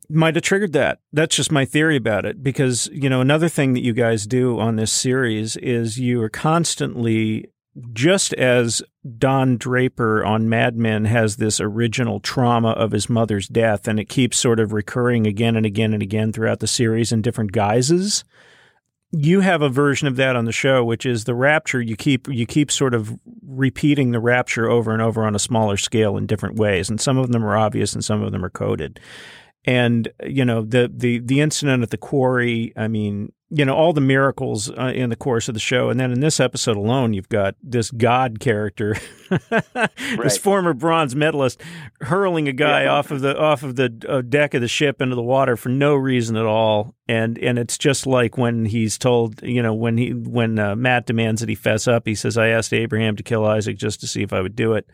might 0.09 0.35
have 0.35 0.45
triggered 0.45 0.73
that. 0.75 0.99
That's 1.13 1.37
just 1.37 1.51
my 1.51 1.65
theory 1.65 1.97
about 1.97 2.27
it. 2.27 2.43
Because, 2.43 2.89
you 2.93 3.09
know, 3.09 3.21
another 3.21 3.49
thing 3.49 3.73
that 3.75 3.83
you 3.83 3.93
guys 3.93 4.27
do 4.27 4.59
on 4.59 4.77
this 4.77 4.93
series 4.93 5.57
is 5.57 5.99
you 5.99 6.21
are 6.23 6.29
constantly 6.29 7.47
just 7.93 8.33
as 8.35 8.83
Don 9.19 9.57
Draper 9.57 10.25
on 10.25 10.49
Mad 10.49 10.77
Men 10.77 11.07
has 11.07 11.37
this 11.37 11.61
original 11.61 12.21
trauma 12.21 12.71
of 12.71 12.93
his 12.93 13.09
mother's 13.09 13.49
death, 13.49 13.89
and 13.89 13.99
it 13.99 14.09
keeps 14.09 14.39
sort 14.39 14.61
of 14.61 14.73
recurring 14.73 15.27
again 15.27 15.57
and 15.57 15.67
again 15.67 15.93
and 15.93 16.03
again 16.03 16.33
throughout 16.33 16.61
the 16.61 16.67
series 16.67 17.11
in 17.11 17.23
different 17.23 17.53
guises. 17.53 18.25
You 19.11 19.41
have 19.41 19.63
a 19.63 19.69
version 19.69 20.09
of 20.09 20.17
that 20.17 20.37
on 20.37 20.45
the 20.45 20.53
show, 20.53 20.85
which 20.85 21.07
is 21.07 21.25
the 21.25 21.35
rapture. 21.35 21.81
You 21.81 21.97
keep 21.97 22.29
you 22.29 22.47
keep 22.47 22.71
sort 22.71 22.95
of 22.95 23.17
repeating 23.47 24.11
the 24.11 24.21
rapture 24.21 24.69
over 24.69 24.93
and 24.93 25.03
over 25.03 25.25
on 25.25 25.35
a 25.35 25.41
smaller 25.41 25.77
scale 25.77 26.17
in 26.17 26.27
different 26.27 26.57
ways, 26.57 26.89
and 26.89 27.01
some 27.01 27.19
of 27.19 27.33
them 27.33 27.45
are 27.45 27.57
obvious 27.57 27.93
and 27.93 28.05
some 28.05 28.23
of 28.23 28.33
them 28.33 28.45
are 28.45 28.51
coded. 28.51 29.01
And 29.65 30.09
you 30.25 30.45
know 30.45 30.63
the 30.63 30.91
the 30.93 31.21
the 31.21 31.41
incident 31.41 31.83
at 31.83 31.91
the 31.91 31.97
quarry. 31.97 32.73
I 32.77 32.89
mean, 32.89 33.33
you 33.55 33.65
know 33.65 33.75
all 33.75 33.93
the 33.93 34.01
miracles 34.01 34.69
uh, 34.71 34.93
in 34.95 35.11
the 35.11 35.17
course 35.17 35.49
of 35.49 35.55
the 35.55 35.61
show. 35.61 35.89
And 35.89 36.01
then 36.01 36.11
in 36.11 36.21
this 36.21 36.41
episode 36.41 36.77
alone 36.77 37.13
you've 37.13 37.29
got 37.29 37.55
this 37.63 37.91
god 37.91 38.41
character 38.41 38.97
right. 39.31 39.91
this 40.23 40.37
former 40.37 40.75
bronze 40.75 41.15
medalist 41.15 41.61
hurling 42.01 42.49
a 42.49 42.53
guy 42.53 42.85
yeah. 42.85 42.93
off 42.93 43.11
of 43.11 43.21
the 43.21 43.39
off 43.39 43.63
of 43.63 43.77
the 43.77 44.05
uh, 44.09 44.23
deck 44.23 44.55
of 44.55 44.61
the 44.61 44.69
ship 44.69 45.01
into 45.01 45.15
the 45.15 45.23
water 45.23 45.57
for 45.57 45.69
no 45.69 45.95
reason 45.95 46.37
at 46.37 46.47
all. 46.47 46.95
And 47.07 47.39
and 47.39 47.59
it's 47.59 47.79
just 47.79 48.07
like 48.07 48.37
when 48.37 48.65
he's 48.65 48.99
told 48.99 49.41
you 49.43 49.63
know 49.63 49.73
when 49.73 49.99
he 49.99 50.11
when 50.11 50.59
uh, 50.59 50.75
Matt 50.75 51.07
demands 51.07 51.41
that 51.41 51.49
he 51.49 51.55
fess 51.55 51.87
up 51.87 52.07
he 52.07 52.15
says 52.15 52.37
I 52.37 52.49
asked 52.49 52.73
Abraham 52.73 53.15
to 53.17 53.23
kill 53.23 53.45
Isaac 53.45 53.79
just 53.79 54.01
to 54.01 54.09
see 54.09 54.23
if 54.23 54.33
I 54.33 54.41
would 54.41 54.57
do 54.57 54.75
it. 54.75 54.89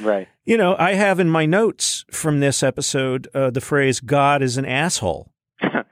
Right. 0.00 0.28
You 0.44 0.56
know 0.56 0.76
I 0.78 0.94
have 0.94 1.18
in 1.18 1.28
my 1.28 1.46
notes 1.46 2.04
from 2.12 2.38
this 2.38 2.62
episode 2.62 3.28
uh, 3.34 3.50
the 3.50 3.60
phrase 3.60 3.98
God 3.98 4.40
is 4.40 4.56
an 4.56 4.66
asshole 4.66 5.32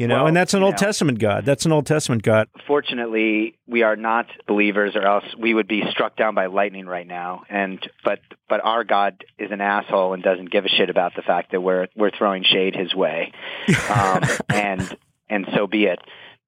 you 0.00 0.06
know, 0.06 0.14
well, 0.14 0.28
and 0.28 0.36
that's 0.36 0.54
an 0.54 0.62
Old 0.62 0.76
know, 0.76 0.78
Testament 0.78 1.18
God. 1.18 1.44
That's 1.44 1.66
an 1.66 1.72
Old 1.72 1.84
Testament 1.84 2.22
God. 2.22 2.48
Fortunately, 2.66 3.58
we 3.66 3.82
are 3.82 3.96
not 3.96 4.28
believers, 4.46 4.96
or 4.96 5.02
else 5.02 5.24
we 5.38 5.52
would 5.52 5.68
be 5.68 5.82
struck 5.90 6.16
down 6.16 6.34
by 6.34 6.46
lightning 6.46 6.86
right 6.86 7.06
now. 7.06 7.42
And 7.50 7.78
but 8.02 8.20
but 8.48 8.64
our 8.64 8.82
God 8.82 9.22
is 9.38 9.50
an 9.50 9.60
asshole 9.60 10.14
and 10.14 10.22
doesn't 10.22 10.50
give 10.50 10.64
a 10.64 10.70
shit 10.70 10.88
about 10.88 11.14
the 11.16 11.20
fact 11.20 11.52
that 11.52 11.60
we're 11.60 11.88
we're 11.94 12.12
throwing 12.16 12.44
shade 12.44 12.74
his 12.74 12.94
way, 12.94 13.34
um, 13.90 14.22
and 14.48 14.96
and 15.28 15.46
so 15.54 15.66
be 15.66 15.84
it 15.84 15.98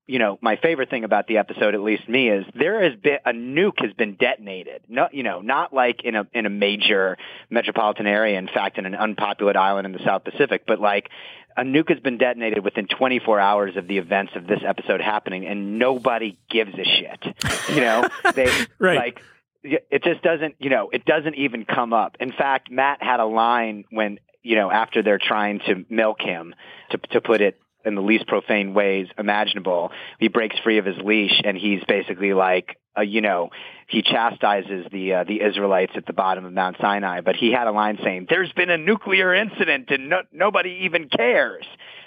you 0.07 0.19
know, 0.19 0.39
my 0.41 0.57
favorite 0.57 0.91
thing 0.91 1.05
about 1.05 1.29
the 1.29 1.39
episode, 1.39 1.75
at 1.75 1.81
least 1.81 2.09
me, 2.09 2.29
is 2.29 2.45
there 2.55 2.83
has 2.83 2.99
been 2.99 3.19
a 3.25 3.31
nuke 3.31 3.81
has 3.81 3.93
been 3.93 4.17
detonated. 4.17 4.83
No, 4.89 5.09
you 5.13 5.23
know, 5.23 5.41
not 5.41 5.73
like 5.73 6.03
in 6.05 6.17
a 6.17 6.27
in 6.33 6.45
a 6.45 6.51
major 6.51 7.17
metropolitan 7.51 8.07
area. 8.07 8.37
In 8.39 8.49
fact, 8.49 8.79
in 8.79 8.87
an 8.87 8.95
unpopulated 8.95 9.57
island 9.57 9.87
in 9.87 9.93
the 9.93 10.05
South 10.05 10.25
Pacific, 10.25 10.65
but 10.67 10.81
like 10.81 11.09
a 11.57 11.63
nuke 11.63 11.91
has 11.91 12.01
been 12.01 12.19
detonated 12.19 12.65
within 12.65 12.89
24 12.89 13.39
hours 13.39 13.77
of 13.77 13.87
the 13.87 13.99
events 13.99 14.33
of 14.35 14.47
this 14.47 14.61
episode 14.67 15.01
happening, 15.01 15.47
and 15.47 15.79
nobody 15.79 16.39
gives 16.51 16.73
a 16.75 16.85
shit. 16.85 17.37
You 17.69 17.81
know, 17.81 18.09
they 18.35 18.51
right. 18.79 18.99
like 18.99 19.23
it 19.63 20.03
just 20.03 20.23
doesn't. 20.23 20.57
You 20.59 20.71
know, 20.71 20.91
it 20.93 21.05
doesn't 21.05 21.37
even 21.37 21.65
come 21.65 21.93
up. 21.93 22.17
In 22.19 22.33
fact, 22.33 22.71
Matt 22.73 23.03
had 23.03 23.21
a 23.21 23.27
line 23.27 23.85
when 23.91 24.19
you 24.43 24.57
know 24.57 24.71
after 24.71 25.03
they're 25.03 25.21
trying 25.23 25.61
to 25.61 25.85
milk 25.89 26.21
him 26.21 26.55
to 26.91 26.99
to 27.13 27.21
put 27.21 27.41
it 27.41 27.61
in 27.85 27.95
the 27.95 28.03
least 28.03 28.27
profane 28.27 28.75
ways 28.75 29.09
imaginable. 29.19 29.91
He 30.19 30.29
breaks 30.29 30.59
free 30.61 30.79
of 30.79 30.85
his 30.85 30.97
leash 30.99 31.41
and 31.45 31.57
he's 31.57 31.83
basically 31.87 32.33
like, 32.33 32.79
uh, 32.97 33.03
you 33.03 33.21
know, 33.21 33.51
he 33.87 34.03
chastises 34.03 34.87
the 34.91 35.15
uh, 35.15 35.25
the 35.25 35.41
Israelites 35.43 35.93
at 35.97 36.07
the 36.07 36.13
bottom 36.13 36.45
of 36.45 36.53
Mount 36.53 36.77
Sinai. 36.81 37.21
But 37.21 37.37
he 37.37 37.53
had 37.53 37.67
a 37.67 37.73
line 37.73 37.99
saying, 38.03 38.27
"There's 38.29 38.53
been 38.53 38.71
a 38.71 38.79
nuclear 38.79 39.35
incident 39.35 39.91
and 39.91 40.11
no, 40.11 40.23
nobody 40.33 40.81
even 40.85 41.09
cares." 41.09 41.65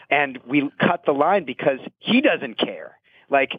And 0.09 0.39
we 0.47 0.69
cut 0.80 1.03
the 1.05 1.13
line 1.13 1.45
because 1.45 1.80
he 1.99 2.21
doesn't 2.21 2.59
care. 2.59 2.97
Like 3.30 3.51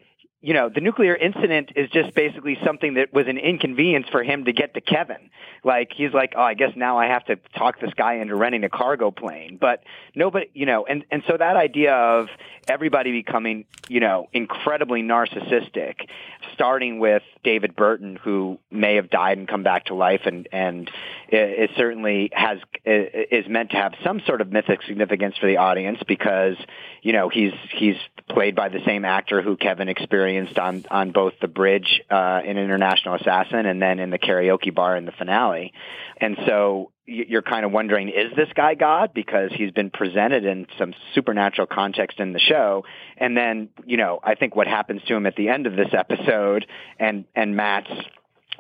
you 0.47 0.55
know, 0.55 0.69
the 0.69 0.81
nuclear 0.81 1.17
incident 1.17 1.73
is 1.75 1.91
just 1.91 2.15
basically 2.15 2.57
something 2.65 2.95
that 2.95 3.13
was 3.13 3.27
an 3.27 3.37
inconvenience 3.37 4.07
for 4.13 4.23
him 4.23 4.45
to 4.45 4.53
get 4.53 4.75
to 4.75 4.81
Kevin. 4.81 5.31
Like 5.65 5.91
he's 5.93 6.13
like, 6.13 6.35
oh, 6.37 6.41
I 6.41 6.55
guess 6.55 6.71
now 6.77 6.99
I 6.99 7.07
have 7.07 7.25
to 7.25 7.35
talk 7.57 7.81
this 7.81 7.93
guy 7.95 8.19
into 8.19 8.37
renting 8.37 8.63
a 8.63 8.69
cargo 8.69 9.11
plane. 9.11 9.59
But 9.61 9.83
nobody, 10.15 10.49
you 10.55 10.65
know, 10.65 10.87
and 10.87 11.05
and 11.11 11.25
so 11.27 11.37
that 11.37 11.57
idea 11.57 11.93
of 11.93 12.29
everybody 12.69 13.11
becoming, 13.11 13.65
you 13.89 13.99
know, 13.99 14.29
incredibly 14.33 15.03
narcissistic, 15.03 16.09
starting 16.55 17.01
with 17.01 17.25
David 17.43 17.75
Burton, 17.75 18.15
who 18.15 18.61
may 18.71 18.95
have 18.95 19.11
died 19.11 19.39
and 19.39 19.49
come 19.49 19.65
back 19.65 19.87
to 19.87 19.95
life, 19.95 20.27
and 20.27 20.47
and 20.53 20.89
it, 21.29 21.71
it 21.71 21.71
certainly 21.77 22.31
has 22.33 22.59
is 22.85 23.49
meant 23.49 23.71
to 23.71 23.77
have 23.79 23.95
some 24.05 24.21
sort 24.25 24.41
of 24.41 24.53
mythic 24.53 24.83
significance 24.87 25.37
for 25.39 25.49
the 25.49 25.57
audience 25.57 25.99
because 26.07 26.57
you 27.03 27.13
know 27.13 27.29
he's 27.31 27.53
he's 27.73 27.97
played 28.29 28.55
by 28.55 28.69
the 28.69 28.81
same 28.87 29.05
actor 29.05 29.43
who 29.43 29.57
Kevin 29.57 29.89
experienced 29.89 30.36
on 30.59 30.85
on 30.91 31.13
both 31.13 31.35
the 31.41 31.49
bridge 31.49 32.01
uh, 32.11 32.41
in 32.45 32.59
International 32.59 33.15
Assassin 33.15 33.67
and 33.67 33.81
then 33.81 33.99
in 33.99 34.11
the 34.11 34.19
karaoke 34.19 34.75
bar 34.75 34.97
in 34.97 35.05
the 35.05 35.13
finale, 35.13 35.73
and 36.21 36.37
so 36.47 36.93
you're 37.07 37.43
kind 37.43 37.65
of 37.65 37.71
wondering, 37.71 38.09
is 38.09 38.35
this 38.35 38.49
guy 38.55 38.75
God? 38.75 39.13
Because 39.15 39.53
he's 39.55 39.71
been 39.71 39.91
presented 39.91 40.45
in 40.45 40.67
some 40.77 40.93
supernatural 41.15 41.69
context 41.69 42.19
in 42.19 42.33
the 42.33 42.41
show. 42.41 42.85
And 43.17 43.37
then, 43.37 43.69
you 43.85 43.97
know, 43.97 44.19
I 44.23 44.35
think 44.35 44.57
what 44.57 44.67
happens 44.67 45.03
to 45.05 45.15
him 45.15 45.25
at 45.27 45.37
the 45.37 45.49
end 45.49 45.69
of 45.69 45.77
this 45.77 45.95
episode 45.97 46.67
and, 46.99 47.25
and 47.35 47.55
Matt's 47.55 47.91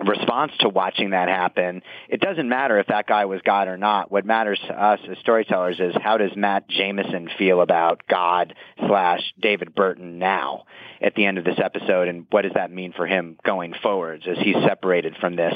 response 0.04 0.52
to 0.60 0.68
watching 0.68 1.10
that 1.10 1.28
happen, 1.28 1.82
it 2.08 2.20
doesn't 2.20 2.48
matter 2.48 2.78
if 2.78 2.88
that 2.88 3.06
guy 3.06 3.24
was 3.24 3.40
God 3.42 3.68
or 3.68 3.76
not. 3.76 4.10
What 4.10 4.24
matters 4.24 4.60
to 4.66 4.74
us 4.74 5.00
as 5.10 5.18
storytellers 5.18 5.80
is 5.80 5.94
how 6.00 6.16
does 6.16 6.32
Matt 6.36 6.68
Jamison 6.68 7.28
feel 7.38 7.60
about 7.60 8.02
God 8.08 8.54
slash 8.86 9.20
David 9.40 9.74
Burton 9.74 10.18
now 10.18 10.64
at 11.00 11.14
the 11.14 11.26
end 11.26 11.38
of 11.38 11.44
this 11.44 11.58
episode, 11.62 12.08
and 12.08 12.26
what 12.30 12.42
does 12.42 12.52
that 12.54 12.70
mean 12.70 12.92
for 12.92 13.06
him 13.06 13.36
going 13.44 13.74
forwards 13.82 14.24
as 14.26 14.38
he's 14.38 14.56
separated 14.66 15.16
from 15.20 15.36
this 15.36 15.54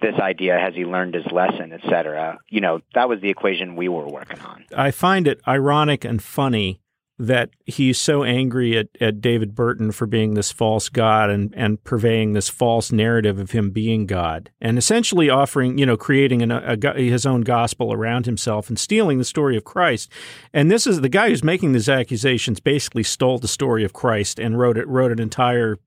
this 0.00 0.14
idea? 0.20 0.58
Has 0.58 0.74
he 0.74 0.84
learned 0.84 1.14
his 1.14 1.26
lesson, 1.32 1.72
et 1.72 1.80
cetera? 1.88 2.38
You 2.48 2.60
know, 2.60 2.80
that 2.94 3.08
was 3.08 3.20
the 3.20 3.30
equation 3.30 3.76
we 3.76 3.88
were 3.88 4.06
working 4.06 4.40
on. 4.40 4.64
I 4.76 4.90
find 4.90 5.26
it 5.26 5.40
ironic 5.46 6.04
and 6.04 6.22
funny 6.22 6.80
that 7.18 7.50
he's 7.64 7.98
so 7.98 8.24
angry 8.24 8.76
at, 8.76 8.88
at 9.00 9.22
David 9.22 9.54
Burton 9.54 9.90
for 9.90 10.06
being 10.06 10.34
this 10.34 10.52
false 10.52 10.90
God 10.90 11.30
and, 11.30 11.54
and 11.56 11.82
purveying 11.82 12.34
this 12.34 12.50
false 12.50 12.92
narrative 12.92 13.38
of 13.38 13.52
him 13.52 13.70
being 13.70 14.06
God 14.06 14.50
and 14.60 14.76
essentially 14.76 15.30
offering, 15.30 15.78
you 15.78 15.86
know, 15.86 15.96
creating 15.96 16.42
an, 16.42 16.50
a, 16.50 16.76
his 16.94 17.24
own 17.24 17.40
gospel 17.40 17.92
around 17.92 18.26
himself 18.26 18.68
and 18.68 18.78
stealing 18.78 19.16
the 19.16 19.24
story 19.24 19.56
of 19.56 19.64
Christ. 19.64 20.10
And 20.52 20.70
this 20.70 20.86
is 20.86 21.00
the 21.00 21.08
guy 21.08 21.30
who's 21.30 21.42
making 21.42 21.72
these 21.72 21.88
accusations 21.88 22.60
basically 22.60 23.02
stole 23.02 23.38
the 23.38 23.48
story 23.48 23.82
of 23.82 23.94
Christ 23.94 24.38
and 24.38 24.58
wrote 24.58 24.76
it, 24.76 24.86
wrote 24.86 25.12
an 25.12 25.20
entire 25.20 25.78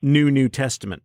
new 0.00 0.28
New 0.28 0.48
Testament 0.48 1.04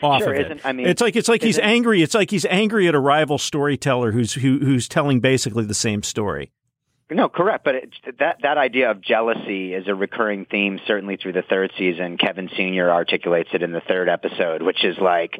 off 0.00 0.22
sure, 0.22 0.32
of 0.32 0.50
it. 0.52 0.60
I 0.64 0.72
mean, 0.72 0.86
it's 0.86 1.00
like 1.00 1.16
it's 1.16 1.28
like 1.28 1.42
he's 1.42 1.58
angry. 1.58 2.02
It's 2.02 2.14
like 2.14 2.30
he's 2.30 2.46
angry 2.46 2.86
at 2.86 2.94
a 2.94 3.00
rival 3.00 3.38
storyteller 3.38 4.12
who's 4.12 4.34
who, 4.34 4.58
who's 4.60 4.88
telling 4.88 5.18
basically 5.18 5.64
the 5.64 5.74
same 5.74 6.04
story. 6.04 6.52
No, 7.10 7.28
correct. 7.28 7.64
But 7.64 7.74
it, 7.74 7.90
that 8.18 8.38
that 8.42 8.58
idea 8.58 8.90
of 8.90 9.00
jealousy 9.00 9.74
is 9.74 9.88
a 9.88 9.94
recurring 9.94 10.46
theme, 10.46 10.80
certainly 10.86 11.16
through 11.16 11.32
the 11.34 11.42
third 11.42 11.72
season. 11.76 12.16
Kevin 12.16 12.48
Senior 12.56 12.90
articulates 12.90 13.50
it 13.52 13.62
in 13.62 13.72
the 13.72 13.82
third 13.86 14.08
episode, 14.08 14.62
which 14.62 14.84
is 14.84 14.96
like, 14.98 15.38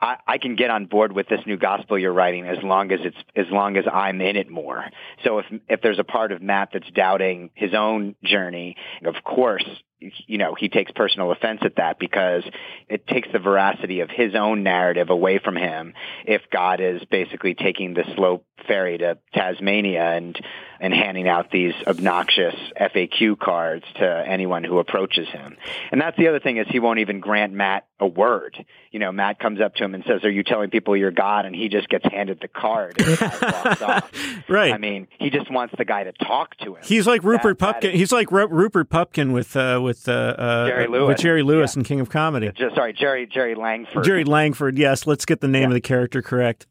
I, 0.00 0.16
I 0.26 0.38
can 0.38 0.56
get 0.56 0.70
on 0.70 0.86
board 0.86 1.12
with 1.12 1.28
this 1.28 1.40
new 1.46 1.56
gospel 1.56 1.98
you're 1.98 2.12
writing 2.12 2.46
as 2.46 2.58
long 2.62 2.90
as 2.90 3.00
it's 3.02 3.16
as 3.36 3.46
long 3.50 3.76
as 3.76 3.84
I'm 3.90 4.20
in 4.20 4.36
it 4.36 4.50
more. 4.50 4.84
So 5.24 5.38
if 5.38 5.46
if 5.68 5.80
there's 5.80 5.98
a 5.98 6.04
part 6.04 6.32
of 6.32 6.42
Matt 6.42 6.70
that's 6.72 6.90
doubting 6.90 7.50
his 7.54 7.72
own 7.72 8.16
journey, 8.24 8.76
of 9.04 9.14
course 9.22 9.64
you 10.00 10.36
know, 10.38 10.54
he 10.54 10.68
takes 10.68 10.92
personal 10.92 11.32
offense 11.32 11.60
at 11.64 11.76
that 11.76 11.98
because 11.98 12.42
it 12.88 13.06
takes 13.06 13.28
the 13.32 13.38
veracity 13.38 14.00
of 14.00 14.10
his 14.10 14.34
own 14.34 14.62
narrative 14.62 15.08
away 15.10 15.38
from 15.38 15.56
him 15.56 15.94
if 16.26 16.42
God 16.52 16.80
is 16.80 17.02
basically 17.10 17.54
taking 17.54 17.94
the 17.94 18.04
slow 18.14 18.42
ferry 18.66 18.98
to 18.98 19.18
Tasmania 19.34 20.02
and 20.16 20.38
and 20.78 20.92
handing 20.92 21.26
out 21.26 21.50
these 21.50 21.72
obnoxious 21.86 22.54
FAQ 22.78 23.38
cards 23.38 23.84
to 23.94 24.24
anyone 24.28 24.62
who 24.62 24.78
approaches 24.78 25.26
him. 25.28 25.56
And 25.90 25.98
that's 26.02 26.18
the 26.18 26.28
other 26.28 26.38
thing 26.38 26.58
is 26.58 26.66
he 26.68 26.80
won't 26.80 26.98
even 26.98 27.20
grant 27.20 27.54
Matt 27.54 27.86
a 27.98 28.06
word. 28.06 28.62
You 28.90 28.98
know, 28.98 29.10
Matt 29.10 29.38
comes 29.38 29.58
up 29.58 29.74
to 29.76 29.84
him 29.84 29.94
and 29.94 30.04
says, 30.06 30.22
"Are 30.24 30.30
you 30.30 30.42
telling 30.42 30.68
people 30.68 30.94
you're 30.94 31.10
God?" 31.10 31.46
and 31.46 31.54
he 31.56 31.70
just 31.70 31.88
gets 31.88 32.04
handed 32.04 32.40
the 32.42 32.48
card 32.48 33.00
and 33.00 33.18
walks 33.20 33.82
off. 33.82 34.10
Right. 34.48 34.72
I 34.72 34.78
mean, 34.78 35.08
he 35.18 35.30
just 35.30 35.50
wants 35.50 35.74
the 35.76 35.84
guy 35.84 36.04
to 36.04 36.12
talk 36.12 36.56
to 36.58 36.76
him. 36.76 36.82
He's 36.84 37.06
like 37.06 37.24
Rupert 37.24 37.58
That- 37.58 37.66
that 37.66 37.74
Pupkin. 37.80 37.90
is- 37.92 37.98
He's 38.00 38.12
like 38.12 38.30
Ru- 38.30 38.46
Rupert 38.46 38.90
Pupkin 38.90 39.32
with 39.32 39.56
uh, 39.56 39.80
with 39.86 40.06
uh, 40.08 40.12
uh, 40.12 40.66
Jerry 40.68 40.86
Lewis. 40.88 41.08
with 41.08 41.18
Jerry 41.18 41.42
Lewis 41.42 41.74
Yeah. 41.74 41.78
and 41.80 41.86
King 41.86 42.00
of 42.00 42.10
Comedy. 42.10 42.50
just 42.54 42.74
sorry, 42.74 42.92
Jerry 42.92 43.26
Jerry 43.26 43.54
Langford. 43.54 44.04
Jerry 44.04 44.24
Langford. 44.24 44.76
Yes, 44.76 45.06
let's 45.06 45.24
get 45.24 45.40
the 45.40 45.48
name 45.48 45.62
Yeah. 45.62 45.68
of 45.68 45.72
the 45.74 45.80
character 45.80 46.20
correct. 46.20 46.66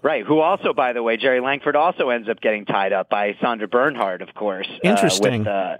Right, 0.00 0.24
who 0.24 0.38
also, 0.38 0.72
by 0.72 0.92
the 0.92 1.02
way, 1.02 1.16
Jerry 1.16 1.40
Langford 1.40 1.74
also 1.76 2.08
ends 2.10 2.28
up 2.28 2.40
getting 2.40 2.64
tied 2.64 2.92
up 2.92 3.10
by 3.10 3.34
Sandra 3.40 3.66
Bernhard, 3.68 4.22
of 4.22 4.32
course. 4.32 4.68
uh, 4.72 4.78
Interesting. 4.88 5.40
with, 5.40 5.48
uh, 5.48 5.76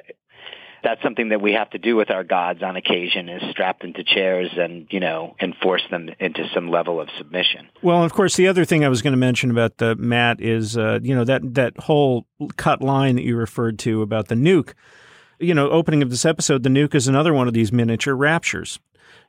that's 0.83 1.01
something 1.03 1.29
that 1.31 1.41
we 1.41 1.53
have 1.53 1.71
to 1.71 1.79
do 1.79 1.95
with 1.95 2.11
our 2.11 2.25
gods 2.25 2.61
on 2.63 2.75
occasion 2.77 3.29
is 3.29 3.43
strap 3.51 3.81
them 3.81 3.93
to 3.95 4.03
chairs 4.05 4.49
and, 4.57 4.87
you 4.91 4.99
know, 5.01 5.35
and 5.41 5.55
force 5.63 5.83
them 5.91 6.09
into 6.21 6.49
some 6.55 6.69
level 6.69 7.01
of 7.01 7.09
submission. 7.19 7.69
Well, 7.83 8.03
of 8.05 8.13
course, 8.13 8.35
the 8.37 8.49
other 8.49 8.65
thing 8.65 8.85
I 8.85 8.89
was 8.89 9.03
going 9.03 9.13
to 9.13 9.17
mention 9.19 9.51
about 9.53 9.79
the 9.79 9.95
Matt 9.97 10.41
is, 10.41 10.77
uh, 10.77 10.99
you 11.03 11.15
know, 11.15 11.25
that 11.25 11.55
that 11.55 11.79
whole 11.79 12.27
cut 12.57 12.81
line 12.83 13.15
that 13.17 13.23
you 13.25 13.37
referred 13.37 13.79
to 13.81 14.03
about 14.03 14.29
the 14.29 14.35
nuke. 14.37 14.73
You 15.41 15.55
know, 15.55 15.71
opening 15.71 16.03
of 16.03 16.11
this 16.11 16.25
episode, 16.25 16.63
the 16.63 16.69
nuke 16.69 16.95
is 16.95 17.09
another 17.09 17.33
one 17.33 17.49
of 17.49 17.55
these 17.55 17.73
miniature 17.73 18.15
raptures. 18.15 18.81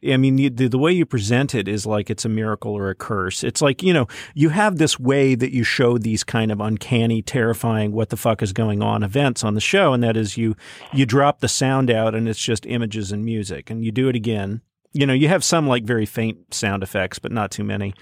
I 0.08 0.16
mean, 0.16 0.38
the, 0.38 0.68
the 0.68 0.78
way 0.78 0.94
you 0.94 1.06
present 1.06 1.54
it 1.54 1.68
is 1.68 1.86
like 1.86 2.10
it's 2.10 2.24
a 2.24 2.30
miracle 2.30 2.74
or 2.74 2.90
a 2.90 2.96
curse. 2.96 3.44
It's 3.44 3.62
like, 3.62 3.84
you 3.84 3.92
know, 3.92 4.08
you 4.34 4.50
have 4.50 4.78
this 4.78 4.98
way 4.98 5.36
that 5.36 5.54
you 5.54 5.64
show 5.64 5.98
these 5.98 6.24
kind 6.24 6.52
of 6.52 6.62
uncanny, 6.62 7.22
terrifying, 7.22 7.92
what 7.92 8.10
the 8.10 8.18
fuck 8.18 8.42
is 8.42 8.54
going 8.54 8.82
on 8.82 9.04
events 9.04 9.44
on 9.44 9.56
the 9.56 9.62
show. 9.62 9.92
And 9.92 10.02
that 10.04 10.16
is 10.16 10.38
you, 10.38 10.56
you 10.94 11.06
drop 11.06 11.42
the 11.42 11.50
sound 11.50 11.92
out 11.92 12.16
and 12.16 12.30
it's 12.30 12.40
just 12.40 12.66
images 12.66 13.12
and 13.12 13.26
music 13.26 13.70
and 13.70 13.84
you 13.84 13.92
do 13.92 14.08
it 14.08 14.16
again. 14.16 14.62
You 14.94 15.06
know, 15.06 15.14
you 15.14 15.28
have 15.28 15.44
some 15.44 15.68
like 15.68 15.84
very 15.84 16.06
faint 16.06 16.54
sound 16.54 16.82
effects, 16.82 17.20
but 17.20 17.32
not 17.32 17.52
too 17.52 17.66
many. 17.66 17.94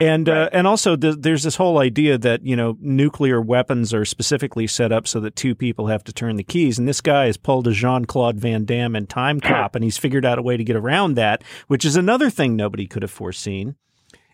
And 0.00 0.28
uh, 0.28 0.48
and 0.52 0.66
also 0.66 0.96
th- 0.96 1.16
there's 1.18 1.42
this 1.42 1.56
whole 1.56 1.78
idea 1.78 2.16
that 2.16 2.42
you 2.42 2.56
know 2.56 2.78
nuclear 2.80 3.40
weapons 3.40 3.92
are 3.92 4.06
specifically 4.06 4.66
set 4.66 4.92
up 4.92 5.06
so 5.06 5.20
that 5.20 5.36
two 5.36 5.54
people 5.54 5.88
have 5.88 6.02
to 6.04 6.12
turn 6.12 6.36
the 6.36 6.42
keys, 6.42 6.78
and 6.78 6.88
this 6.88 7.02
guy 7.02 7.26
has 7.26 7.36
pulled 7.36 7.68
a 7.68 7.72
Jean 7.72 8.06
Claude 8.06 8.38
Van 8.38 8.64
Damme 8.64 8.96
and 8.96 9.08
Time 9.08 9.40
Cop, 9.40 9.74
and 9.74 9.84
he's 9.84 9.98
figured 9.98 10.24
out 10.24 10.38
a 10.38 10.42
way 10.42 10.56
to 10.56 10.64
get 10.64 10.76
around 10.76 11.14
that, 11.14 11.44
which 11.66 11.84
is 11.84 11.96
another 11.96 12.30
thing 12.30 12.56
nobody 12.56 12.86
could 12.86 13.02
have 13.02 13.10
foreseen. 13.10 13.76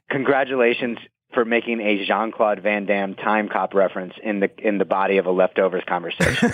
Congratulations 0.09 0.99
for 1.35 1.45
making 1.45 1.81
a 1.81 2.07
Jean 2.07 2.33
Claude 2.33 2.63
Van 2.63 2.87
Damme 2.87 3.15
time 3.15 3.49
cop 3.49 3.75
reference 3.75 4.15
in 4.23 4.41
the 4.41 4.51
in 4.59 4.79
the 4.79 4.85
body 4.85 5.19
of 5.19 5.27
a 5.27 5.31
leftovers 5.31 5.83
conversation. 5.87 6.51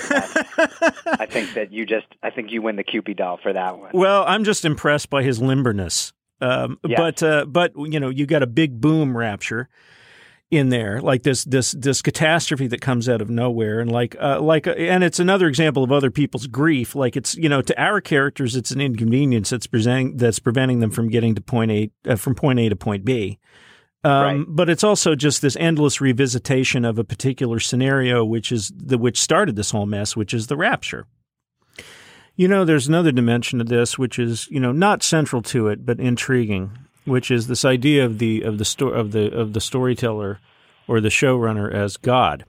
I 1.07 1.27
think 1.29 1.55
that 1.55 1.69
you 1.71 1.87
just 1.87 2.07
I 2.23 2.31
think 2.31 2.51
you 2.51 2.63
win 2.63 2.77
the 2.77 2.85
Kewpie 2.85 3.17
doll 3.17 3.39
for 3.43 3.53
that 3.53 3.79
one. 3.79 3.91
Well, 3.95 4.25
I'm 4.27 4.45
just 4.45 4.65
impressed 4.65 5.11
by 5.11 5.23
his 5.23 5.39
limberness. 5.39 6.13
Um. 6.43 6.79
But 6.97 7.23
uh, 7.23 7.45
but 7.47 7.73
you 7.77 8.01
know, 8.01 8.09
you 8.09 8.27
got 8.27 8.43
a 8.43 8.47
big 8.47 8.81
boom 8.81 9.17
rapture 9.17 9.69
in 10.53 10.69
there, 10.69 11.01
like 11.01 11.23
this 11.23 11.45
this 11.45 11.73
this 11.73 12.03
catastrophe 12.03 12.67
that 12.67 12.83
comes 12.83 13.09
out 13.09 13.23
of 13.23 13.31
nowhere, 13.31 13.81
and 13.81 13.91
like 13.91 14.15
uh, 14.21 14.39
like, 14.39 14.67
uh, 14.67 14.73
and 14.73 15.03
it's 15.03 15.19
another 15.19 15.49
example 15.49 15.83
of 15.83 15.91
other 15.91 16.11
people's 16.11 16.47
grief. 16.47 16.95
Like 16.95 17.17
it's 17.17 17.35
you 17.37 17.49
know, 17.49 17.63
to 17.63 17.83
our 17.83 18.03
characters, 18.03 18.55
it's 18.55 18.71
an 18.71 18.79
inconvenience 18.79 19.49
that's 19.49 19.67
presenting 19.67 20.19
that's 20.19 20.39
preventing 20.39 20.81
them 20.81 20.91
from 20.91 21.09
getting 21.09 21.35
to 21.37 21.41
point 21.41 21.71
A 21.71 21.91
uh, 22.07 22.17
from 22.17 22.35
point 22.35 22.59
A 22.61 22.69
to 22.69 22.77
point 22.77 23.03
B. 23.03 23.39
Um, 24.05 24.13
Right. 24.23 24.45
But 24.47 24.69
it's 24.69 24.85
also 24.85 25.15
just 25.15 25.41
this 25.41 25.57
endless 25.57 25.99
revisitation 25.99 26.87
of 26.87 26.99
a 26.99 27.05
particular 27.05 27.59
scenario, 27.59 28.23
which 28.23 28.53
is 28.53 28.71
the 28.77 28.99
which 28.99 29.19
started 29.19 29.57
this 29.57 29.71
whole 29.71 29.87
mess, 29.87 30.15
which 30.17 30.35
is 30.35 30.49
the 30.49 30.57
rapture. 30.59 31.07
You 32.35 32.49
know, 32.49 32.65
there's 32.65 32.89
another 32.89 33.13
dimension 33.13 33.59
to 33.59 33.65
this, 33.65 33.99
which 33.99 34.19
is 34.19 34.49
you 34.51 34.61
know 34.61 34.73
not 34.73 35.03
central 35.03 35.43
to 35.43 35.69
it, 35.69 35.85
but 35.85 36.01
intriguing, 36.01 36.77
which 37.05 37.31
is 37.31 37.47
this 37.47 37.65
idea 37.65 38.05
of 38.05 38.19
the 38.19 38.43
of 38.43 38.59
the 38.59 38.65
sto- 38.65 38.89
of 38.89 39.13
the 39.13 39.33
of 39.33 39.53
the 39.53 39.61
storyteller 39.61 40.39
or 40.89 41.01
the 41.01 41.09
showrunner 41.11 41.73
as 41.73 41.97
God. 41.97 42.45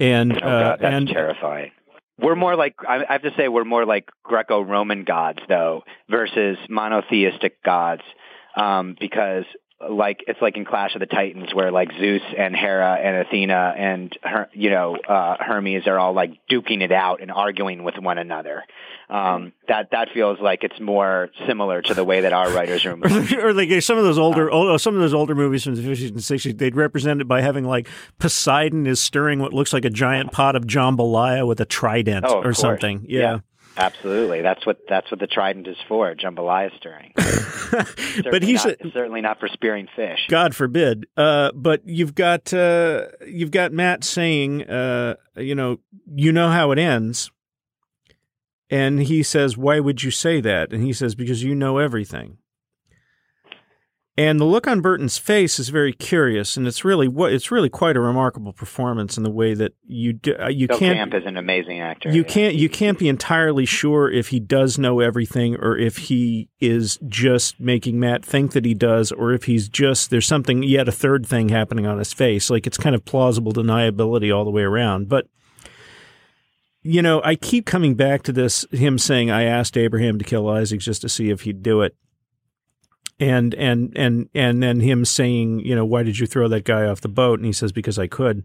And 0.00 0.32
Oh, 0.32 0.46
uh, 0.46 0.76
that's 0.76 0.82
and 0.82 1.08
terrifying. 1.08 1.72
We're 2.20 2.36
more 2.36 2.56
like 2.56 2.74
I 2.88 3.04
I 3.08 3.12
have 3.12 3.22
to 3.22 3.30
say 3.36 3.48
we're 3.48 3.64
more 3.64 3.84
like 3.86 4.08
Greco-Roman 4.24 5.04
gods 5.04 5.40
though 5.48 5.82
versus 6.08 6.56
monotheistic 6.68 7.62
gods 7.62 8.02
um, 8.56 8.96
because 8.98 9.44
like 9.80 10.24
it's 10.26 10.40
like 10.42 10.56
in 10.56 10.64
Clash 10.64 10.94
of 10.94 11.00
the 11.00 11.06
Titans 11.06 11.54
where 11.54 11.70
like 11.70 11.90
Zeus 12.00 12.22
and 12.36 12.54
Hera 12.56 12.94
and 12.94 13.26
Athena 13.26 13.74
and 13.76 14.18
her, 14.22 14.48
you 14.52 14.70
know 14.70 14.96
uh, 14.96 15.36
Hermes 15.38 15.86
are 15.86 15.98
all 15.98 16.12
like 16.12 16.32
duking 16.50 16.82
it 16.82 16.90
out 16.92 17.20
and 17.22 17.30
arguing 17.30 17.84
with 17.84 17.96
one 17.98 18.18
another. 18.18 18.64
Um, 19.10 19.52
that 19.68 19.92
that 19.92 20.08
feels 20.12 20.38
like 20.40 20.64
it's 20.64 20.78
more 20.80 21.30
similar 21.46 21.80
to 21.82 21.94
the 21.94 22.04
way 22.04 22.22
that 22.22 22.32
our 22.32 22.50
writers 22.50 22.84
room. 22.84 23.02
or 23.38 23.54
like 23.54 23.80
some 23.82 23.96
of 23.96 24.04
those 24.04 24.18
older, 24.18 24.50
old, 24.50 24.80
some 24.80 24.94
of 24.94 25.00
those 25.00 25.14
older 25.14 25.34
movies 25.34 25.64
from 25.64 25.76
the 25.76 25.82
fifties 25.82 26.10
and 26.10 26.22
sixties, 26.22 26.56
they'd 26.56 26.76
represent 26.76 27.20
it 27.20 27.28
by 27.28 27.40
having 27.40 27.64
like 27.64 27.88
Poseidon 28.18 28.86
is 28.86 29.00
stirring 29.00 29.38
what 29.38 29.54
looks 29.54 29.72
like 29.72 29.84
a 29.84 29.90
giant 29.90 30.32
pot 30.32 30.56
of 30.56 30.64
jambalaya 30.64 31.46
with 31.46 31.60
a 31.60 31.64
trident 31.64 32.26
Oh, 32.28 32.38
or 32.38 32.42
course. 32.42 32.58
something. 32.58 33.06
Yeah. 33.08 33.20
Yeah. 33.20 33.38
Absolutely, 33.78 34.42
that's 34.42 34.66
what 34.66 34.78
that's 34.88 35.08
what 35.08 35.20
the 35.20 35.28
trident 35.28 35.68
is 35.68 35.76
for. 35.86 36.12
Jambalaya 36.12 36.76
stirring. 36.76 37.12
but 38.30 38.42
he's 38.42 38.64
not, 38.64 38.74
a, 38.80 38.90
certainly 38.90 39.20
not 39.20 39.38
for 39.38 39.46
spearing 39.46 39.86
fish. 39.94 40.26
God 40.28 40.52
forbid. 40.56 41.06
Uh, 41.16 41.52
but 41.54 41.82
you've 41.86 42.16
got 42.16 42.52
uh, 42.52 43.06
you've 43.24 43.52
got 43.52 43.72
Matt 43.72 44.02
saying, 44.02 44.68
uh, 44.68 45.14
you 45.36 45.54
know, 45.54 45.78
you 46.12 46.32
know 46.32 46.48
how 46.48 46.72
it 46.72 46.78
ends, 46.80 47.30
and 48.68 49.00
he 49.00 49.22
says, 49.22 49.56
"Why 49.56 49.78
would 49.78 50.02
you 50.02 50.10
say 50.10 50.40
that?" 50.40 50.72
And 50.72 50.82
he 50.82 50.92
says, 50.92 51.14
"Because 51.14 51.44
you 51.44 51.54
know 51.54 51.78
everything." 51.78 52.38
And 54.18 54.40
the 54.40 54.44
look 54.44 54.66
on 54.66 54.80
Burton's 54.80 55.16
face 55.16 55.60
is 55.60 55.68
very 55.68 55.92
curious, 55.92 56.56
and 56.56 56.66
it's 56.66 56.84
really 56.84 57.06
what 57.06 57.32
it's 57.32 57.52
really 57.52 57.68
quite 57.68 57.96
a 57.96 58.00
remarkable 58.00 58.52
performance 58.52 59.16
in 59.16 59.22
the 59.22 59.30
way 59.30 59.54
that 59.54 59.74
you 59.86 60.12
do, 60.12 60.34
uh, 60.34 60.48
you 60.48 60.66
Bill 60.66 60.76
can't 60.76 60.98
Camp 60.98 61.14
is 61.14 61.22
an 61.24 61.36
amazing 61.36 61.80
actor. 61.80 62.10
you 62.10 62.22
yeah. 62.22 62.28
can't 62.28 62.54
you 62.56 62.68
can't 62.68 62.98
be 62.98 63.08
entirely 63.08 63.64
sure 63.64 64.10
if 64.10 64.30
he 64.30 64.40
does 64.40 64.76
know 64.76 64.98
everything 64.98 65.54
or 65.54 65.78
if 65.78 65.98
he 65.98 66.48
is 66.58 66.98
just 67.06 67.60
making 67.60 68.00
Matt 68.00 68.24
think 68.24 68.54
that 68.54 68.64
he 68.64 68.74
does 68.74 69.12
or 69.12 69.32
if 69.32 69.44
he's 69.44 69.68
just 69.68 70.10
there's 70.10 70.26
something 70.26 70.64
yet 70.64 70.88
a 70.88 70.92
third 70.92 71.24
thing 71.24 71.50
happening 71.50 71.86
on 71.86 71.98
his 71.98 72.12
face 72.12 72.50
like 72.50 72.66
it's 72.66 72.76
kind 72.76 72.96
of 72.96 73.04
plausible 73.04 73.52
deniability 73.52 74.36
all 74.36 74.44
the 74.44 74.50
way 74.50 74.62
around 74.62 75.08
but 75.08 75.28
you 76.82 77.02
know 77.02 77.22
I 77.22 77.36
keep 77.36 77.66
coming 77.66 77.94
back 77.94 78.24
to 78.24 78.32
this 78.32 78.66
him 78.72 78.98
saying 78.98 79.30
I 79.30 79.44
asked 79.44 79.76
Abraham 79.76 80.18
to 80.18 80.24
kill 80.24 80.48
Isaac 80.48 80.80
just 80.80 81.02
to 81.02 81.08
see 81.08 81.30
if 81.30 81.42
he'd 81.42 81.62
do 81.62 81.82
it 81.82 81.94
and 83.20 83.54
and 83.54 83.92
and 83.96 84.28
and 84.34 84.62
then 84.62 84.80
him 84.80 85.04
saying 85.04 85.60
you 85.60 85.74
know 85.74 85.84
why 85.84 86.02
did 86.02 86.18
you 86.18 86.26
throw 86.26 86.48
that 86.48 86.64
guy 86.64 86.84
off 86.84 87.00
the 87.00 87.08
boat 87.08 87.38
and 87.38 87.46
he 87.46 87.52
says 87.52 87.72
because 87.72 87.98
I 87.98 88.06
could 88.06 88.44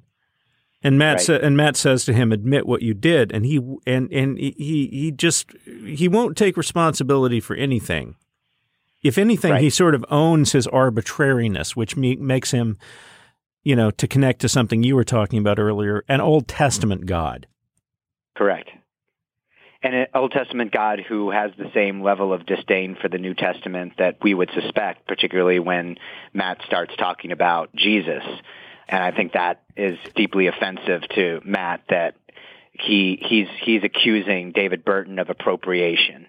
and 0.85 0.97
Matt 0.97 1.15
Right. 1.17 1.21
sa- 1.21 1.33
and 1.35 1.55
Matt 1.55 1.77
says 1.77 2.03
to 2.05 2.13
him, 2.13 2.33
"Admit 2.33 2.65
what 2.65 2.81
you 2.81 2.93
did," 2.93 3.31
and 3.31 3.45
he 3.45 3.57
and 3.87 4.11
and 4.11 4.37
he 4.37 4.51
he 4.91 5.11
just 5.15 5.51
he 5.85 6.09
won't 6.09 6.35
take 6.35 6.57
responsibility 6.57 7.39
for 7.39 7.55
anything. 7.55 8.15
If 9.01 9.17
anything, 9.17 9.55
he 9.57 9.69
sort 9.69 9.95
of 9.95 10.03
owns 10.09 10.51
his 10.51 10.67
arbitrariness, 10.67 11.73
which 11.75 11.95
me- 11.95 12.17
makes 12.17 12.51
him, 12.51 12.77
you 13.63 13.75
know, 13.77 13.91
to 13.91 14.07
connect 14.09 14.41
to 14.41 14.49
something 14.49 14.83
you 14.83 14.95
were 14.97 15.03
talking 15.05 15.39
about 15.39 15.57
earlier, 15.57 16.03
an 16.09 16.19
Old 16.19 16.47
Testament 16.49 17.05
God. 17.05 17.47
Correct. 18.35 18.71
And 19.83 19.93
an 19.93 20.07
Old 20.15 20.31
Testament 20.31 20.71
God 20.71 21.01
who 21.01 21.29
has 21.31 21.51
the 21.57 21.69
same 21.73 22.01
level 22.01 22.31
of 22.31 22.45
disdain 22.45 22.95
for 22.99 23.09
the 23.09 23.17
New 23.17 23.33
Testament 23.33 23.93
that 23.97 24.17
we 24.23 24.33
would 24.33 24.49
suspect, 24.53 25.05
particularly 25.05 25.59
when 25.59 25.97
Matt 26.33 26.59
starts 26.65 26.95
talking 26.95 27.33
about 27.33 27.75
Jesus. 27.75 28.23
And 28.87 29.03
I 29.03 29.11
think 29.11 29.33
that 29.33 29.61
is 29.75 29.97
deeply 30.15 30.47
offensive 30.47 31.01
to 31.15 31.41
Matt 31.43 31.81
that 31.89 32.15
he 32.71 33.19
he's 33.21 33.47
he's 33.61 33.83
accusing 33.83 34.53
David 34.53 34.85
Burton 34.85 35.19
of 35.19 35.29
appropriation. 35.29 36.27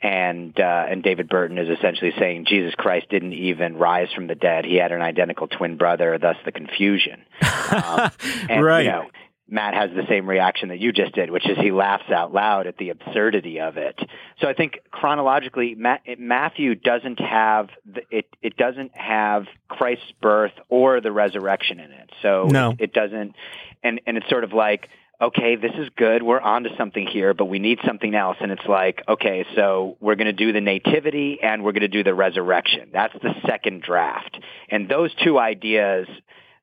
And 0.00 0.58
uh, 0.60 0.86
and 0.88 1.02
David 1.02 1.28
Burton 1.28 1.58
is 1.58 1.68
essentially 1.68 2.12
saying 2.18 2.44
Jesus 2.46 2.74
Christ 2.76 3.08
didn't 3.08 3.32
even 3.32 3.76
rise 3.78 4.12
from 4.14 4.28
the 4.28 4.34
dead. 4.36 4.64
He 4.64 4.76
had 4.76 4.92
an 4.92 5.02
identical 5.02 5.48
twin 5.48 5.76
brother, 5.76 6.18
thus 6.18 6.36
the 6.44 6.52
confusion. 6.52 7.24
Um, 7.66 8.12
and, 8.48 8.64
right. 8.64 8.84
You 8.84 8.90
know, 8.92 9.10
Matt 9.48 9.74
has 9.74 9.90
the 9.90 10.02
same 10.08 10.28
reaction 10.28 10.70
that 10.70 10.78
you 10.80 10.92
just 10.92 11.14
did, 11.14 11.30
which 11.30 11.48
is 11.48 11.56
he 11.58 11.70
laughs 11.70 12.10
out 12.10 12.32
loud 12.32 12.66
at 12.66 12.76
the 12.78 12.90
absurdity 12.90 13.60
of 13.60 13.76
it. 13.76 13.98
So 14.40 14.48
I 14.48 14.54
think 14.54 14.80
chronologically, 14.90 15.74
Ma- 15.76 15.98
Matthew 16.18 16.74
doesn't 16.74 17.20
have 17.20 17.68
the, 17.84 18.02
it. 18.10 18.26
It 18.42 18.56
doesn't 18.56 18.96
have 18.96 19.46
Christ's 19.68 20.12
birth 20.20 20.52
or 20.68 21.00
the 21.00 21.12
resurrection 21.12 21.78
in 21.80 21.90
it. 21.92 22.10
So 22.22 22.48
No. 22.50 22.70
it, 22.70 22.80
it 22.80 22.92
doesn't, 22.92 23.34
and 23.82 24.00
and 24.06 24.16
it's 24.16 24.28
sort 24.28 24.44
of 24.44 24.52
like 24.52 24.88
okay, 25.20 25.56
this 25.56 25.72
is 25.78 25.88
good. 25.96 26.22
We're 26.22 26.40
onto 26.40 26.68
something 26.76 27.06
here, 27.06 27.32
but 27.32 27.46
we 27.46 27.58
need 27.58 27.78
something 27.86 28.14
else. 28.14 28.36
And 28.38 28.52
it's 28.52 28.66
like, 28.68 29.02
okay, 29.08 29.46
so 29.54 29.96
we're 29.98 30.14
going 30.14 30.26
to 30.26 30.32
do 30.34 30.52
the 30.52 30.60
nativity 30.60 31.38
and 31.42 31.64
we're 31.64 31.72
going 31.72 31.80
to 31.80 31.88
do 31.88 32.04
the 32.04 32.14
resurrection. 32.14 32.90
That's 32.92 33.14
the 33.22 33.32
second 33.46 33.80
draft. 33.82 34.38
And 34.68 34.90
those 34.90 35.14
two 35.14 35.38
ideas, 35.38 36.06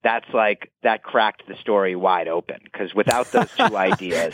that's 0.03 0.27
like, 0.33 0.71
that 0.83 1.03
cracked 1.03 1.47
the 1.47 1.55
story 1.61 1.95
wide 1.95 2.27
open. 2.27 2.59
Because 2.63 2.93
without 2.93 3.31
those 3.31 3.49
two 3.55 3.77
ideas, 3.77 4.33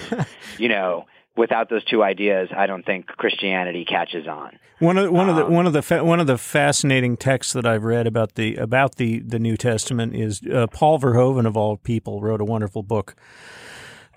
you 0.58 0.70
know, 0.70 1.06
without 1.38 1.70
those 1.70 1.84
two 1.86 2.04
ideas, 2.04 2.50
I 2.56 2.68
don't 2.68 2.86
think 2.86 3.08
Christianity 3.08 3.86
catches 3.86 4.28
on. 4.28 4.60
One 4.80 4.98
of 4.98 5.12
one 5.12 5.28
um, 5.28 5.30
of 5.30 5.36
the 5.36 5.46
um, 5.46 5.54
one 5.54 5.68
of 5.68 5.74
the 5.74 5.82
fa- 5.82 6.04
one 6.06 6.20
of 6.20 6.28
the 6.28 6.38
fascinating 6.38 7.18
texts 7.18 7.52
that 7.54 7.66
I've 7.66 7.84
read 7.84 8.08
about 8.08 8.36
the 8.36 8.56
about 8.56 8.96
the 8.96 9.20
the 9.20 9.40
New 9.40 9.58
Testament 9.58 10.16
is 10.16 10.42
uh, 10.44 10.68
Paul 10.68 11.00
Verhoeven 11.00 11.46
of 11.46 11.58
all 11.58 11.76
people 11.76 12.22
wrote 12.22 12.40
a 12.40 12.46
wonderful 12.46 12.82
book 12.82 13.16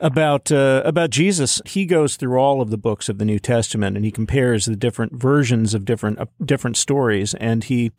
about 0.03 0.53
uh, 0.53 0.83
about 0.85 1.11
Jesus. 1.11 1.63
He 1.65 1.87
goes 1.87 2.17
through 2.17 2.39
all 2.39 2.61
of 2.61 2.71
the 2.71 2.77
books 2.77 3.09
of 3.09 3.19
the 3.19 3.25
New 3.25 3.39
Testament 3.39 3.97
and 3.97 4.05
he 4.05 4.11
compares 4.11 4.67
the 4.67 4.77
different 4.77 5.15
versions 5.15 5.73
of 5.73 5.85
different 5.85 6.19
uh, 6.19 6.27
different 6.45 6.77
stories 6.77 7.33
and 7.35 7.65
he 7.65 7.93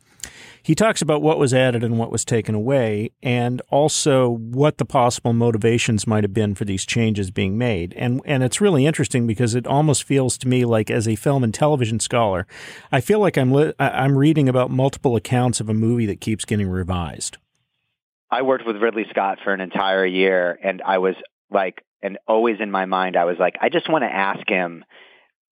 he 0.62 0.74
talks 0.74 1.02
about 1.02 1.22
what 1.22 1.38
was 1.38 1.52
added 1.52 1.84
and 1.84 1.98
what 1.98 2.10
was 2.10 2.24
taken 2.24 2.54
away 2.54 3.10
and 3.22 3.60
also 3.70 4.30
what 4.30 4.78
the 4.78 4.84
possible 4.84 5.32
motivations 5.32 6.06
might 6.06 6.24
have 6.24 6.32
been 6.32 6.54
for 6.54 6.64
these 6.64 6.86
changes 6.86 7.30
being 7.30 7.58
made. 7.58 7.94
And 7.94 8.20
and 8.24 8.42
it's 8.42 8.60
really 8.60 8.86
interesting 8.86 9.26
because 9.26 9.54
it 9.54 9.66
almost 9.66 10.04
feels 10.04 10.38
to 10.38 10.48
me 10.48 10.64
like 10.64 10.90
as 10.90 11.08
a 11.08 11.16
film 11.16 11.44
and 11.44 11.52
television 11.52 12.00
scholar, 12.00 12.46
I 12.92 13.00
feel 13.00 13.18
like 13.18 13.36
I'm 13.36 13.52
li- 13.52 13.74
I'm 13.78 14.16
reading 14.16 14.48
about 14.48 14.70
multiple 14.70 15.16
accounts 15.16 15.60
of 15.60 15.68
a 15.68 15.74
movie 15.74 16.06
that 16.06 16.20
keeps 16.20 16.44
getting 16.44 16.68
revised. 16.68 17.38
I 18.30 18.42
worked 18.42 18.66
with 18.66 18.76
Ridley 18.76 19.06
Scott 19.10 19.38
for 19.44 19.52
an 19.52 19.60
entire 19.60 20.06
year 20.06 20.58
and 20.62 20.82
I 20.82 20.98
was 20.98 21.14
like 21.50 21.84
and 22.04 22.18
always 22.28 22.60
in 22.60 22.70
my 22.70 22.84
mind, 22.84 23.16
I 23.16 23.24
was 23.24 23.36
like, 23.38 23.56
I 23.60 23.68
just 23.68 23.90
want 23.90 24.04
to 24.04 24.14
ask 24.14 24.48
him 24.48 24.84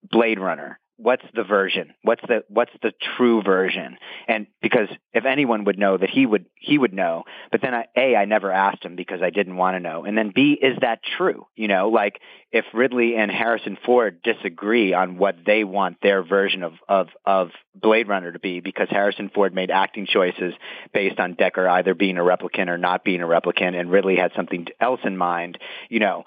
Blade 0.08 0.38
Runner 0.38 0.78
what's 1.02 1.24
the 1.34 1.42
version? 1.42 1.94
What's 2.02 2.22
the 2.22 2.44
what's 2.48 2.72
the 2.82 2.92
true 3.16 3.42
version? 3.42 3.98
And 4.28 4.46
because 4.60 4.88
if 5.12 5.24
anyone 5.24 5.64
would 5.64 5.78
know 5.78 5.96
that 5.96 6.10
he 6.10 6.24
would 6.24 6.46
he 6.54 6.78
would 6.78 6.92
know. 6.92 7.24
But 7.50 7.60
then 7.60 7.74
I, 7.74 7.86
a 7.96 8.16
I 8.16 8.24
never 8.24 8.52
asked 8.52 8.84
him 8.84 8.96
because 8.96 9.20
I 9.22 9.30
didn't 9.30 9.56
want 9.56 9.74
to 9.74 9.80
know. 9.80 10.04
And 10.04 10.16
then 10.16 10.32
b 10.34 10.58
is 10.60 10.78
that 10.80 11.00
true? 11.16 11.46
You 11.56 11.68
know, 11.68 11.88
like 11.88 12.20
if 12.52 12.66
Ridley 12.74 13.16
and 13.16 13.30
Harrison 13.30 13.78
Ford 13.84 14.20
disagree 14.22 14.92
on 14.92 15.16
what 15.16 15.36
they 15.46 15.64
want 15.64 15.96
their 16.02 16.22
version 16.22 16.62
of 16.62 16.74
of 16.88 17.08
of 17.24 17.50
Blade 17.74 18.08
Runner 18.08 18.32
to 18.32 18.38
be, 18.38 18.60
because 18.60 18.88
Harrison 18.90 19.30
Ford 19.34 19.54
made 19.54 19.70
acting 19.70 20.06
choices 20.06 20.52
based 20.92 21.18
on 21.18 21.34
Deckard 21.34 21.68
either 21.68 21.94
being 21.94 22.18
a 22.18 22.22
replicant 22.22 22.68
or 22.68 22.76
not 22.76 23.04
being 23.04 23.22
a 23.22 23.26
replicant, 23.26 23.78
and 23.78 23.90
Ridley 23.90 24.16
had 24.16 24.32
something 24.36 24.66
else 24.80 25.00
in 25.04 25.16
mind. 25.16 25.58
You 25.88 26.00
know, 26.00 26.24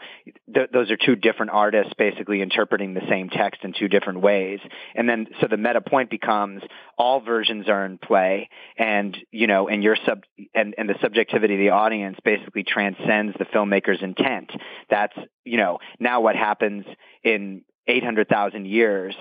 th- 0.51 0.69
those 0.73 0.89
are 0.89 0.97
two 0.97 1.15
different 1.15 1.51
artists 1.51 1.93
basically 1.97 2.41
interpreting 2.41 2.93
the 2.95 3.05
same 3.07 3.29
text 3.29 3.63
in 3.63 3.73
two 3.77 3.87
different 3.87 4.21
ways. 4.21 4.59
And 4.95 5.07
then, 5.07 5.27
so 5.39 5.47
the 5.47 5.57
meta 5.57 5.81
point 5.81 6.09
becomes 6.09 6.63
all 6.97 7.21
versions 7.21 7.69
are 7.69 7.85
in 7.85 7.97
play 7.97 8.49
and, 8.77 9.15
you 9.31 9.47
know, 9.47 9.67
and 9.67 9.83
your 9.83 9.97
sub, 10.05 10.23
and, 10.53 10.73
and 10.77 10.89
the 10.89 10.95
subjectivity 11.01 11.53
of 11.53 11.59
the 11.59 11.69
audience 11.69 12.17
basically 12.23 12.63
transcends 12.63 13.35
the 13.37 13.45
filmmaker's 13.45 14.01
intent. 14.01 14.51
That's, 14.89 15.13
you 15.43 15.57
know, 15.57 15.79
now 15.99 16.14
what 16.21 16.35
happens 16.35 16.85
in 17.23 17.63
800,000 17.87 18.65
years 18.65 19.15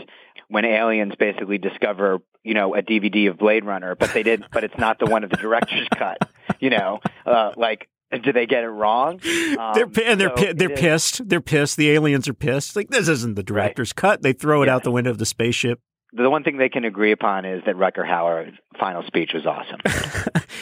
when 0.49 0.65
aliens 0.65 1.15
basically 1.19 1.59
discover, 1.59 2.19
you 2.43 2.55
know, 2.55 2.75
a 2.75 2.83
DVD 2.83 3.31
of 3.31 3.39
Blade 3.39 3.65
Runner, 3.65 3.95
but 3.95 4.13
they 4.13 4.23
did, 4.23 4.45
but 4.53 4.65
it's 4.65 4.77
not 4.79 4.99
the 4.99 5.07
one 5.07 5.25
of 5.25 5.31
the 5.31 5.37
director's 5.37 5.89
cut, 5.97 6.19
you 6.61 6.71
know, 6.71 7.01
uh, 7.27 7.53
like 7.57 7.89
do 8.23 8.33
they 8.33 8.47
get 8.47 8.65
it 8.65 8.69
wrong? 8.69 9.21
Um, 9.59 9.75
they're 9.75 9.91
and 10.05 10.21
they're 10.21 10.37
so 10.37 10.53
they're 10.53 10.69
pissed. 10.69 11.29
They're 11.29 11.41
pissed. 11.41 11.77
The 11.77 11.91
aliens 11.91 12.29
are 12.29 12.35
pissed. 12.35 12.77
Like 12.77 12.89
this 12.89 13.09
isn't 13.09 13.35
the 13.35 13.43
director's 13.43 13.91
right. 13.91 13.97
cut. 13.97 14.23
They 14.23 14.33
throw 14.33 14.63
it 14.63 14.67
yeah. 14.67 14.77
out 14.77 14.85
the 14.85 14.93
window 14.93 15.11
of 15.11 15.19
the 15.19 15.27
spaceship. 15.27 15.81
The 16.13 16.31
one 16.31 16.45
thing 16.45 16.59
they 16.59 16.69
can 16.69 16.85
agree 16.85 17.11
upon 17.11 17.45
is 17.45 17.63
that 17.67 17.75
Rutger 17.75 18.07
Hauer's 18.07 18.55
final 18.79 19.03
speech 19.03 19.33
was 19.35 19.47
awesome. 19.47 19.81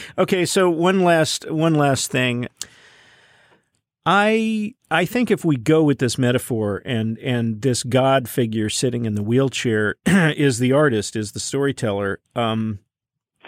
okay, 0.17 0.45
so 0.45 0.69
one 0.69 1.01
last 1.01 1.49
one 1.51 1.75
last 1.75 2.09
thing. 2.09 2.47
I 4.05 4.75
I 4.91 5.05
think 5.05 5.31
if 5.31 5.45
we 5.45 5.55
go 5.55 5.83
with 5.83 5.99
this 5.99 6.17
metaphor 6.17 6.81
and 6.85 7.17
and 7.19 7.61
this 7.61 7.83
God 7.83 8.27
figure 8.27 8.69
sitting 8.69 9.05
in 9.05 9.15
the 9.15 9.23
wheelchair 9.23 9.95
is 10.05 10.59
the 10.59 10.73
artist, 10.73 11.15
is 11.15 11.31
the 11.31 11.39
storyteller. 11.39 12.19
Um, 12.35 12.79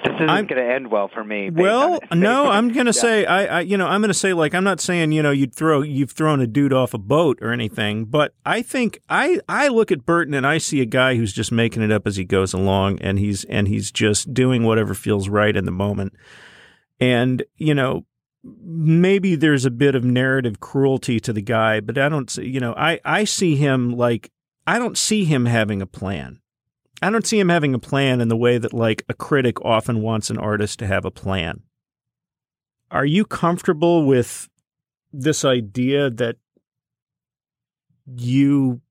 this 0.03 0.13
isn't 0.15 0.49
going 0.49 0.61
to 0.61 0.73
end 0.73 0.91
well 0.91 1.09
for 1.13 1.23
me. 1.23 1.49
Well, 1.49 1.99
no, 2.13 2.47
I'm 2.47 2.71
going 2.71 2.85
to 2.85 2.93
yeah. 2.95 3.01
say 3.01 3.25
I, 3.25 3.45
I, 3.45 3.61
you 3.61 3.75
know, 3.75 3.87
I'm 3.87 4.01
going 4.01 4.09
to 4.09 4.13
say 4.13 4.33
like 4.33 4.53
I'm 4.53 4.63
not 4.63 4.79
saying 4.79 5.11
you 5.11 5.21
know 5.21 5.31
you'd 5.31 5.53
throw 5.53 5.81
you've 5.81 6.11
thrown 6.11 6.39
a 6.39 6.47
dude 6.47 6.73
off 6.73 6.93
a 6.93 6.97
boat 6.97 7.39
or 7.41 7.51
anything, 7.51 8.05
but 8.05 8.33
I 8.45 8.61
think 8.61 9.01
I 9.09 9.39
I 9.49 9.67
look 9.67 9.91
at 9.91 10.05
Burton 10.05 10.33
and 10.33 10.47
I 10.47 10.59
see 10.59 10.79
a 10.79 10.85
guy 10.85 11.15
who's 11.15 11.33
just 11.33 11.51
making 11.51 11.83
it 11.83 11.91
up 11.91 12.07
as 12.07 12.15
he 12.15 12.23
goes 12.23 12.53
along, 12.53 12.99
and 13.01 13.19
he's 13.19 13.43
and 13.45 13.67
he's 13.67 13.91
just 13.91 14.33
doing 14.33 14.63
whatever 14.63 14.93
feels 14.93 15.27
right 15.27 15.55
in 15.55 15.65
the 15.65 15.71
moment, 15.71 16.13
and 16.99 17.43
you 17.57 17.73
know 17.73 18.05
maybe 18.45 19.35
there's 19.35 19.65
a 19.65 19.71
bit 19.71 19.95
of 19.95 20.03
narrative 20.03 20.59
cruelty 20.59 21.19
to 21.19 21.33
the 21.33 21.41
guy, 21.41 21.79
but 21.79 21.97
I 21.97 22.09
don't 22.09 22.29
see 22.29 22.47
you 22.47 22.59
know 22.59 22.73
I 22.77 22.99
I 23.03 23.23
see 23.23 23.55
him 23.55 23.95
like 23.95 24.31
I 24.67 24.77
don't 24.79 24.97
see 24.97 25.25
him 25.25 25.45
having 25.45 25.81
a 25.81 25.87
plan. 25.87 26.39
I 27.01 27.09
don't 27.09 27.27
see 27.27 27.39
him 27.39 27.49
having 27.49 27.73
a 27.73 27.79
plan 27.79 28.21
in 28.21 28.29
the 28.29 28.37
way 28.37 28.57
that 28.57 28.73
like 28.73 29.03
a 29.09 29.13
critic 29.13 29.63
often 29.63 30.01
wants 30.01 30.29
an 30.29 30.37
artist 30.37 30.79
to 30.79 30.87
have 30.87 31.05
a 31.05 31.11
plan. 31.11 31.63
Are 32.91 33.05
you 33.05 33.25
comfortable 33.25 34.05
with 34.05 34.49
this 35.11 35.43
idea 35.43 36.09
that 36.09 36.37
you 38.05 38.81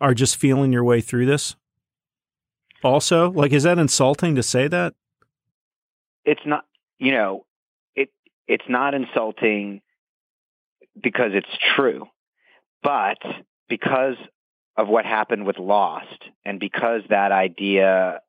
are 0.00 0.14
just 0.14 0.36
feeling 0.36 0.72
your 0.72 0.84
way 0.84 1.00
through 1.00 1.26
this? 1.26 1.56
Also, 2.82 3.30
like 3.32 3.52
is 3.52 3.64
that 3.64 3.78
insulting 3.78 4.34
to 4.36 4.42
say 4.42 4.68
that? 4.68 4.94
It's 6.24 6.44
not, 6.44 6.64
you 6.98 7.12
know, 7.12 7.46
it's 8.48 8.64
not 8.68 8.94
insulting 8.94 9.80
because 11.00 11.32
it's 11.32 11.48
true. 11.76 12.06
But 12.82 13.18
because 13.68 14.16
of 14.76 14.88
what 14.88 15.04
happened 15.04 15.46
with 15.46 15.58
Lost, 15.58 16.22
and 16.44 16.60
because 16.60 17.02
that 17.08 17.32
idea 17.32 18.20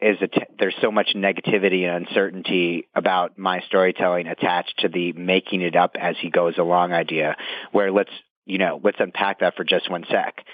is 0.00 0.16
there's 0.58 0.74
so 0.80 0.90
much 0.90 1.08
negativity 1.14 1.84
and 1.84 2.06
uncertainty 2.06 2.88
about 2.94 3.38
my 3.38 3.60
storytelling 3.66 4.26
attached 4.26 4.74
to 4.78 4.88
the 4.88 5.12
making 5.12 5.62
it 5.62 5.76
up 5.76 5.92
as 5.98 6.16
he 6.20 6.30
goes 6.30 6.58
along 6.58 6.92
idea, 6.92 7.36
where 7.70 7.90
let's 7.90 8.10
you 8.44 8.58
know 8.58 8.80
let's 8.82 8.98
unpack 9.00 9.40
that 9.40 9.56
for 9.56 9.64
just 9.64 9.90
one 9.90 10.04
sec. 10.10 10.44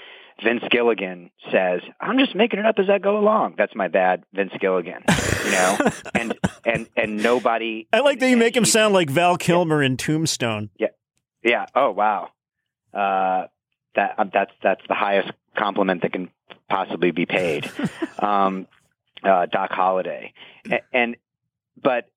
Vince 0.43 0.62
Gilligan 0.70 1.30
says, 1.51 1.80
"I'm 2.01 2.18
just 2.18 2.34
making 2.34 2.61
it 2.61 2.66
up 2.66 2.78
as 2.78 2.89
I 2.89 2.99
go 2.99 3.18
along." 3.18 3.55
That's 3.59 3.74
my 3.74 3.89
bad, 3.89 4.24
Vince 4.32 4.53
Gilligan. 4.61 5.03
You 5.45 5.51
know, 5.51 5.78
and 6.14 6.39
and 6.64 6.89
and 6.97 7.22
nobody. 7.22 7.89
I 7.93 8.01
like 8.01 8.20
that 8.20 8.30
you 8.30 8.36
make 8.36 8.57
him 8.57 8.64
sound 8.64 8.95
like 8.95 9.11
Val 9.11 9.36
Kilmer 9.36 9.82
yeah. 9.82 9.86
in 9.86 9.97
Tombstone. 9.97 10.70
Yeah, 10.78 10.89
yeah. 11.43 11.66
Oh 11.74 11.91
wow. 11.91 12.30
Uh, 12.95 13.47
that 13.95 14.14
uh, 14.18 14.24
that's 14.32 14.53
that's 14.62 14.82
the 14.89 14.95
highest 14.95 15.30
compliment 15.57 16.03
that 16.03 16.12
can 16.12 16.30
possibly 16.68 17.11
be 17.11 17.26
paid. 17.26 17.70
um, 18.18 18.66
uh, 19.24 19.47
Doc 19.47 19.70
Holliday, 19.72 20.32
and, 20.64 20.80
and 20.93 21.16
but 21.82 22.09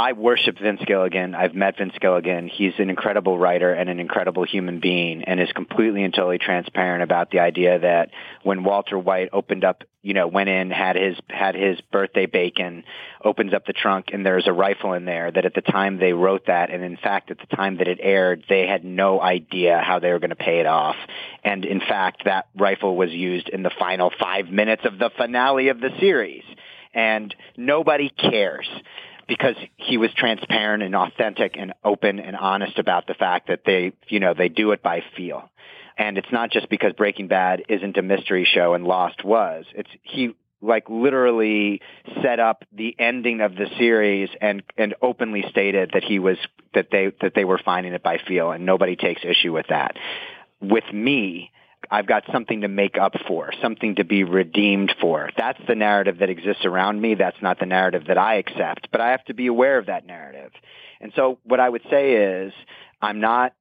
I 0.00 0.12
worship 0.12 0.58
Vince 0.58 0.80
Gilligan. 0.86 1.34
I've 1.34 1.54
met 1.54 1.76
Vince 1.76 1.92
Gilligan. 2.00 2.48
He's 2.48 2.72
an 2.78 2.88
incredible 2.88 3.38
writer 3.38 3.74
and 3.74 3.90
an 3.90 4.00
incredible 4.00 4.44
human 4.44 4.80
being 4.80 5.24
and 5.24 5.38
is 5.38 5.52
completely 5.52 6.04
and 6.04 6.14
totally 6.14 6.38
transparent 6.38 7.02
about 7.02 7.30
the 7.30 7.40
idea 7.40 7.78
that 7.80 8.08
when 8.42 8.64
Walter 8.64 8.98
White 8.98 9.28
opened 9.34 9.62
up, 9.62 9.84
you 10.00 10.14
know, 10.14 10.26
went 10.26 10.48
in, 10.48 10.70
had 10.70 10.96
his, 10.96 11.18
had 11.28 11.54
his 11.54 11.78
birthday 11.92 12.24
bacon, 12.24 12.84
opens 13.22 13.52
up 13.52 13.66
the 13.66 13.74
trunk 13.74 14.06
and 14.14 14.24
there's 14.24 14.46
a 14.46 14.54
rifle 14.54 14.94
in 14.94 15.04
there 15.04 15.30
that 15.30 15.44
at 15.44 15.54
the 15.54 15.60
time 15.60 15.98
they 15.98 16.14
wrote 16.14 16.46
that 16.46 16.70
and 16.70 16.82
in 16.82 16.96
fact 16.96 17.30
at 17.30 17.36
the 17.38 17.54
time 17.54 17.76
that 17.76 17.86
it 17.86 17.98
aired, 18.00 18.42
they 18.48 18.66
had 18.66 18.86
no 18.86 19.20
idea 19.20 19.82
how 19.84 19.98
they 19.98 20.10
were 20.12 20.18
going 20.18 20.30
to 20.30 20.34
pay 20.34 20.60
it 20.60 20.66
off. 20.66 20.96
And 21.44 21.66
in 21.66 21.80
fact, 21.80 22.24
that 22.24 22.48
rifle 22.58 22.96
was 22.96 23.10
used 23.10 23.50
in 23.50 23.62
the 23.62 23.72
final 23.78 24.10
five 24.18 24.46
minutes 24.46 24.86
of 24.86 24.98
the 24.98 25.10
finale 25.18 25.68
of 25.68 25.78
the 25.78 25.90
series 26.00 26.44
and 26.94 27.34
nobody 27.56 28.08
cares 28.08 28.68
because 29.30 29.54
he 29.76 29.96
was 29.96 30.10
transparent 30.16 30.82
and 30.82 30.92
authentic 30.96 31.54
and 31.56 31.72
open 31.84 32.18
and 32.18 32.34
honest 32.34 32.80
about 32.80 33.06
the 33.06 33.14
fact 33.14 33.46
that 33.46 33.60
they, 33.64 33.92
you 34.08 34.18
know, 34.18 34.34
they 34.36 34.48
do 34.48 34.72
it 34.72 34.82
by 34.82 35.04
feel. 35.16 35.48
And 35.96 36.18
it's 36.18 36.32
not 36.32 36.50
just 36.50 36.68
because 36.68 36.94
Breaking 36.94 37.28
Bad 37.28 37.62
isn't 37.68 37.96
a 37.96 38.02
mystery 38.02 38.44
show 38.52 38.74
and 38.74 38.84
Lost 38.84 39.24
was. 39.24 39.66
It's 39.72 39.88
he 40.02 40.34
like 40.60 40.90
literally 40.90 41.80
set 42.22 42.40
up 42.40 42.64
the 42.72 42.96
ending 42.98 43.40
of 43.40 43.54
the 43.54 43.66
series 43.78 44.30
and 44.40 44.64
and 44.76 44.96
openly 45.00 45.44
stated 45.48 45.92
that 45.94 46.02
he 46.02 46.18
was 46.18 46.36
that 46.74 46.88
they 46.90 47.12
that 47.20 47.32
they 47.36 47.44
were 47.44 47.60
finding 47.64 47.92
it 47.92 48.02
by 48.02 48.18
feel 48.26 48.50
and 48.50 48.66
nobody 48.66 48.96
takes 48.96 49.22
issue 49.24 49.52
with 49.52 49.66
that. 49.68 49.96
With 50.60 50.92
me, 50.92 51.52
I've 51.90 52.06
got 52.06 52.24
something 52.32 52.62
to 52.62 52.68
make 52.68 52.98
up 52.98 53.14
for, 53.26 53.52
something 53.62 53.96
to 53.96 54.04
be 54.04 54.24
redeemed 54.24 54.94
for. 55.00 55.30
That's 55.36 55.60
the 55.66 55.74
narrative 55.74 56.18
that 56.18 56.30
exists 56.30 56.64
around 56.64 57.00
me. 57.00 57.14
That's 57.14 57.40
not 57.40 57.58
the 57.58 57.66
narrative 57.66 58.04
that 58.08 58.18
I 58.18 58.36
accept, 58.36 58.88
but 58.92 59.00
I 59.00 59.10
have 59.10 59.24
to 59.26 59.34
be 59.34 59.46
aware 59.46 59.78
of 59.78 59.86
that 59.86 60.06
narrative. 60.06 60.52
And 61.00 61.12
so 61.14 61.38
what 61.44 61.60
I 61.60 61.68
would 61.68 61.82
say 61.90 62.12
is 62.14 62.52
I'm 63.00 63.20
not 63.20 63.54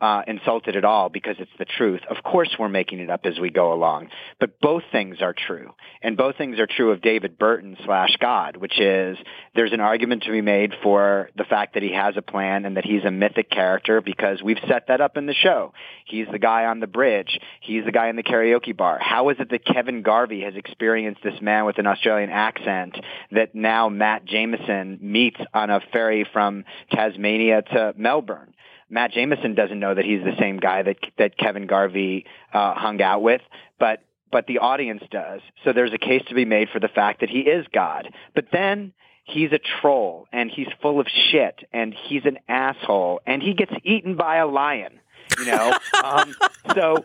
uh, 0.00 0.22
insulted 0.26 0.76
at 0.76 0.84
all 0.84 1.08
because 1.08 1.36
it's 1.38 1.50
the 1.58 1.64
truth. 1.64 2.00
Of 2.08 2.22
course, 2.22 2.54
we're 2.58 2.68
making 2.68 3.00
it 3.00 3.10
up 3.10 3.22
as 3.24 3.38
we 3.38 3.50
go 3.50 3.72
along, 3.72 4.08
but 4.38 4.60
both 4.60 4.82
things 4.92 5.20
are 5.20 5.34
true, 5.34 5.72
and 6.02 6.16
both 6.16 6.36
things 6.36 6.58
are 6.58 6.66
true 6.66 6.92
of 6.92 7.00
David 7.00 7.38
Burton 7.38 7.76
slash 7.84 8.16
God, 8.20 8.56
which 8.56 8.78
is 8.78 9.18
there's 9.54 9.72
an 9.72 9.80
argument 9.80 10.22
to 10.24 10.30
be 10.30 10.40
made 10.40 10.72
for 10.82 11.30
the 11.36 11.44
fact 11.44 11.74
that 11.74 11.82
he 11.82 11.92
has 11.92 12.16
a 12.16 12.22
plan 12.22 12.64
and 12.64 12.76
that 12.76 12.84
he's 12.84 13.04
a 13.04 13.10
mythic 13.10 13.50
character 13.50 14.00
because 14.00 14.42
we've 14.42 14.58
set 14.68 14.86
that 14.88 15.00
up 15.00 15.16
in 15.16 15.26
the 15.26 15.34
show. 15.34 15.72
He's 16.04 16.26
the 16.30 16.38
guy 16.38 16.66
on 16.66 16.80
the 16.80 16.86
bridge. 16.86 17.38
He's 17.60 17.84
the 17.84 17.92
guy 17.92 18.08
in 18.08 18.16
the 18.16 18.22
karaoke 18.22 18.76
bar. 18.76 18.98
How 19.00 19.28
is 19.30 19.36
it 19.40 19.50
that 19.50 19.64
Kevin 19.64 20.02
Garvey 20.02 20.42
has 20.42 20.54
experienced 20.54 21.22
this 21.22 21.40
man 21.40 21.64
with 21.64 21.78
an 21.78 21.86
Australian 21.86 22.30
accent 22.30 22.96
that 23.32 23.54
now 23.54 23.88
Matt 23.88 24.24
Jamison 24.24 24.98
meets 25.00 25.40
on 25.52 25.70
a 25.70 25.80
ferry 25.92 26.26
from 26.32 26.64
Tasmania 26.90 27.62
to 27.62 27.94
Melbourne? 27.96 28.54
Matt 28.90 29.12
Jamison 29.12 29.54
doesn't 29.54 29.78
know 29.78 29.94
that 29.94 30.04
he's 30.04 30.22
the 30.22 30.36
same 30.38 30.58
guy 30.58 30.82
that 30.82 30.96
that 31.18 31.36
Kevin 31.36 31.66
Garvey 31.66 32.24
uh, 32.52 32.74
hung 32.74 33.00
out 33.02 33.22
with, 33.22 33.42
but 33.78 34.02
but 34.30 34.46
the 34.46 34.58
audience 34.58 35.02
does. 35.10 35.40
So 35.64 35.72
there's 35.72 35.92
a 35.92 35.98
case 35.98 36.22
to 36.28 36.34
be 36.34 36.44
made 36.44 36.68
for 36.70 36.80
the 36.80 36.88
fact 36.88 37.20
that 37.20 37.30
he 37.30 37.40
is 37.40 37.66
God. 37.72 38.12
But 38.34 38.46
then 38.52 38.92
he's 39.24 39.52
a 39.52 39.58
troll 39.80 40.26
and 40.32 40.50
he's 40.50 40.68
full 40.82 41.00
of 41.00 41.06
shit 41.30 41.60
and 41.72 41.94
he's 41.94 42.24
an 42.24 42.38
asshole 42.48 43.20
and 43.26 43.42
he 43.42 43.54
gets 43.54 43.72
eaten 43.84 44.16
by 44.16 44.36
a 44.36 44.46
lion. 44.46 45.00
You 45.38 45.46
know, 45.46 45.78
um, 46.04 46.34
so 46.74 47.04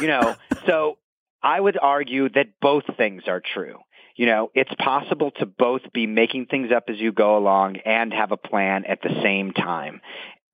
you 0.00 0.06
know, 0.06 0.36
so 0.66 0.98
I 1.42 1.60
would 1.60 1.78
argue 1.80 2.28
that 2.30 2.60
both 2.60 2.84
things 2.96 3.24
are 3.26 3.42
true 3.54 3.78
you 4.14 4.26
know, 4.26 4.50
it's 4.54 4.72
possible 4.78 5.30
to 5.38 5.46
both 5.46 5.80
be 5.94 6.06
making 6.06 6.44
things 6.44 6.70
up 6.70 6.84
as 6.88 7.00
you 7.00 7.12
go 7.12 7.38
along 7.38 7.78
and 7.78 8.12
have 8.12 8.30
a 8.30 8.36
plan 8.36 8.84
at 8.84 9.00
the 9.00 9.08
same 9.22 9.52
time 9.52 10.02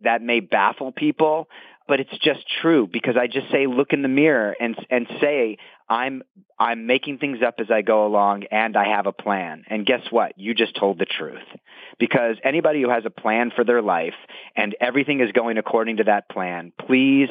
that 0.03 0.23
may 0.23 0.41
baffle 0.41 0.93
people, 0.93 1.49
but 1.87 2.01
it's 2.01 2.17
just 2.23 2.41
true 2.61 2.87
because 2.87 3.17
I 3.17 3.27
just 3.27 3.51
say 3.51 3.67
look 3.67 3.93
in 3.93 4.03
the 4.03 4.09
mirror 4.09 4.55
and 4.61 4.77
and 4.91 5.07
say 5.21 5.59
I'm 5.89 6.23
I'm 6.59 6.87
making 6.87 7.19
things 7.19 7.39
up 7.45 7.55
as 7.59 7.71
I 7.71 7.83
go 7.83 8.07
along 8.07 8.45
and 8.51 8.77
I 8.77 8.95
have 8.95 9.07
a 9.07 9.13
plan. 9.13 9.65
And 9.69 9.87
guess 9.87 10.03
what? 10.11 10.39
You 10.39 10.55
just 10.55 10.77
told 10.77 10.99
the 10.99 11.07
truth. 11.07 11.43
Because 11.99 12.37
anybody 12.45 12.83
who 12.83 12.91
has 12.91 13.05
a 13.07 13.11
plan 13.11 13.51
for 13.55 13.65
their 13.65 13.81
life 13.81 14.15
and 14.55 14.77
everything 14.81 15.21
is 15.21 15.33
going 15.33 15.57
according 15.57 15.97
to 15.97 16.05
that 16.05 16.29
plan, 16.29 16.73
please 16.87 17.31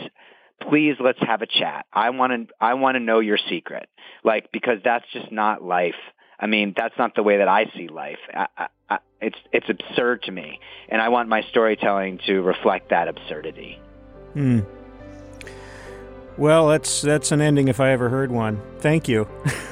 please 0.67 0.95
let's 0.99 1.19
have 1.21 1.43
a 1.43 1.47
chat. 1.47 1.85
I 1.93 2.09
want 2.09 2.49
to 2.49 2.53
I 2.59 2.73
want 2.73 2.95
to 2.95 2.99
know 2.99 3.19
your 3.19 3.37
secret. 3.49 3.87
Like 4.23 4.51
because 4.51 4.79
that's 4.83 5.05
just 5.13 5.31
not 5.31 5.63
life. 5.63 5.95
I 6.39 6.47
mean, 6.47 6.73
that's 6.75 6.97
not 6.97 7.15
the 7.15 7.23
way 7.23 7.37
that 7.37 7.47
I 7.47 7.65
see 7.75 7.87
life. 7.87 8.19
I, 8.33 8.67
I, 8.89 8.99
it's 9.19 9.37
it's 9.51 9.69
absurd 9.69 10.23
to 10.23 10.31
me, 10.31 10.59
and 10.89 11.01
I 11.01 11.09
want 11.09 11.29
my 11.29 11.41
storytelling 11.49 12.19
to 12.27 12.41
reflect 12.41 12.89
that 12.89 13.07
absurdity. 13.07 13.79
Hmm. 14.33 14.59
Well, 16.37 16.67
that's 16.67 17.01
that's 17.01 17.31
an 17.31 17.41
ending 17.41 17.67
if 17.67 17.79
I 17.79 17.91
ever 17.91 18.09
heard 18.09 18.31
one. 18.31 18.61
Thank 18.79 19.07
you. 19.07 19.27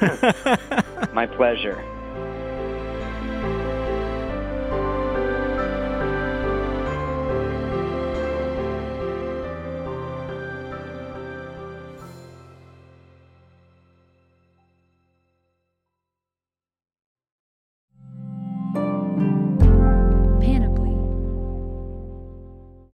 my 1.12 1.26
pleasure. 1.26 1.82